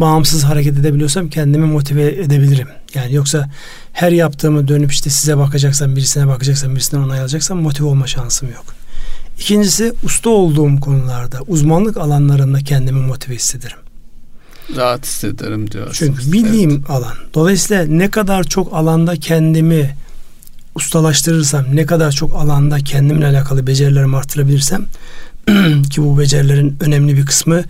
bağımsız 0.00 0.44
hareket 0.44 0.78
edebiliyorsam 0.78 1.28
kendimi 1.28 1.66
motive 1.66 2.06
edebilirim. 2.06 2.68
Yani 2.94 3.14
yoksa 3.14 3.50
her 3.92 4.12
yaptığımı 4.12 4.68
dönüp 4.68 4.92
işte 4.92 5.10
size 5.10 5.38
bakacaksam, 5.38 5.96
birisine 5.96 6.26
bakacaksam, 6.26 6.74
birisinden 6.74 7.02
onay 7.02 7.20
alacaksam 7.20 7.58
motive 7.58 7.86
olma 7.86 8.06
şansım 8.06 8.48
yok. 8.48 8.64
İkincisi 9.38 9.92
usta 10.02 10.30
olduğum 10.30 10.80
konularda, 10.80 11.38
uzmanlık 11.48 11.96
alanlarında 11.96 12.58
kendimi 12.58 13.00
motive 13.00 13.34
hissederim. 13.34 13.78
Rahat 14.76 15.06
hissederim 15.06 15.70
diyorsunuz. 15.70 15.98
Çünkü 15.98 16.32
bildiğim 16.32 16.70
evet. 16.70 16.90
alan. 16.90 17.14
Dolayısıyla 17.34 17.86
ne 17.86 18.10
kadar 18.10 18.44
çok 18.44 18.74
alanda 18.74 19.16
kendimi 19.16 19.96
ustalaştırırsam, 20.74 21.64
ne 21.72 21.86
kadar 21.86 22.12
çok 22.12 22.34
alanda 22.36 22.78
kendimle 22.78 23.26
alakalı 23.26 23.66
becerilerimi 23.66 24.16
arttırabilirsem 24.16 24.86
ki 25.90 26.02
bu 26.02 26.18
becerilerin 26.18 26.76
önemli 26.80 27.16
bir 27.16 27.26
kısmı 27.26 27.64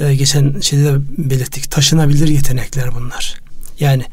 e, 0.00 0.14
geçen 0.14 0.60
şeyde 0.60 0.84
de 0.84 0.98
belirttik. 1.18 1.70
Taşınabilir 1.70 2.28
yetenekler 2.28 2.94
bunlar. 2.94 3.34
Yani 3.80 4.04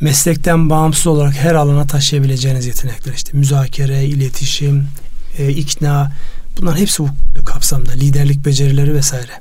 meslekten 0.00 0.70
bağımsız 0.70 1.06
olarak 1.06 1.34
her 1.34 1.54
alana 1.54 1.86
taşıyabileceğiniz 1.86 2.66
yetenekler 2.66 3.12
işte 3.12 3.38
müzakere, 3.38 4.04
iletişim, 4.04 4.86
e, 5.38 5.48
ikna 5.48 6.12
bunlar 6.60 6.76
hepsi 6.76 7.02
bu 7.02 7.08
kapsamda 7.44 7.92
liderlik 7.92 8.44
becerileri 8.44 8.94
vesaire. 8.94 9.32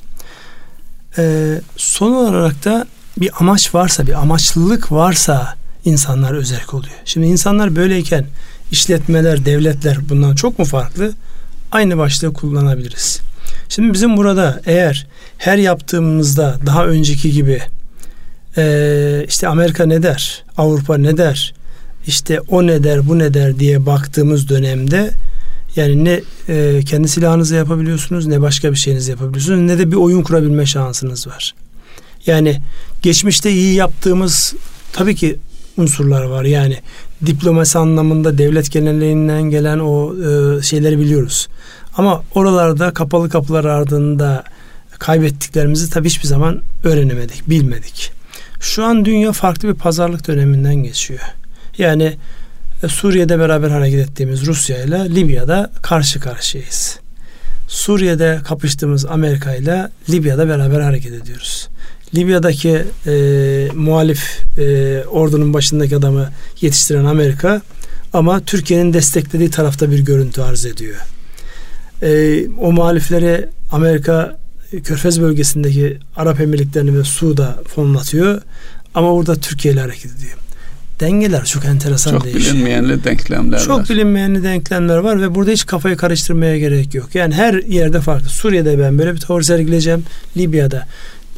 E, 1.17 1.53
son 1.77 2.11
olarak 2.11 2.65
da 2.65 2.87
bir 3.17 3.31
amaç 3.39 3.75
varsa, 3.75 4.07
bir 4.07 4.21
amaçlılık 4.21 4.91
varsa 4.91 5.55
insanlar 5.85 6.33
özerk 6.33 6.73
oluyor. 6.73 6.95
Şimdi 7.05 7.27
insanlar 7.27 7.75
böyleyken 7.75 8.25
işletmeler, 8.71 9.45
devletler 9.45 10.09
bundan 10.09 10.35
çok 10.35 10.59
mu 10.59 10.65
farklı? 10.65 11.13
Aynı 11.71 11.97
başlığı 11.97 12.33
kullanabiliriz. 12.33 13.21
Şimdi 13.69 13.93
bizim 13.93 14.17
burada 14.17 14.61
eğer 14.65 15.07
her 15.37 15.57
yaptığımızda 15.57 16.57
daha 16.65 16.85
önceki 16.85 17.31
gibi 17.31 17.61
e, 18.57 19.25
işte 19.27 19.47
Amerika 19.47 19.85
ne 19.85 20.03
der, 20.03 20.43
Avrupa 20.57 20.97
ne 20.97 21.17
der, 21.17 21.53
işte 22.07 22.39
o 22.39 22.67
ne 22.67 22.83
der, 22.83 23.07
bu 23.07 23.19
ne 23.19 23.33
der 23.33 23.59
diye 23.59 23.85
baktığımız 23.85 24.49
dönemde 24.49 25.11
yani 25.75 26.05
ne 26.05 26.21
e, 26.49 26.81
kendi 26.85 27.07
silahınızı 27.07 27.55
yapabiliyorsunuz 27.55 28.27
ne 28.27 28.41
başka 28.41 28.71
bir 28.71 28.77
şeyinizi 28.77 29.11
yapabiliyorsunuz 29.11 29.59
ne 29.59 29.77
de 29.77 29.91
bir 29.91 29.95
oyun 29.95 30.21
kurabilme 30.21 30.65
şansınız 30.65 31.27
var. 31.27 31.55
Yani 32.25 32.61
geçmişte 33.01 33.51
iyi 33.51 33.73
yaptığımız 33.73 34.53
tabii 34.93 35.15
ki 35.15 35.37
unsurlar 35.77 36.23
var. 36.23 36.43
Yani 36.43 36.77
diplomasi 37.25 37.77
anlamında 37.77 38.37
devlet 38.37 38.71
genelliğinden 38.71 39.41
gelen 39.43 39.79
o 39.79 40.15
e, 40.15 40.61
şeyleri 40.61 40.99
biliyoruz. 40.99 41.47
Ama 41.97 42.23
oralarda 42.35 42.93
kapalı 42.93 43.29
kapılar 43.29 43.65
ardında 43.65 44.43
kaybettiklerimizi 44.99 45.89
tabii 45.89 46.09
hiçbir 46.09 46.27
zaman 46.27 46.61
öğrenemedik, 46.83 47.49
bilmedik. 47.49 48.11
Şu 48.59 48.83
an 48.83 49.05
dünya 49.05 49.31
farklı 49.31 49.69
bir 49.69 49.73
pazarlık 49.73 50.27
döneminden 50.27 50.75
geçiyor. 50.75 51.19
Yani 51.77 52.17
e, 52.83 52.87
Suriye'de 52.87 53.39
beraber 53.39 53.69
hareket 53.69 54.09
ettiğimiz 54.09 54.45
Rusya 54.45 54.83
ile 54.83 55.15
Libya'da 55.15 55.71
karşı 55.81 56.19
karşıyayız. 56.19 56.99
Suriye'de 57.67 58.39
kapıştığımız 58.45 59.05
Amerika 59.05 59.55
ile 59.55 59.87
Libya'da 60.09 60.47
beraber 60.47 60.81
hareket 60.81 61.13
ediyoruz. 61.13 61.67
Libya'daki 62.15 62.83
e, 63.07 63.13
muhalif 63.75 64.39
e, 64.57 65.03
ordunun 65.05 65.53
başındaki 65.53 65.97
adamı 65.97 66.29
yetiştiren 66.61 67.05
Amerika 67.05 67.61
ama 68.13 68.39
Türkiye'nin 68.39 68.93
desteklediği 68.93 69.51
tarafta 69.51 69.91
bir 69.91 69.99
görüntü 69.99 70.41
arz 70.41 70.65
ediyor. 70.65 70.97
E, 72.01 72.41
o 72.61 72.71
muhalifleri 72.71 73.49
Amerika 73.71 74.37
Körfez 74.83 75.21
bölgesindeki 75.21 75.97
Arap 76.15 76.41
Emirliklerini 76.41 76.99
ve 76.99 77.03
Suud'a 77.03 77.59
fonlatıyor. 77.67 78.41
Ama 78.95 79.13
orada 79.13 79.35
Türkiye 79.35 79.73
ile 79.73 79.81
hareket 79.81 80.11
ediyor. 80.17 80.37
Dengeler 80.99 81.45
çok 81.45 81.65
enteresan 81.65 82.11
çok 82.11 82.23
değişiyor. 82.23 82.45
Çok 82.45 82.53
bilinmeyenli 82.53 83.03
denklemler 83.03 83.59
çok 83.59 83.69
var. 83.69 83.77
Çok 83.77 83.89
bilinmeyenli 83.89 84.43
denklemler 84.43 84.97
var 84.97 85.21
ve 85.21 85.35
burada 85.35 85.51
hiç 85.51 85.65
kafayı 85.65 85.97
karıştırmaya 85.97 86.57
gerek 86.57 86.93
yok. 86.93 87.15
Yani 87.15 87.33
her 87.33 87.53
yerde 87.53 88.01
farklı. 88.01 88.29
Suriye'de 88.29 88.79
ben 88.79 88.97
böyle 88.97 89.13
bir 89.13 89.19
tavır 89.19 89.41
sergileyeceğim. 89.41 90.03
Libya'da. 90.37 90.87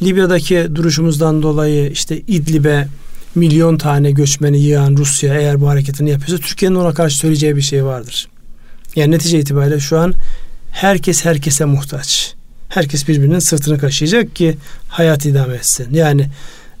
Libya'daki 0.02 0.66
duruşumuzdan 0.74 1.42
dolayı 1.42 1.90
işte 1.90 2.18
İdlib'e 2.18 2.88
milyon 3.34 3.76
tane 3.76 4.10
göçmeni 4.10 4.60
yığan 4.60 4.96
Rusya 4.96 5.34
eğer 5.34 5.60
bu 5.60 5.68
hareketini 5.68 6.10
yapıyorsa 6.10 6.44
Türkiye'nin 6.44 6.76
ona 6.76 6.94
karşı 6.94 7.16
söyleyeceği 7.16 7.56
bir 7.56 7.62
şey 7.62 7.84
vardır. 7.84 8.28
Yani 8.96 9.10
netice 9.10 9.38
itibariyle 9.38 9.80
şu 9.80 9.98
an 9.98 10.14
herkes 10.72 11.24
herkese 11.24 11.64
muhtaç. 11.64 12.34
Herkes 12.68 13.08
birbirinin 13.08 13.38
sırtını 13.38 13.78
kaşıyacak 13.78 14.36
ki 14.36 14.56
hayat 14.88 15.26
idame 15.26 15.54
etsin. 15.54 15.94
Yani 15.94 16.26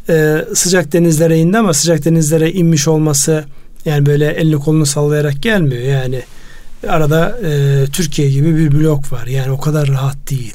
e, 0.08 0.44
sıcak 0.54 0.92
denizlere 0.92 1.38
indi 1.38 1.58
ama 1.58 1.74
sıcak 1.74 2.04
denizlere 2.04 2.52
inmiş 2.52 2.88
olması 2.88 3.44
yani 3.84 4.06
böyle 4.06 4.26
elini 4.26 4.56
kolunu 4.56 4.86
sallayarak 4.86 5.42
gelmiyor. 5.42 5.82
Yani 5.82 6.22
arada 6.88 7.38
e, 7.44 7.84
Türkiye 7.92 8.30
gibi 8.30 8.56
bir 8.56 8.72
blok 8.72 9.12
var. 9.12 9.26
Yani 9.26 9.50
o 9.50 9.60
kadar 9.60 9.88
rahat 9.88 10.30
değil. 10.30 10.54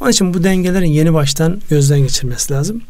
Onun 0.00 0.10
için 0.10 0.34
bu 0.34 0.44
dengelerin 0.44 0.90
yeni 0.90 1.14
baştan 1.14 1.60
gözden 1.70 2.00
geçirmesi 2.00 2.52
lazım. 2.52 2.82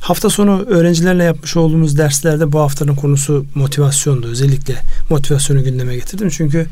Hafta 0.00 0.30
sonu 0.30 0.62
öğrencilerle 0.62 1.24
yapmış 1.24 1.56
olduğumuz 1.56 1.98
derslerde 1.98 2.52
bu 2.52 2.60
haftanın 2.60 2.94
konusu 2.94 3.46
motivasyondu. 3.54 4.26
Özellikle 4.26 4.74
motivasyonu 5.10 5.64
gündeme 5.64 5.94
getirdim. 5.94 6.28
Çünkü 6.28 6.66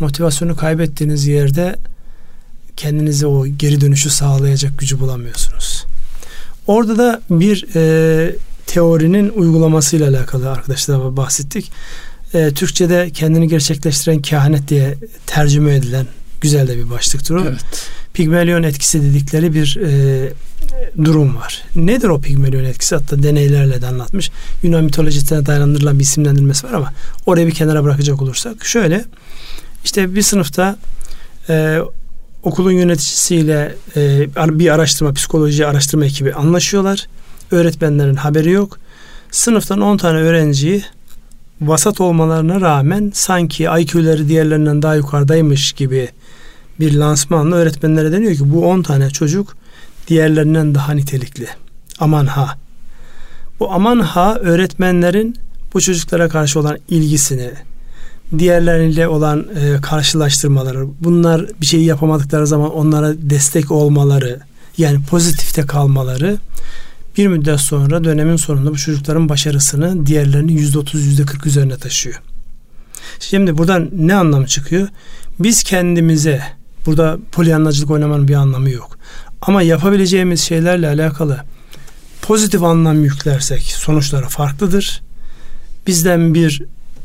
motivasyonu 0.00 0.56
kaybettiğiniz 0.56 1.26
yerde 1.26 1.76
kendinize 2.76 3.26
o 3.26 3.46
geri 3.46 3.80
dönüşü 3.80 4.10
sağlayacak 4.10 4.78
gücü 4.78 5.00
bulamıyorsunuz. 5.00 5.84
Orada 6.66 6.98
da 6.98 7.20
bir 7.30 7.66
e, 7.74 8.36
teorinin 8.66 9.28
uygulamasıyla 9.28 10.08
alakalı 10.08 10.50
arkadaşlar 10.50 11.16
bahsettik. 11.16 11.72
e, 12.34 12.50
Türkçe'de 12.50 13.10
kendini 13.10 13.48
gerçekleştiren 13.48 14.22
kehanet 14.22 14.68
diye 14.68 14.94
tercüme 15.26 15.74
edilen 15.74 16.06
güzel 16.40 16.68
de 16.68 16.76
bir 16.78 16.90
başlıktır 16.90 17.34
o. 17.34 17.44
Evet. 17.48 17.90
Pigmelyon 18.14 18.62
etkisi 18.62 19.02
dedikleri 19.02 19.54
bir 19.54 19.78
e, 19.84 20.32
durum 21.04 21.36
var. 21.36 21.62
Nedir 21.76 22.08
o 22.08 22.20
Pigmelyon 22.20 22.64
etkisi? 22.64 22.94
Hatta 22.94 23.22
deneylerle 23.22 23.82
de 23.82 23.86
anlatmış. 23.86 24.30
Yunan 24.62 24.84
mitolojisine 24.84 25.46
dayandırılan 25.46 25.98
bir 25.98 26.04
isimlendirmesi 26.04 26.66
var 26.66 26.72
ama 26.72 26.92
orayı 27.26 27.46
bir 27.46 27.54
kenara 27.54 27.84
bırakacak 27.84 28.22
olursak 28.22 28.64
şöyle 28.64 29.04
işte 29.84 30.14
bir 30.14 30.22
sınıfta 30.22 30.76
e, 31.48 31.78
okulun 32.42 32.72
yöneticisiyle 32.72 33.74
e, 33.96 34.26
bir 34.36 34.74
araştırma, 34.74 35.12
psikoloji 35.12 35.66
araştırma 35.66 36.04
ekibi 36.04 36.34
anlaşıyorlar. 36.34 37.08
Öğretmenlerin 37.50 38.14
haberi 38.14 38.50
yok. 38.50 38.78
Sınıftan 39.30 39.80
10 39.80 39.96
tane 39.96 40.18
öğrenciyi 40.18 40.84
vasat 41.60 42.00
olmalarına 42.00 42.60
rağmen 42.60 43.12
sanki 43.14 43.64
IQ'leri 43.64 44.28
diğerlerinden 44.28 44.82
daha 44.82 44.94
yukarıdaymış 44.94 45.72
gibi 45.72 46.08
bir 46.80 46.94
lansmanla 46.94 47.56
öğretmenlere 47.56 48.12
deniyor 48.12 48.34
ki 48.34 48.52
bu 48.52 48.68
10 48.68 48.82
tane 48.82 49.10
çocuk 49.10 49.56
diğerlerinden 50.08 50.74
daha 50.74 50.92
nitelikli. 50.92 51.48
Aman 51.98 52.26
ha. 52.26 52.58
Bu 53.60 53.72
aman 53.72 54.00
ha 54.00 54.38
öğretmenlerin 54.40 55.36
bu 55.74 55.80
çocuklara 55.80 56.28
karşı 56.28 56.60
olan 56.60 56.78
ilgisini, 56.88 57.50
diğerleriyle 58.38 59.08
olan 59.08 59.46
e, 59.54 59.80
karşılaştırmaları, 59.80 60.86
bunlar 61.00 61.46
bir 61.60 61.66
şey 61.66 61.82
yapamadıkları 61.82 62.46
zaman 62.46 62.74
onlara 62.74 63.14
destek 63.16 63.70
olmaları, 63.70 64.40
yani 64.78 65.02
pozitifte 65.10 65.62
kalmaları 65.62 66.38
bir 67.16 67.26
müddet 67.26 67.60
sonra 67.60 68.04
dönemin 68.04 68.36
sonunda 68.36 68.70
bu 68.70 68.76
çocukların 68.76 69.28
başarısını 69.28 70.06
diğerlerinin 70.06 70.52
yüzde 70.52 70.78
otuz, 70.78 71.04
yüzde 71.04 71.22
kırk 71.22 71.46
üzerine 71.46 71.76
taşıyor. 71.76 72.22
Şimdi 73.20 73.58
buradan 73.58 73.90
ne 73.92 74.14
anlam 74.14 74.44
çıkıyor? 74.44 74.88
Biz 75.38 75.62
kendimize 75.62 76.42
burada 76.86 77.18
polyanlacılık 77.32 77.90
oynamanın 77.90 78.28
bir 78.28 78.34
anlamı 78.34 78.70
yok. 78.70 78.98
Ama 79.42 79.62
yapabileceğimiz 79.62 80.40
şeylerle 80.40 80.88
alakalı 80.88 81.40
pozitif 82.22 82.62
anlam 82.62 83.04
yüklersek 83.04 83.62
sonuçları 83.62 84.28
farklıdır. 84.28 85.02
Bizden 85.86 86.34
bir 86.34 86.62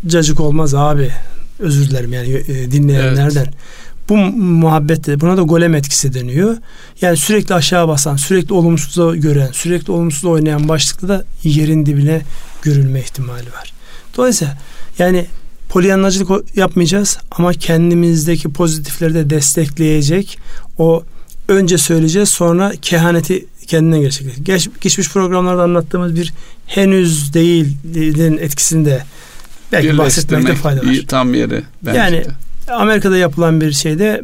cacık 0.08 0.40
olmaz 0.40 0.76
abi. 0.76 1.12
Özür 1.60 1.90
dilerim 1.90 2.14
yani 2.14 2.44
e, 2.48 2.72
dinleyenlerden. 2.72 3.44
Evet. 3.44 3.54
Bu 4.10 4.18
muhabbette 4.18 5.20
buna 5.20 5.38
da 5.38 5.42
golem 5.42 5.76
etkisi 5.76 6.14
deniyor. 6.14 6.58
Yani 7.02 7.18
sürekli 7.18 7.56
aşağı 7.56 7.88
basan, 7.88 8.16
sürekli 8.16 8.54
olumsuzluğu 8.54 9.22
gören, 9.22 9.50
sürekli 9.52 9.92
olumsuzluğu 9.92 10.32
oynayan 10.32 10.70
başlıkta 10.70 11.08
da 11.08 11.26
yerin 11.44 11.86
dibine 11.86 12.22
görülme 12.62 13.00
ihtimali 13.00 13.54
var. 13.54 13.74
Dolayısıyla 14.18 14.58
yani 15.00 15.26
polyanlacılık 15.70 16.58
yapmayacağız 16.58 17.18
ama 17.32 17.54
kendimizdeki 17.54 18.50
pozitifleri 18.50 19.14
de 19.14 19.30
destekleyecek 19.30 20.40
o 20.78 21.04
önce 21.48 21.78
söyleyeceğiz 21.78 22.30
sonra 22.30 22.72
kehaneti 22.82 23.46
kendine 23.68 24.00
gerçekleştirecek. 24.00 24.46
Geç, 24.46 24.70
geçmiş 24.82 25.10
programlarda 25.10 25.64
anlattığımız 25.64 26.16
bir 26.16 26.34
henüz 26.68 27.34
değilin 27.34 28.38
etkisinde 28.38 29.04
belki 29.72 29.98
bahsetmekte 29.98 30.56
fayda 30.56 30.82
var. 30.82 30.96
Tam 31.08 31.34
yeri. 31.34 31.64
Bence 31.82 32.00
yani 32.00 32.26
de. 32.26 32.72
Amerika'da 32.72 33.18
yapılan 33.18 33.62
bir 33.62 33.72
şeyde 33.72 34.24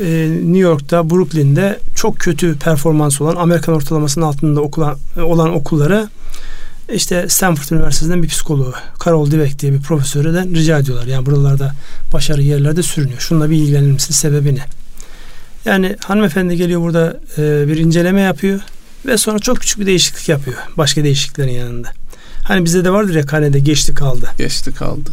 e, 0.00 0.28
New 0.30 0.58
York'ta, 0.58 1.10
Brooklyn'de 1.10 1.78
çok 1.94 2.18
kötü 2.18 2.58
performans 2.58 3.20
olan 3.20 3.36
Amerikan 3.36 3.74
ortalamasının 3.74 4.24
altında 4.24 4.60
okulan, 4.60 4.98
olan 5.16 5.54
okullara 5.54 6.08
işte 6.92 7.28
Stanford 7.28 7.76
Üniversitesi'nden 7.76 8.22
bir 8.22 8.28
psikoloğu 8.28 8.72
Carol 9.04 9.30
Dweck 9.30 9.58
diye 9.58 9.72
bir 9.72 9.80
profesörden 9.80 10.54
rica 10.54 10.78
ediyorlar. 10.78 11.06
Yani 11.06 11.26
buralarda 11.26 11.74
başarı 12.12 12.42
yerlerde 12.42 12.82
sürünüyor. 12.82 13.20
Şununla 13.20 13.50
bir 13.50 13.56
ilgilenir 13.56 13.92
misin? 13.92 14.14
Sebebi 14.14 14.54
ne? 14.54 14.64
Yani 15.64 15.96
hanımefendi 16.04 16.56
geliyor 16.56 16.80
burada 16.80 17.20
e, 17.38 17.68
bir 17.68 17.76
inceleme 17.76 18.20
yapıyor 18.20 18.60
ve 19.06 19.16
sonra 19.18 19.38
çok 19.38 19.60
küçük 19.60 19.80
bir 19.80 19.86
değişiklik 19.86 20.28
yapıyor. 20.28 20.56
Başka 20.76 21.04
değişikliklerin 21.04 21.52
yanında. 21.52 21.92
Hani 22.48 22.64
bizde 22.64 22.84
de 22.84 22.90
vardır 22.90 23.14
ya 23.14 23.26
karnede 23.26 23.58
geçti 23.58 23.94
kaldı. 23.94 24.30
Geçti 24.38 24.74
kaldı. 24.74 25.10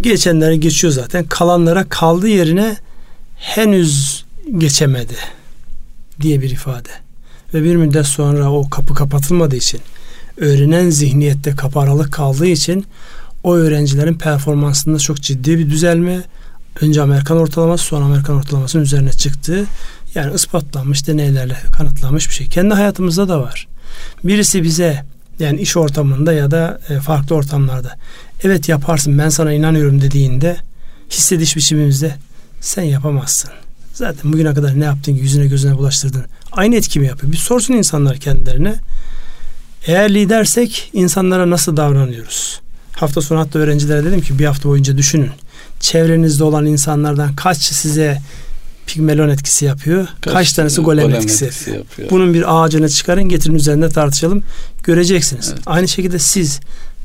Geçenleri 0.00 0.60
geçiyor 0.60 0.92
zaten. 0.92 1.24
Kalanlara 1.24 1.88
kaldı 1.88 2.28
yerine 2.28 2.76
henüz 3.36 4.24
geçemedi 4.58 5.16
diye 6.20 6.40
bir 6.40 6.50
ifade. 6.50 6.88
Ve 7.54 7.64
bir 7.64 7.76
müddet 7.76 8.06
sonra 8.06 8.52
o 8.52 8.70
kapı 8.70 8.94
kapatılmadığı 8.94 9.56
için 9.56 9.80
öğrenen 10.36 10.90
zihniyette 10.90 11.56
kapı 11.56 11.80
aralık 11.80 12.12
kaldığı 12.12 12.46
için 12.46 12.86
o 13.44 13.54
öğrencilerin 13.54 14.14
performansında 14.14 14.98
çok 14.98 15.16
ciddi 15.22 15.58
bir 15.58 15.70
düzelme 15.70 16.20
önce 16.80 17.02
Amerikan 17.02 17.36
ortalaması 17.36 17.84
sonra 17.84 18.04
Amerikan 18.04 18.36
ortalamasının 18.36 18.82
üzerine 18.82 19.12
çıktı. 19.12 19.64
Yani 20.14 20.34
ispatlanmış 20.34 21.06
deneylerle 21.06 21.56
kanıtlanmış 21.72 22.28
bir 22.28 22.34
şey. 22.34 22.46
Kendi 22.46 22.74
hayatımızda 22.74 23.28
da 23.28 23.40
var. 23.40 23.68
Birisi 24.24 24.62
bize 24.62 25.04
yani 25.38 25.60
iş 25.60 25.76
ortamında 25.76 26.32
ya 26.32 26.50
da 26.50 26.80
e, 26.88 27.00
farklı 27.00 27.36
ortamlarda 27.36 27.96
evet 28.42 28.68
yaparsın 28.68 29.18
ben 29.18 29.28
sana 29.28 29.52
inanıyorum 29.52 30.00
dediğinde 30.00 30.56
hissediş 31.10 31.56
biçimimizde 31.56 32.14
sen 32.60 32.82
yapamazsın. 32.82 33.50
Zaten 33.92 34.32
bugüne 34.32 34.54
kadar 34.54 34.80
ne 34.80 34.84
yaptın 34.84 35.12
yüzüne 35.12 35.46
gözüne 35.46 35.78
bulaştırdın. 35.78 36.24
Aynı 36.52 36.76
etki 36.76 37.00
mi 37.00 37.06
yapıyor? 37.06 37.32
Bir 37.32 37.36
sorsun 37.36 37.74
insanlar 37.74 38.16
kendilerine. 38.16 38.74
Eğer 39.86 40.14
lidersek 40.14 40.90
insanlara 40.92 41.50
nasıl 41.50 41.76
davranıyoruz? 41.76 42.60
Hafta 42.92 43.20
sonu 43.20 43.40
hatta 43.40 43.58
öğrencilere 43.58 44.04
dedim 44.04 44.20
ki 44.20 44.38
bir 44.38 44.44
hafta 44.44 44.68
boyunca 44.68 44.98
düşünün. 44.98 45.30
Çevrenizde 45.80 46.44
olan 46.44 46.66
insanlardan 46.66 47.36
kaç 47.36 47.58
size 47.58 48.18
pigmelon 48.86 49.28
etkisi 49.28 49.64
yapıyor. 49.64 50.08
Kaç, 50.20 50.32
kaç 50.32 50.52
tanesi 50.52 50.80
golem, 50.80 51.06
golem 51.06 51.20
etkisi, 51.20 51.44
etkisi 51.44 51.70
yapıyor. 51.70 52.10
Bunun 52.10 52.34
bir 52.34 52.62
ağacını 52.62 52.88
çıkarın 52.88 53.28
getirin 53.28 53.54
üzerinde 53.54 53.88
tartışalım. 53.88 54.42
Göreceksiniz. 54.82 55.48
Evet. 55.52 55.62
Aynı 55.66 55.88
şekilde 55.88 56.18
siz 56.18 56.60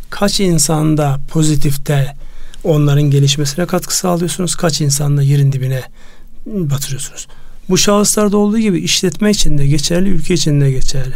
kaç 0.10 0.40
insanda 0.40 1.20
pozitifte 1.30 2.16
onların 2.64 3.04
gelişmesine 3.04 3.66
katkı 3.66 3.98
sağlıyorsunuz? 3.98 4.56
Kaç 4.56 4.82
insanda 4.82 5.24
yerin 5.24 5.52
dibine 5.52 5.82
batırıyorsunuz? 6.46 7.28
Bu 7.70 7.78
şahıslarda 7.78 8.38
olduğu 8.38 8.60
gibi 8.60 8.80
işletme 8.80 9.32
için 9.32 9.58
de 9.58 9.68
geçerli, 9.68 10.10
ülke 10.10 10.34
için 10.34 10.62
de 10.62 10.72
geçerli. 10.72 11.14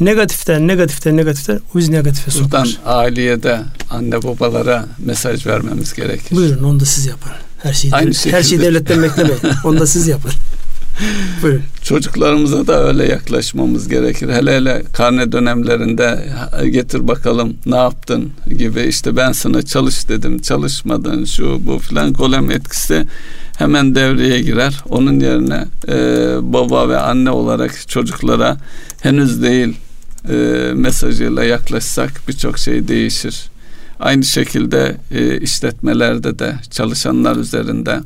Negatiften, 0.00 0.68
negatiften, 0.68 1.16
negatiften 1.16 1.60
o 1.74 1.78
biz 1.78 1.88
negatife 1.88 2.30
sokar. 2.30 2.64
Buradan 2.64 2.68
aileye 2.86 3.42
de 3.42 3.60
anne 3.90 4.22
babalara 4.22 4.86
mesaj 4.98 5.46
vermemiz 5.46 5.92
gerekir. 5.92 6.36
Buyurun 6.36 6.64
onu 6.64 6.80
da 6.80 6.84
siz 6.84 7.06
yapın. 7.06 7.32
Her 7.64 7.72
şeyi, 7.72 7.94
Aynı 7.94 8.06
devlet, 8.06 8.32
her 8.32 8.42
şeyi 8.42 8.60
devletten 8.60 9.02
beklemeyin. 9.02 9.40
Onu 9.64 9.80
da 9.80 9.86
siz 9.86 10.08
yapın. 10.08 10.30
Buyurun. 11.42 11.62
Çocuklarımıza 11.82 12.66
da 12.66 12.86
öyle 12.88 13.04
yaklaşmamız 13.04 13.88
gerekir. 13.88 14.28
Hele 14.28 14.56
hele 14.56 14.82
karne 14.92 15.32
dönemlerinde 15.32 16.28
getir 16.70 17.08
bakalım 17.08 17.56
ne 17.66 17.76
yaptın 17.76 18.30
gibi 18.58 18.82
işte 18.82 19.16
ben 19.16 19.32
sana 19.32 19.62
çalış 19.62 20.08
dedim 20.08 20.38
çalışmadın 20.38 21.24
şu 21.24 21.66
bu 21.66 21.78
filan 21.78 22.12
golem 22.12 22.50
etkisi 22.50 23.06
hemen 23.58 23.94
devreye 23.94 24.40
girer. 24.40 24.82
Onun 24.88 25.20
yerine 25.20 25.64
e, 25.88 25.96
baba 26.52 26.88
ve 26.88 26.98
anne 26.98 27.30
olarak 27.30 27.88
çocuklara 27.88 28.56
henüz 29.00 29.42
değil 29.42 29.76
e, 30.28 30.34
mesajıyla 30.74 31.44
yaklaşsak 31.44 32.20
birçok 32.28 32.58
şey 32.58 32.88
değişir. 32.88 33.53
Aynı 34.04 34.24
şekilde 34.24 34.96
e, 35.10 35.40
işletmelerde 35.40 36.38
de 36.38 36.54
çalışanlar 36.70 37.36
üzerinde 37.36 38.00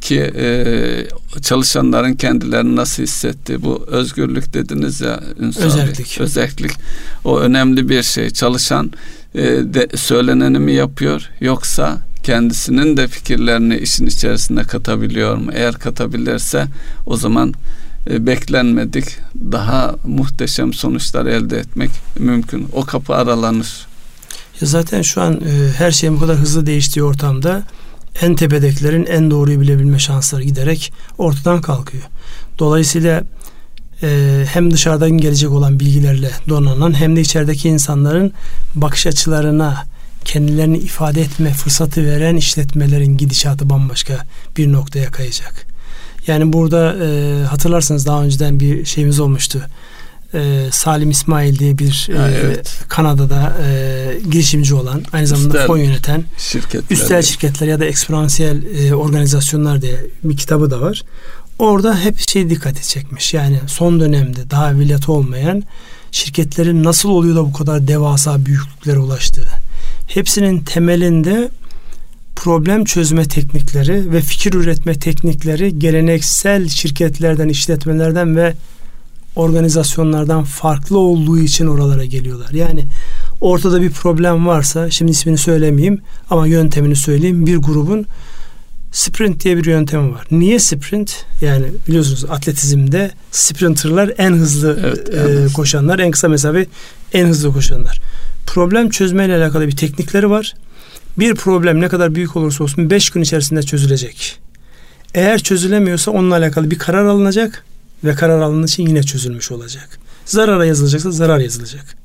ki 0.00 0.32
e, 0.36 1.06
çalışanların 1.42 2.14
kendilerini 2.14 2.76
nasıl 2.76 3.02
hissetti 3.02 3.62
bu 3.62 3.84
özgürlük 3.86 4.54
dediniz 4.54 5.00
ya 5.00 5.20
Ünsal 5.38 5.62
özellik. 5.62 5.98
Bey, 5.98 6.24
özellik. 6.24 6.70
O 7.24 7.38
önemli 7.38 7.88
bir 7.88 8.02
şey. 8.02 8.30
Çalışan 8.30 8.92
e, 9.34 9.42
de, 9.44 9.88
söyleneni 9.96 10.58
mi 10.58 10.72
yapıyor 10.72 11.30
yoksa 11.40 11.98
kendisinin 12.22 12.96
de 12.96 13.08
fikirlerini 13.08 13.76
işin 13.76 14.06
içerisine 14.06 14.62
katabiliyor 14.62 15.36
mu? 15.36 15.50
Eğer 15.54 15.74
katabilirse 15.74 16.66
o 17.06 17.16
zaman 17.16 17.54
e, 18.10 18.26
beklenmedik 18.26 19.04
daha 19.52 19.94
muhteşem 20.06 20.72
sonuçlar 20.72 21.26
elde 21.26 21.58
etmek 21.58 21.90
mümkün. 22.18 22.68
O 22.72 22.84
kapı 22.84 23.14
aralanır 23.14 23.86
ya 24.60 24.66
zaten 24.66 25.02
şu 25.02 25.22
an 25.22 25.34
e, 25.34 25.72
her 25.78 25.90
şeyin 25.90 26.16
bu 26.16 26.20
kadar 26.20 26.36
hızlı 26.36 26.66
değiştiği 26.66 27.04
ortamda 27.04 27.62
en 28.20 28.34
tepedekilerin 28.34 29.06
en 29.06 29.30
doğruyu 29.30 29.60
bilebilme 29.60 29.98
şansları 29.98 30.42
giderek 30.42 30.92
ortadan 31.18 31.60
kalkıyor. 31.60 32.02
Dolayısıyla 32.58 33.24
e, 34.02 34.44
hem 34.52 34.70
dışarıdan 34.70 35.10
gelecek 35.10 35.50
olan 35.50 35.80
bilgilerle 35.80 36.30
donanan 36.48 37.00
hem 37.00 37.16
de 37.16 37.20
içerideki 37.20 37.68
insanların 37.68 38.32
bakış 38.74 39.06
açılarına 39.06 39.84
kendilerini 40.24 40.78
ifade 40.78 41.20
etme 41.22 41.52
fırsatı 41.52 42.04
veren 42.04 42.36
işletmelerin 42.36 43.16
gidişatı 43.16 43.70
bambaşka 43.70 44.26
bir 44.56 44.72
noktaya 44.72 45.10
kayacak. 45.10 45.66
Yani 46.26 46.52
burada 46.52 46.96
e, 47.04 47.44
hatırlarsanız 47.44 48.06
daha 48.06 48.22
önceden 48.22 48.60
bir 48.60 48.84
şeyimiz 48.84 49.20
olmuştu. 49.20 49.62
E, 50.34 50.68
Salim 50.72 51.10
İsmail 51.10 51.58
diye 51.58 51.78
bir 51.78 52.08
ha, 52.16 52.30
e, 52.30 52.34
evet. 52.34 52.78
Kanada'da 52.88 53.56
e, 53.66 54.18
girişimci 54.30 54.74
olan 54.74 55.02
aynı 55.12 55.26
zamanda 55.26 55.48
üstel 55.48 55.66
fon 55.66 55.78
yöneten 55.78 56.24
şirketler. 56.38 56.96
üstel 56.96 57.22
şirketler 57.22 57.66
ya 57.66 57.80
da 57.80 57.84
eksponansiyel 57.84 58.62
e, 58.76 58.94
organizasyonlar 58.94 59.82
diye 59.82 60.06
bir 60.24 60.36
kitabı 60.36 60.70
da 60.70 60.80
var. 60.80 61.02
Orada 61.58 61.98
hep 61.98 62.18
şey 62.18 62.50
dikkati 62.50 62.88
çekmiş. 62.88 63.34
Yani 63.34 63.60
son 63.66 64.00
dönemde 64.00 64.50
daha 64.50 64.72
evveliyatı 64.72 65.12
olmayan 65.12 65.62
şirketlerin 66.12 66.84
nasıl 66.84 67.08
oluyor 67.08 67.36
da 67.36 67.44
bu 67.44 67.52
kadar 67.52 67.88
devasa 67.88 68.46
büyüklüklere 68.46 68.98
ulaştığı. 68.98 69.48
Hepsinin 70.06 70.60
temelinde 70.60 71.50
problem 72.36 72.84
çözme 72.84 73.24
teknikleri 73.24 74.12
ve 74.12 74.20
fikir 74.20 74.54
üretme 74.54 74.94
teknikleri 74.94 75.78
geleneksel 75.78 76.68
şirketlerden, 76.68 77.48
işletmelerden 77.48 78.36
ve 78.36 78.54
organizasyonlardan 79.36 80.44
farklı 80.44 80.98
olduğu 80.98 81.38
için 81.38 81.66
oralara 81.66 82.04
geliyorlar. 82.04 82.50
Yani 82.50 82.84
ortada 83.40 83.82
bir 83.82 83.90
problem 83.90 84.46
varsa 84.46 84.90
şimdi 84.90 85.12
ismini 85.12 85.38
söylemeyeyim 85.38 86.00
ama 86.30 86.46
yöntemini 86.46 86.96
söyleyeyim. 86.96 87.46
Bir 87.46 87.56
grubun 87.56 88.06
sprint 88.92 89.44
diye 89.44 89.56
bir 89.56 89.64
yöntemi 89.64 90.14
var. 90.14 90.26
Niye 90.30 90.58
sprint? 90.58 91.24
Yani 91.40 91.66
biliyorsunuz 91.88 92.24
atletizmde 92.24 93.10
sprinterlar 93.30 94.12
en 94.18 94.32
hızlı 94.32 94.80
evet, 94.84 95.50
e, 95.50 95.52
koşanlar, 95.52 95.98
en 95.98 96.10
kısa 96.10 96.28
mesafe 96.28 96.66
en 97.12 97.26
hızlı 97.26 97.52
koşanlar. 97.52 98.00
Problem 98.46 98.90
çözme 98.90 99.24
ile 99.26 99.36
alakalı 99.36 99.66
bir 99.66 99.76
teknikleri 99.76 100.30
var. 100.30 100.54
Bir 101.18 101.34
problem 101.34 101.80
ne 101.80 101.88
kadar 101.88 102.14
büyük 102.14 102.36
olursa 102.36 102.64
olsun 102.64 102.90
5 102.90 103.10
gün 103.10 103.22
içerisinde 103.22 103.62
çözülecek. 103.62 104.38
Eğer 105.14 105.38
çözülemiyorsa 105.38 106.10
onunla 106.10 106.36
alakalı 106.36 106.70
bir 106.70 106.78
karar 106.78 107.04
alınacak 107.04 107.64
ve 108.04 108.14
karar 108.14 108.40
alındığı 108.40 108.66
için 108.66 108.86
yine 108.86 109.02
çözülmüş 109.02 109.52
olacak. 109.52 109.98
Zarara 110.26 110.64
yazılacaksa 110.64 111.10
zarar 111.10 111.38
yazılacak. 111.38 111.96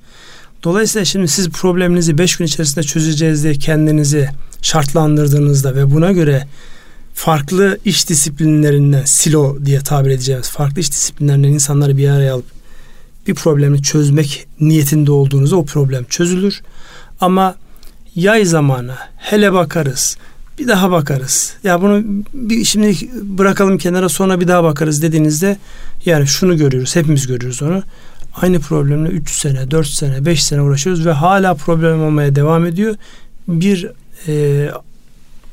Dolayısıyla 0.63 1.05
şimdi 1.05 1.27
siz 1.27 1.49
probleminizi 1.49 2.17
5 2.17 2.37
gün 2.37 2.45
içerisinde 2.45 2.83
çözeceğiz 2.83 3.43
diye 3.43 3.53
kendinizi 3.53 4.29
şartlandırdığınızda 4.61 5.75
ve 5.75 5.91
buna 5.91 6.11
göre 6.11 6.47
farklı 7.13 7.77
iş 7.85 8.09
disiplinlerinden 8.09 9.05
silo 9.05 9.65
diye 9.65 9.79
tabir 9.79 10.09
edeceğimiz 10.09 10.49
farklı 10.49 10.81
iş 10.81 10.91
disiplinlerinden 10.91 11.49
insanları 11.49 11.97
bir 11.97 12.09
araya 12.09 12.33
alıp 12.33 12.45
bir 13.27 13.35
problemi 13.35 13.81
çözmek 13.81 14.47
niyetinde 14.59 15.11
olduğunuzda 15.11 15.55
o 15.55 15.65
problem 15.65 16.03
çözülür. 16.03 16.61
Ama 17.21 17.55
yay 18.15 18.45
zamanı 18.45 18.95
hele 19.17 19.53
bakarız 19.53 20.17
bir 20.59 20.67
daha 20.67 20.91
bakarız. 20.91 21.53
Ya 21.63 21.81
bunu 21.81 22.03
bir 22.33 22.63
şimdi 22.63 22.95
bırakalım 23.21 23.77
kenara 23.77 24.09
sonra 24.09 24.39
bir 24.39 24.47
daha 24.47 24.63
bakarız 24.63 25.01
dediğinizde 25.01 25.57
yani 26.05 26.27
şunu 26.27 26.57
görüyoruz. 26.57 26.95
Hepimiz 26.95 27.27
görüyoruz 27.27 27.61
onu. 27.61 27.83
Aynı 28.41 28.59
problemle 28.59 29.09
3 29.09 29.31
sene, 29.31 29.71
4 29.71 29.87
sene, 29.87 30.25
5 30.25 30.43
sene 30.43 30.61
uğraşıyoruz 30.61 31.05
ve 31.05 31.11
hala 31.11 31.53
problem 31.53 32.03
olmaya 32.03 32.35
devam 32.35 32.65
ediyor. 32.65 32.95
Bir 33.47 33.91
e, 34.27 34.71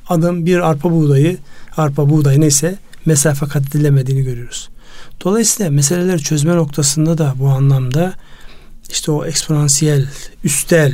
adım, 0.09 0.47
bir 0.47 0.71
arpa 0.71 0.91
buğdayı, 0.91 1.39
arpa 1.77 2.11
buğdayı 2.11 2.41
neyse 2.41 2.79
mesafe 3.07 3.47
kat 3.47 3.63
edilemediğini 3.69 4.23
görüyoruz. 4.23 4.69
Dolayısıyla 5.25 5.71
meseleleri 5.71 6.23
çözme 6.23 6.57
noktasında 6.57 7.19
da 7.19 7.35
bu 7.39 7.49
anlamda 7.49 8.15
işte 8.91 9.13
o 9.13 9.25
eksponansiyel, 9.25 10.07
üstel 10.45 10.93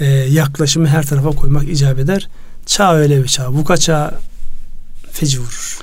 e, 0.00 0.06
yaklaşımı 0.06 0.86
her 0.86 1.06
tarafa 1.06 1.30
koymak 1.30 1.68
icap 1.68 1.98
eder. 1.98 2.28
Çağ 2.66 2.96
öyle 2.96 3.22
bir 3.22 3.28
çağ. 3.28 3.54
Bu 3.54 3.64
kaça 3.64 4.14
feci 5.12 5.38
vurur. 5.40 5.80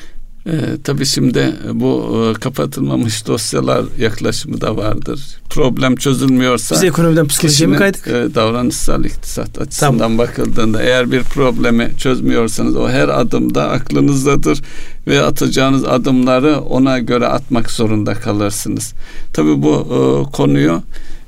E, 0.47 0.77
tabii 0.83 1.05
şimdi 1.05 1.53
bu 1.73 2.17
e, 2.17 2.39
kapatılmamış 2.39 3.27
dosyalar 3.27 3.85
yaklaşımı 3.99 4.61
da 4.61 4.77
vardır. 4.77 5.19
Problem 5.49 5.95
çözülmüyorsa 5.95 6.75
biz 6.75 6.83
ekonomiden 6.83 7.27
psikolojiye 7.27 7.69
mi 7.69 7.77
kaydık? 7.77 8.07
E, 8.07 8.35
davranışsal 8.35 9.05
iktisat 9.05 9.61
açısından 9.61 9.97
tamam. 9.97 10.17
bakıldığında 10.17 10.83
eğer 10.83 11.11
bir 11.11 11.23
problemi 11.23 11.91
çözmüyorsanız 11.97 12.75
o 12.75 12.89
her 12.89 13.09
adımda 13.09 13.69
aklınızdadır 13.69 14.61
ve 15.07 15.21
atacağınız 15.21 15.83
adımları 15.85 16.59
ona 16.59 16.99
göre 16.99 17.27
atmak 17.27 17.71
zorunda 17.71 18.13
kalırsınız. 18.13 18.93
Tabii 19.33 19.61
bu 19.61 19.75
e, 19.75 20.31
konuyu 20.31 20.81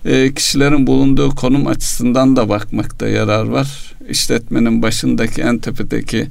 e, 0.05 0.33
kişilerin 0.33 0.87
bulunduğu 0.87 1.29
konum 1.29 1.67
açısından 1.67 2.35
da 2.35 2.49
bakmakta 2.49 3.07
yarar 3.07 3.45
var. 3.45 3.93
İşletmenin 4.09 4.81
başındaki 4.81 5.41
en 5.41 5.57
tepedeki 5.57 6.27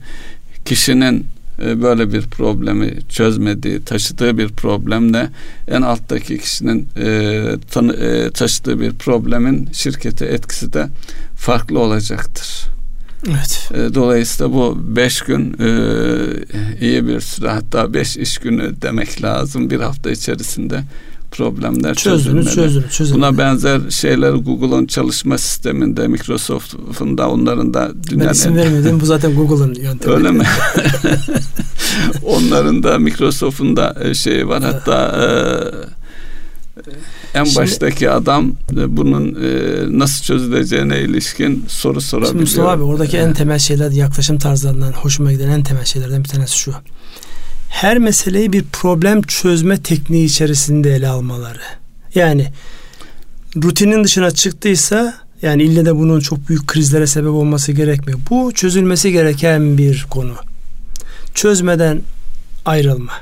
kişinin 0.65 1.27
e, 1.63 1.83
böyle 1.83 2.13
bir 2.13 2.23
problemi 2.23 2.95
çözmediği, 3.09 3.85
taşıdığı 3.85 4.39
bir 4.39 4.49
problemle 4.49 5.31
en 5.69 5.83
alttaki 5.83 6.39
kişinin 6.39 6.89
e, 6.97 7.43
tanı, 7.71 7.93
e, 7.97 8.31
taşıdığı 8.31 8.81
bir 8.81 8.93
problemin 8.93 9.69
şirkete 9.73 10.27
etkisi 10.27 10.73
de 10.73 10.89
farklı 11.37 11.79
olacaktır. 11.79 12.65
Evet. 13.27 13.71
E, 13.75 13.95
dolayısıyla 13.95 14.53
bu 14.53 14.79
beş 14.97 15.21
gün 15.21 15.57
e, 15.61 15.69
iyi 16.81 17.07
bir 17.07 17.21
süre 17.21 17.49
hatta 17.49 17.95
beş 17.95 18.17
iş 18.17 18.39
günü 18.39 18.83
demek 18.83 19.23
lazım 19.23 19.71
bir 19.71 19.81
hafta 19.81 20.11
içerisinde 20.11 20.81
problemler 21.31 21.95
çözülmeli. 21.95 22.45
Çözülür, 22.45 22.89
çözülür. 22.89 23.19
Buna 23.19 23.39
benzer 23.39 23.81
şeyler 23.91 24.31
Google'ın 24.31 24.87
çalışma 24.87 25.39
sisteminde, 25.39 26.09
Microsoft'un 26.09 27.19
da 27.19 27.31
onların 27.31 27.75
da 27.75 27.93
dünyanın... 28.11 28.27
Ben 28.27 28.33
isim 28.33 28.57
vermedim. 28.57 29.01
Bu 29.01 29.07
zaten 29.07 29.35
Google'ın 29.35 29.75
yöntemi. 29.75 30.15
Öyle 30.15 30.31
mi? 30.31 30.45
onların 32.23 32.83
da 32.83 32.99
Microsoft'un 32.99 33.77
da 33.77 33.97
e, 34.03 34.15
şeyi 34.15 34.49
var. 34.49 34.63
Hatta 34.63 35.19
e, 35.23 35.25
en 37.35 37.45
şimdi, 37.45 37.57
baştaki 37.57 38.11
adam 38.11 38.53
e, 38.73 38.97
bunun 38.97 39.29
e, 39.29 39.99
nasıl 39.99 40.25
çözüleceğine 40.25 41.01
ilişkin 41.01 41.65
soru 41.69 42.01
sorabiliyor. 42.01 42.33
Şimdi 42.33 42.43
Mustafa 42.43 42.71
abi 42.71 42.83
oradaki 42.83 43.17
en 43.17 43.35
temel 43.35 43.59
şeyler 43.59 43.91
yaklaşım 43.91 44.39
tarzlarından 44.39 44.93
hoşuma 44.93 45.33
giden 45.33 45.49
en 45.49 45.63
temel 45.63 45.85
şeylerden 45.85 46.25
bir 46.25 46.29
tanesi 46.29 46.59
şu 46.59 46.75
her 47.69 47.99
meseleyi 47.99 48.53
bir 48.53 48.65
problem 48.73 49.23
çözme 49.23 49.83
tekniği 49.83 50.27
içerisinde 50.27 50.95
ele 50.95 51.09
almaları. 51.09 51.61
Yani 52.15 52.53
rutinin 53.57 54.05
dışına 54.05 54.31
çıktıysa 54.31 55.15
yani 55.43 55.63
ille 55.63 55.85
de 55.85 55.97
bunun 55.97 56.21
çok 56.21 56.49
büyük 56.49 56.67
krizlere 56.67 57.07
sebep 57.07 57.31
olması 57.31 57.73
gerekmiyor. 57.73 58.19
Bu 58.31 58.53
çözülmesi 58.53 59.13
gereken 59.13 59.79
bir 59.79 60.07
konu. 60.11 60.35
Çözmeden 61.35 62.03
ayrılma. 62.65 63.13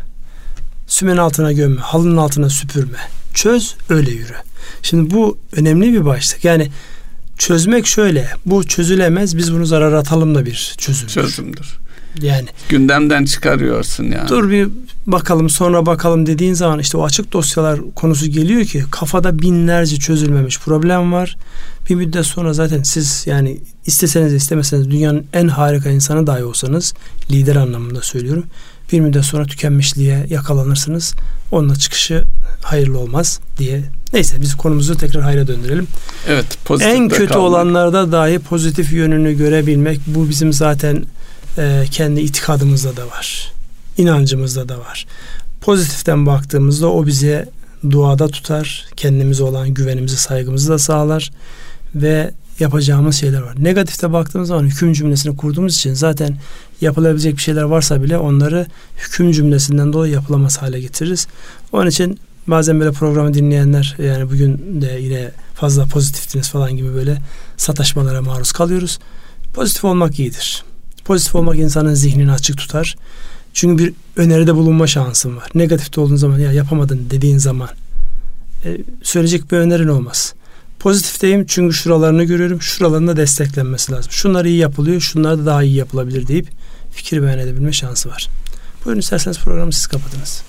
Sümen 0.87 1.17
altına 1.17 1.53
gömme, 1.53 1.81
halının 1.81 2.17
altına 2.17 2.51
süpürme. 2.51 2.99
Çöz, 3.35 3.75
öyle 3.89 4.11
yürü. 4.11 4.35
Şimdi 4.83 5.15
bu 5.15 5.39
önemli 5.53 5.93
bir 5.93 6.05
başlık. 6.05 6.45
Yani 6.45 6.71
çözmek 7.39 7.87
şöyle. 7.87 8.31
Bu 8.47 8.65
çözülemez. 8.65 9.37
Biz 9.37 9.53
bunu 9.53 9.67
zarar 9.67 9.93
atalım 9.93 10.35
da 10.35 10.47
bir 10.47 10.75
çözümdür. 10.79 11.13
Çözümdür. 11.13 11.79
Yani 12.23 12.47
gündemden 12.69 13.25
çıkarıyorsun 13.25 14.05
yani. 14.05 14.29
Dur 14.29 14.51
bir 14.51 14.69
bakalım 15.07 15.51
sonra 15.51 15.87
bakalım 15.87 16.27
dediğin 16.27 16.55
zaman 16.55 16.79
işte 16.79 16.99
o 16.99 17.05
açık 17.05 17.33
dosyalar 17.33 17.81
konusu 17.95 18.27
geliyor 18.27 18.65
ki 18.65 18.85
kafada 18.91 19.39
binlerce 19.39 19.97
çözülmemiş 19.97 20.61
problem 20.61 21.13
var. 21.13 21.37
Bir 21.91 21.95
müddet 21.95 22.27
sonra 22.27 22.53
zaten 22.53 22.83
siz 22.83 23.27
yani 23.27 23.61
isteseniz 23.87 24.35
istemeseniz 24.35 24.91
dünyanın 24.91 25.25
en 25.33 25.49
harika 25.49 25.91
insanı 25.91 26.27
dahi 26.27 26.45
olsanız 26.45 26.95
lider 27.31 27.57
anlamında 27.57 28.03
söylüyorum. 28.03 28.45
Bir 28.93 29.01
müddet 29.01 29.25
sonra 29.25 29.45
tükenmişliğe 29.45 30.27
yakalanırsınız. 30.31 31.15
Onunla 31.53 31.77
çıkışı 31.77 32.25
hayırlı 32.63 32.99
olmaz 32.99 33.41
diye. 33.59 33.83
Neyse 34.13 34.41
biz 34.41 34.55
konumuzu 34.55 34.95
tekrar 34.97 35.23
hayra 35.23 35.47
döndürelim. 35.47 35.87
Evet. 36.29 36.59
En 36.81 37.09
kötü 37.09 37.27
kalmak. 37.27 37.45
olanlarda 37.45 38.13
dahi 38.13 38.39
pozitif 38.39 38.93
yönünü 38.93 39.33
görebilmek 39.33 40.01
bu 40.07 40.29
bizim 40.29 40.53
zaten 40.53 41.05
e, 41.59 41.85
kendi 41.91 42.21
itikadımızda 42.21 42.97
da 42.97 43.07
var. 43.07 43.53
İnancımızda 43.99 44.69
da 44.69 44.79
var. 44.79 45.07
Pozitiften 45.61 46.27
baktığımızda 46.27 46.87
o 46.93 47.07
bize 47.07 47.49
duada 47.91 48.29
tutar. 48.29 48.87
Kendimize 48.97 49.45
olan 49.45 49.75
güvenimizi, 49.75 50.17
saygımızı 50.17 50.73
da 50.73 50.79
sağlar. 50.79 51.31
Ve 51.95 52.31
yapacağımız 52.61 53.17
şeyler 53.17 53.41
var. 53.41 53.55
Negatifte 53.59 54.13
baktığımız 54.13 54.49
zaman 54.49 54.65
hüküm 54.65 54.93
cümlesini 54.93 55.37
kurduğumuz 55.37 55.77
için 55.77 55.95
zaten 55.95 56.37
yapılabilecek 56.81 57.37
bir 57.37 57.43
şeyler 57.43 57.63
varsa 57.63 58.03
bile 58.03 58.19
onları 58.19 58.67
hüküm 58.97 59.33
cümlesinden 59.33 59.93
dolayı 59.93 60.13
yapılamaz 60.13 60.63
hale 60.63 60.81
getiririz. 60.81 61.27
Onun 61.73 61.91
için 61.91 62.21
bazen 62.47 62.81
böyle 62.81 62.93
programı 62.93 63.35
dinleyenler 63.35 63.97
yani 63.99 64.31
bugün 64.31 64.83
de 64.83 64.99
yine 65.01 65.31
fazla 65.55 65.87
pozitiftiniz 65.87 66.51
falan 66.51 66.77
gibi 66.77 66.95
böyle 66.95 67.19
sataşmalara 67.57 68.23
maruz 68.23 68.53
kalıyoruz. 68.53 68.99
Pozitif 69.55 69.85
olmak 69.85 70.19
iyidir. 70.19 70.65
Pozitif 71.07 71.35
olmak 71.35 71.57
insanın 71.57 71.95
zihnini 71.95 72.33
açık 72.33 72.59
tutar. 72.59 72.97
Çünkü 73.53 73.85
bir 73.85 73.93
öneride 74.17 74.55
bulunma 74.55 74.87
şansın 74.87 75.37
var. 75.37 75.51
Negatifte 75.55 76.01
olduğun 76.01 76.17
zaman 76.17 76.39
ya 76.39 76.53
yapamadın 76.53 77.07
dediğin 77.11 77.39
zaman 77.39 77.69
e, 78.65 78.79
söyleyecek 79.03 79.53
bir 79.53 79.57
önerin 79.57 79.89
olmaz. 79.89 80.35
Pozitifteyim 80.79 81.47
çünkü 81.47 81.75
şuralarını 81.75 82.25
görüyorum. 82.25 82.63
Şuralarında 82.63 83.17
desteklenmesi 83.17 83.93
lazım. 83.93 84.13
Şunlar 84.13 84.45
iyi 84.45 84.57
yapılıyor. 84.57 85.01
Şunlar 85.01 85.39
da 85.39 85.47
daha 85.47 85.63
iyi 85.63 85.75
yapılabilir 85.75 86.29
deyip 86.29 86.49
fikir 86.93 87.23
beyan 87.23 87.39
edebilme 87.39 87.73
şansı 87.73 88.09
var. 88.09 88.29
Buyurun 88.85 89.01
isterseniz 89.01 89.39
programı 89.39 89.73
siz 89.73 89.87
kapatınız. 89.87 90.43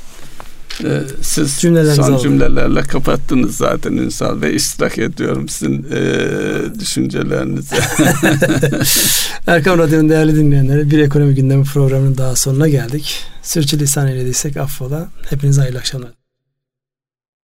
Ee, 0.83 1.01
siz 1.21 1.53
son 1.53 1.75
alalım. 1.75 2.17
cümlelerle 2.17 2.81
kapattınız 2.81 3.57
zaten 3.57 3.93
Ünsal 3.93 4.41
Bey. 4.41 4.55
İştirak 4.55 4.97
ediyorum 4.97 5.49
sizin 5.49 5.85
e, 5.91 6.79
düşüncelerinize. 6.79 7.75
Erkam 9.47 9.79
Radyo'nun 9.79 10.09
değerli 10.09 10.35
dinleyenleri 10.35 10.91
bir 10.91 10.99
ekonomi 10.99 11.35
gündemi 11.35 11.63
programının 11.63 12.17
daha 12.17 12.35
sonuna 12.35 12.67
geldik. 12.67 13.23
Sürçülisan 13.43 14.07
eylediysek 14.07 14.57
affola. 14.57 15.07
Hepinize 15.29 15.61
hayırlı 15.61 15.79
akşamlar. 15.79 16.26